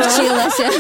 вчилася. 0.01 0.71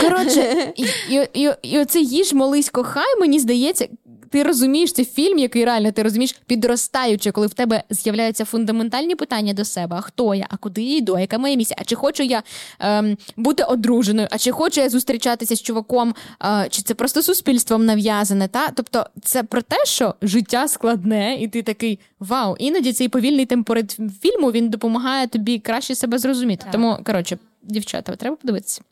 Коротше, 0.00 0.72
і, 0.76 0.82
і, 1.10 1.28
і, 1.34 1.50
і 1.62 1.78
оце 1.78 2.00
їж 2.00 2.32
молись 2.32 2.70
кохай, 2.70 3.20
мені 3.20 3.40
здається. 3.48 3.88
Ти 4.30 4.42
розумієш 4.42 4.92
це 4.92 5.04
фільм, 5.04 5.38
який 5.38 5.64
реально 5.64 5.92
ти 5.92 6.02
розумієш, 6.02 6.40
підростаючи, 6.46 7.30
коли 7.30 7.46
в 7.46 7.54
тебе 7.54 7.82
з'являються 7.90 8.44
фундаментальні 8.44 9.14
питання 9.14 9.52
до 9.52 9.64
себе: 9.64 9.96
а 9.98 10.00
хто 10.00 10.34
я, 10.34 10.46
а 10.50 10.56
куди 10.56 10.82
я 10.82 10.96
йду, 10.96 11.14
а 11.14 11.20
яка 11.20 11.38
моя 11.38 11.56
місія? 11.56 11.76
А 11.80 11.84
чи 11.84 11.94
хочу 11.94 12.22
я 12.22 12.42
ем, 12.80 13.16
бути 13.36 13.62
одруженою, 13.62 14.28
а 14.30 14.38
чи 14.38 14.50
хочу 14.50 14.80
я 14.80 14.88
зустрічатися 14.88 15.56
з 15.56 15.62
чуваком, 15.62 16.14
е, 16.44 16.66
чи 16.70 16.82
це 16.82 16.94
просто 16.94 17.22
суспільством 17.22 17.86
нав'язане? 17.86 18.48
Та 18.48 18.68
тобто, 18.68 19.06
це 19.22 19.42
про 19.42 19.62
те, 19.62 19.76
що 19.84 20.14
життя 20.22 20.68
складне, 20.68 21.36
і 21.40 21.48
ти 21.48 21.62
такий 21.62 21.98
вау. 22.20 22.56
Іноді 22.58 22.92
цей 22.92 23.08
повільний 23.08 23.46
темпорит 23.46 23.96
фільму 24.22 24.52
він 24.52 24.70
допомагає 24.70 25.26
тобі 25.26 25.58
краще 25.58 25.94
себе 25.94 26.18
зрозуміти. 26.18 26.66
Тому 26.72 26.98
коротше, 27.04 27.38
дівчата, 27.62 28.16
треба 28.16 28.36
подивитися. 28.36 28.82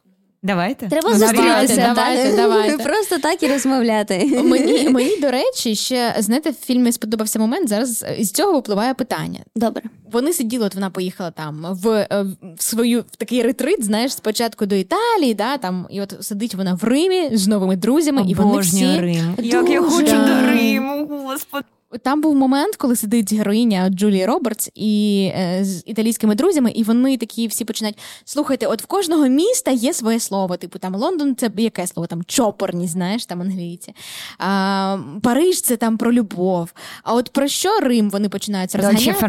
Давайте. 0.42 0.88
Треба 0.88 1.10
Ну, 1.12 1.18
зустрітися. 1.18 1.46
давайте, 1.46 1.76
так? 1.76 1.94
давайте, 1.94 2.36
давайте. 2.36 2.84
Просто 2.84 3.18
так 3.18 3.42
і 3.42 3.46
розмовляти. 3.46 4.42
Мені, 4.44 4.88
мені, 4.90 5.16
до 5.20 5.30
речі, 5.30 5.74
ще 5.74 6.14
знаєте, 6.18 6.50
в 6.50 6.54
фільмі 6.54 6.92
сподобався 6.92 7.38
момент. 7.38 7.68
Зараз 7.68 8.04
з 8.20 8.30
цього 8.30 8.52
випливає 8.52 8.94
питання. 8.94 9.40
Добре. 9.56 9.82
Вони 10.12 10.32
сиділи, 10.32 10.66
от 10.66 10.74
вона 10.74 10.90
поїхала 10.90 11.30
там 11.30 11.66
в, 11.70 11.88
е, 11.88 12.24
в 12.58 12.62
свою 12.62 13.00
в 13.12 13.16
такий 13.16 13.42
ретрит, 13.42 13.84
знаєш, 13.84 14.12
спочатку 14.12 14.66
до 14.66 14.74
Італії, 14.74 15.34
да, 15.34 15.56
там, 15.58 15.86
і 15.90 16.00
от 16.00 16.14
сидить 16.20 16.54
вона 16.54 16.74
в 16.74 16.84
Римі 16.84 17.36
з 17.36 17.48
новими 17.48 17.76
друзями, 17.76 18.24
і 18.28 18.34
вони 18.34 18.58
всі 18.58 19.00
Рим. 19.00 19.34
Як 19.38 19.70
я 19.70 19.82
хочу 19.82 20.16
до 20.16 20.46
Риму, 20.52 21.06
господи. 21.26 21.64
Там 22.02 22.20
був 22.20 22.34
момент, 22.36 22.76
коли 22.76 22.96
сидить 22.96 23.32
героїня 23.32 23.88
Джулії 23.90 24.26
Робертс 24.26 24.70
і 24.74 25.30
е, 25.36 25.64
з 25.64 25.82
італійськими 25.86 26.34
друзями, 26.34 26.70
і 26.70 26.82
вони 26.82 27.16
такі 27.16 27.46
всі 27.46 27.64
починають. 27.64 27.98
Слухайте, 28.24 28.66
от 28.66 28.82
в 28.82 28.86
кожного 28.86 29.28
міста 29.28 29.70
є 29.70 29.92
своє 29.92 30.20
слово. 30.20 30.56
Типу 30.56 30.78
там 30.78 30.94
Лондон 30.94 31.36
це 31.36 31.50
яке 31.56 31.86
слово? 31.86 32.06
Там 32.06 32.24
чопорні, 32.24 32.88
знаєш, 32.88 33.26
там 33.26 33.40
англійці. 33.40 33.94
А, 34.38 34.98
Париж 35.22 35.60
це 35.60 35.76
там 35.76 35.96
про 35.96 36.12
любов. 36.12 36.72
А 37.02 37.14
от 37.14 37.30
про 37.30 37.48
що 37.48 37.80
Рим 37.80 38.10
вони 38.10 38.28
починають 38.28 38.74
розганяти? 38.74 39.04
Дольче 39.04 39.20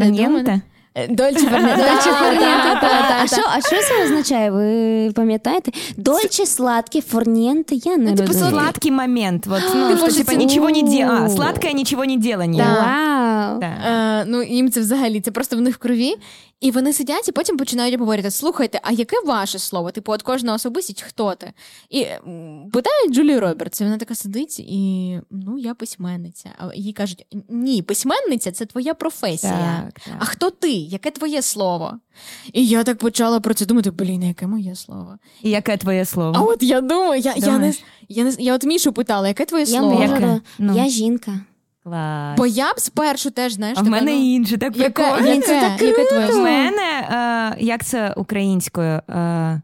Дольче 1.09 1.39
Дольче 1.41 2.11
форнієнте. 2.19 2.79
А 3.23 3.27
що, 3.27 3.41
а 3.47 3.61
що 3.61 3.69
це 3.81 4.03
означає? 4.05 4.51
Ви 4.51 5.11
пам'ятаєте? 5.11 5.71
Дольче 5.97 6.45
сладке 6.45 7.01
форнієнте, 7.01 7.75
я 7.75 7.97
не 7.97 8.11
Ну, 8.11 8.15
типу, 8.17 8.33
сладкий 8.33 8.91
момент. 8.91 9.47
Вот, 9.47 9.61
ну, 9.75 9.87
Типу, 9.89 10.07
що 10.11 10.17
типа, 10.17 10.31
це- 10.31 10.37
не. 10.37 11.07
А, 11.09 11.25
У. 11.25 11.29
сладкое 11.29 11.73
не 12.05 12.17
делание. 12.17 12.63
Вау. 12.63 13.59
Да. 13.59 13.67
Е, 13.67 14.25
ну, 14.27 14.43
їм 14.43 14.71
це 14.71 14.79
взагалі, 14.79 15.21
це 15.21 15.31
просто 15.31 15.57
в 15.57 15.61
них 15.61 15.75
в 15.75 15.77
крові. 15.77 16.15
І 16.61 16.71
вони 16.71 16.93
сидять 16.93 17.27
і 17.27 17.31
потім 17.31 17.57
починають 17.57 17.99
говорити: 17.99 18.31
слухайте, 18.31 18.79
а 18.83 18.91
яке 18.91 19.15
ваше 19.25 19.59
слово? 19.59 19.91
Типу, 19.91 20.11
от 20.11 20.21
кожна 20.21 20.53
особистість, 20.53 21.01
хто 21.01 21.35
ти? 21.35 21.53
І 21.89 22.01
м, 22.01 22.69
питають 22.73 23.13
Джулію 23.13 23.39
Робертс, 23.39 23.81
і 23.81 23.83
вона 23.83 23.97
така 23.97 24.15
сидить, 24.15 24.59
і 24.59 25.19
ну, 25.31 25.57
я 25.57 25.73
письменниця. 25.73 26.49
А 26.57 26.75
їй 26.75 26.93
кажуть: 26.93 27.25
ні, 27.49 27.81
письменниця 27.81 28.51
це 28.51 28.65
твоя 28.65 28.93
професія. 28.93 29.83
Так, 29.85 29.93
так. 30.05 30.13
А 30.19 30.25
хто 30.25 30.49
ти? 30.49 30.69
Яке 30.87 31.11
твоє 31.11 31.41
слово? 31.41 31.99
І 32.53 32.67
я 32.67 32.83
так 32.83 32.97
почала 32.97 33.39
про 33.39 33.53
це 33.53 33.65
думати: 33.65 33.91
блін, 33.91 34.23
яке 34.23 34.47
моє 34.47 34.75
слово? 34.75 35.17
І 35.41 35.49
яке 35.49 35.77
твоє 35.77 36.05
слово? 36.05 36.33
А 36.35 36.41
от 36.41 36.63
я 36.63 36.81
думаю, 36.81 37.21
я, 37.21 37.33
я, 37.37 37.57
не, 37.57 37.73
я, 38.09 38.23
не 38.23 38.33
я 38.39 38.55
от 38.55 38.63
Мішу 38.63 38.93
питала, 38.93 39.27
яке 39.27 39.45
твоє 39.45 39.65
Я 39.65 39.79
слово? 39.79 40.01
Яке? 40.03 40.41
Ну. 40.59 40.77
Я 40.77 40.89
жінка. 40.89 41.31
Клас. 41.83 42.37
Бо 42.37 42.45
я 42.45 42.73
б 42.73 42.79
спершу 42.79 43.31
теж, 43.31 43.53
знаєш, 43.53 43.77
А 43.77 43.81
в 43.81 43.87
мене 43.87 44.11
ну, 44.13 44.35
інше, 44.35 44.57
так 44.57 44.77
Яке, 44.77 44.89
прикольно. 44.89 45.27
яке, 45.27 45.47
це 45.47 45.61
так 45.61 45.81
яке 45.81 46.05
твоє 46.05 46.27
В 46.27 46.37
мене, 46.43 47.07
е, 47.59 47.65
як 47.65 47.85
це 47.85 48.13
українською? 48.17 49.01
Е, 49.09 49.61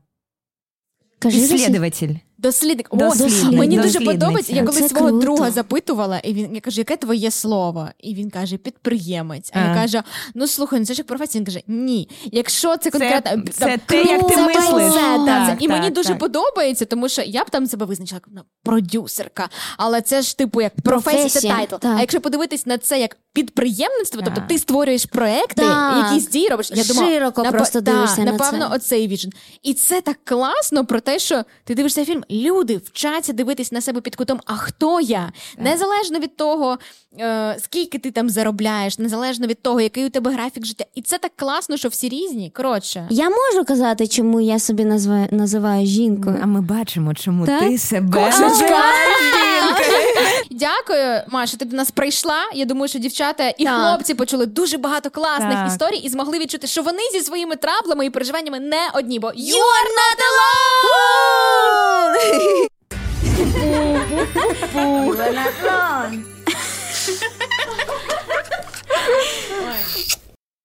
Кажи. 1.19 1.37
Ісследователь. 1.37 2.15
Дослідник. 2.43 2.87
О, 2.89 2.97
Дослідник, 2.97 3.59
мені 3.59 3.77
дуже 3.79 3.99
подобається. 3.99 4.53
Я 4.53 4.61
Це 4.61 4.67
колись 4.67 4.89
свого 4.89 5.07
круто. 5.07 5.21
друга 5.21 5.51
запитувала, 5.51 6.19
і 6.19 6.33
він 6.33 6.55
я 6.55 6.61
кажу, 6.61 6.81
яке 6.81 6.97
твоє 6.97 7.31
слово? 7.31 7.87
І 7.99 8.15
він 8.15 8.29
каже, 8.29 8.57
підприємець. 8.57 9.51
А 9.53 9.59
я 9.59 9.65
Ага. 9.65 9.81
кажу, 9.81 9.97
ну 10.35 10.47
слухай, 10.47 10.79
ну 10.79 10.85
це 10.85 10.93
ж 10.93 10.99
як 10.99 11.07
професія. 11.07 11.39
Він 11.39 11.45
каже, 11.45 11.61
ні. 11.67 12.09
Якщо 12.31 12.77
це 12.77 12.91
конкретно 12.91 13.43
це 13.51 13.79
те, 13.85 14.03
як 14.03 14.27
ти 14.27 14.35
це 14.35 14.45
мислиш. 14.45 14.63
mindset, 14.65 15.25
Так, 15.25 15.59
це- 15.59 15.65
і 15.65 15.67
мені 15.67 15.85
так, 15.85 15.93
дуже 15.93 16.09
так. 16.09 16.19
подобається, 16.19 16.85
тому 16.85 17.09
що 17.09 17.21
я 17.21 17.43
б 17.43 17.49
там 17.49 17.67
себе 17.67 17.85
визначила 17.85 18.17
як 18.25 18.29
ну, 18.35 18.41
продюсерка. 18.63 19.49
Але 19.77 20.01
це 20.01 20.21
ж 20.21 20.37
типу 20.37 20.61
як 20.61 20.73
професія, 20.83 21.29
це 21.29 21.41
title. 21.41 21.75
так. 21.75 21.95
А 21.97 21.99
якщо 21.99 22.21
подивитись 22.21 22.65
на 22.65 22.77
це 22.77 22.99
як 22.99 23.17
підприємництво, 23.33 24.21
тобто 24.25 24.43
ти 24.47 24.57
створюєш 24.57 25.05
проекти, 25.05 25.61
Так. 25.61 26.05
якісь 26.11 26.27
дії 26.29 26.47
робиш. 26.47 26.71
Я 26.75 26.83
думала, 26.83 27.07
Широко 27.07 27.43
просто 27.43 27.81
дивишся 27.81 28.21
напевно, 28.23 28.71
оцей 28.73 29.07
vision. 29.07 29.29
І 29.63 29.73
це 29.73 30.01
так 30.01 30.17
класно 30.23 30.85
про 30.85 30.99
те, 30.99 31.19
що 31.19 31.43
ти 31.63 31.75
дивишся 31.75 32.05
фільм. 32.05 32.23
Люди 32.33 32.77
вчаться 32.77 33.33
дивитись 33.33 33.71
на 33.71 33.81
себе 33.81 34.01
під 34.01 34.15
кутом. 34.15 34.39
А 34.45 34.55
хто 34.55 34.99
я? 34.99 35.31
Незалежно 35.57 36.19
від 36.19 36.37
того, 36.37 36.77
е, 37.19 37.57
скільки 37.63 37.97
ти 37.97 38.11
там 38.11 38.29
заробляєш, 38.29 38.99
незалежно 38.99 39.47
від 39.47 39.61
того, 39.61 39.81
який 39.81 40.05
у 40.05 40.09
тебе 40.09 40.31
графік 40.31 40.65
життя. 40.65 40.85
І 40.95 41.01
це 41.01 41.17
так 41.17 41.31
класно, 41.35 41.77
що 41.77 41.89
всі 41.89 42.09
різні. 42.09 42.51
Коротше. 42.55 43.07
Я 43.09 43.29
можу 43.29 43.65
казати, 43.65 44.07
чому 44.07 44.41
я 44.41 44.59
собі 44.59 44.85
називаю, 44.85 45.27
називаю 45.31 45.85
жінкою. 45.85 46.39
А 46.43 46.45
ми 46.45 46.61
бачимо, 46.61 47.13
чому 47.13 47.45
Так? 47.45 47.59
ти 47.59 47.77
себе 47.77 48.25
Кошечка! 48.25 48.83
Дякую, 50.51 51.21
Маша. 51.29 51.57
Ти 51.57 51.65
до 51.65 51.77
нас 51.77 51.91
прийшла. 51.91 52.37
Я 52.53 52.65
думаю, 52.65 52.87
що 52.87 52.99
дівчата 52.99 53.49
і 53.57 53.63
Так. 53.63 53.79
хлопці 53.79 54.13
почули 54.13 54.45
дуже 54.45 54.77
багато 54.77 55.09
класних 55.09 55.53
Так. 55.53 55.67
історій 55.67 55.97
і 55.97 56.09
змогли 56.09 56.39
відчути, 56.39 56.67
що 56.67 56.81
вони 56.81 56.99
зі 57.13 57.19
своїми 57.19 57.55
траблами 57.55 58.05
і 58.05 58.09
переживаннями 58.09 58.59
не 58.59 58.89
одні, 58.93 59.19
бо 59.19 59.27
you 59.27 59.31
are 59.33 59.89
not 59.99 60.19
alone! 60.29 62.22
Bon 64.73 65.13
plan. 65.13 66.11
ouais. 69.61 70.22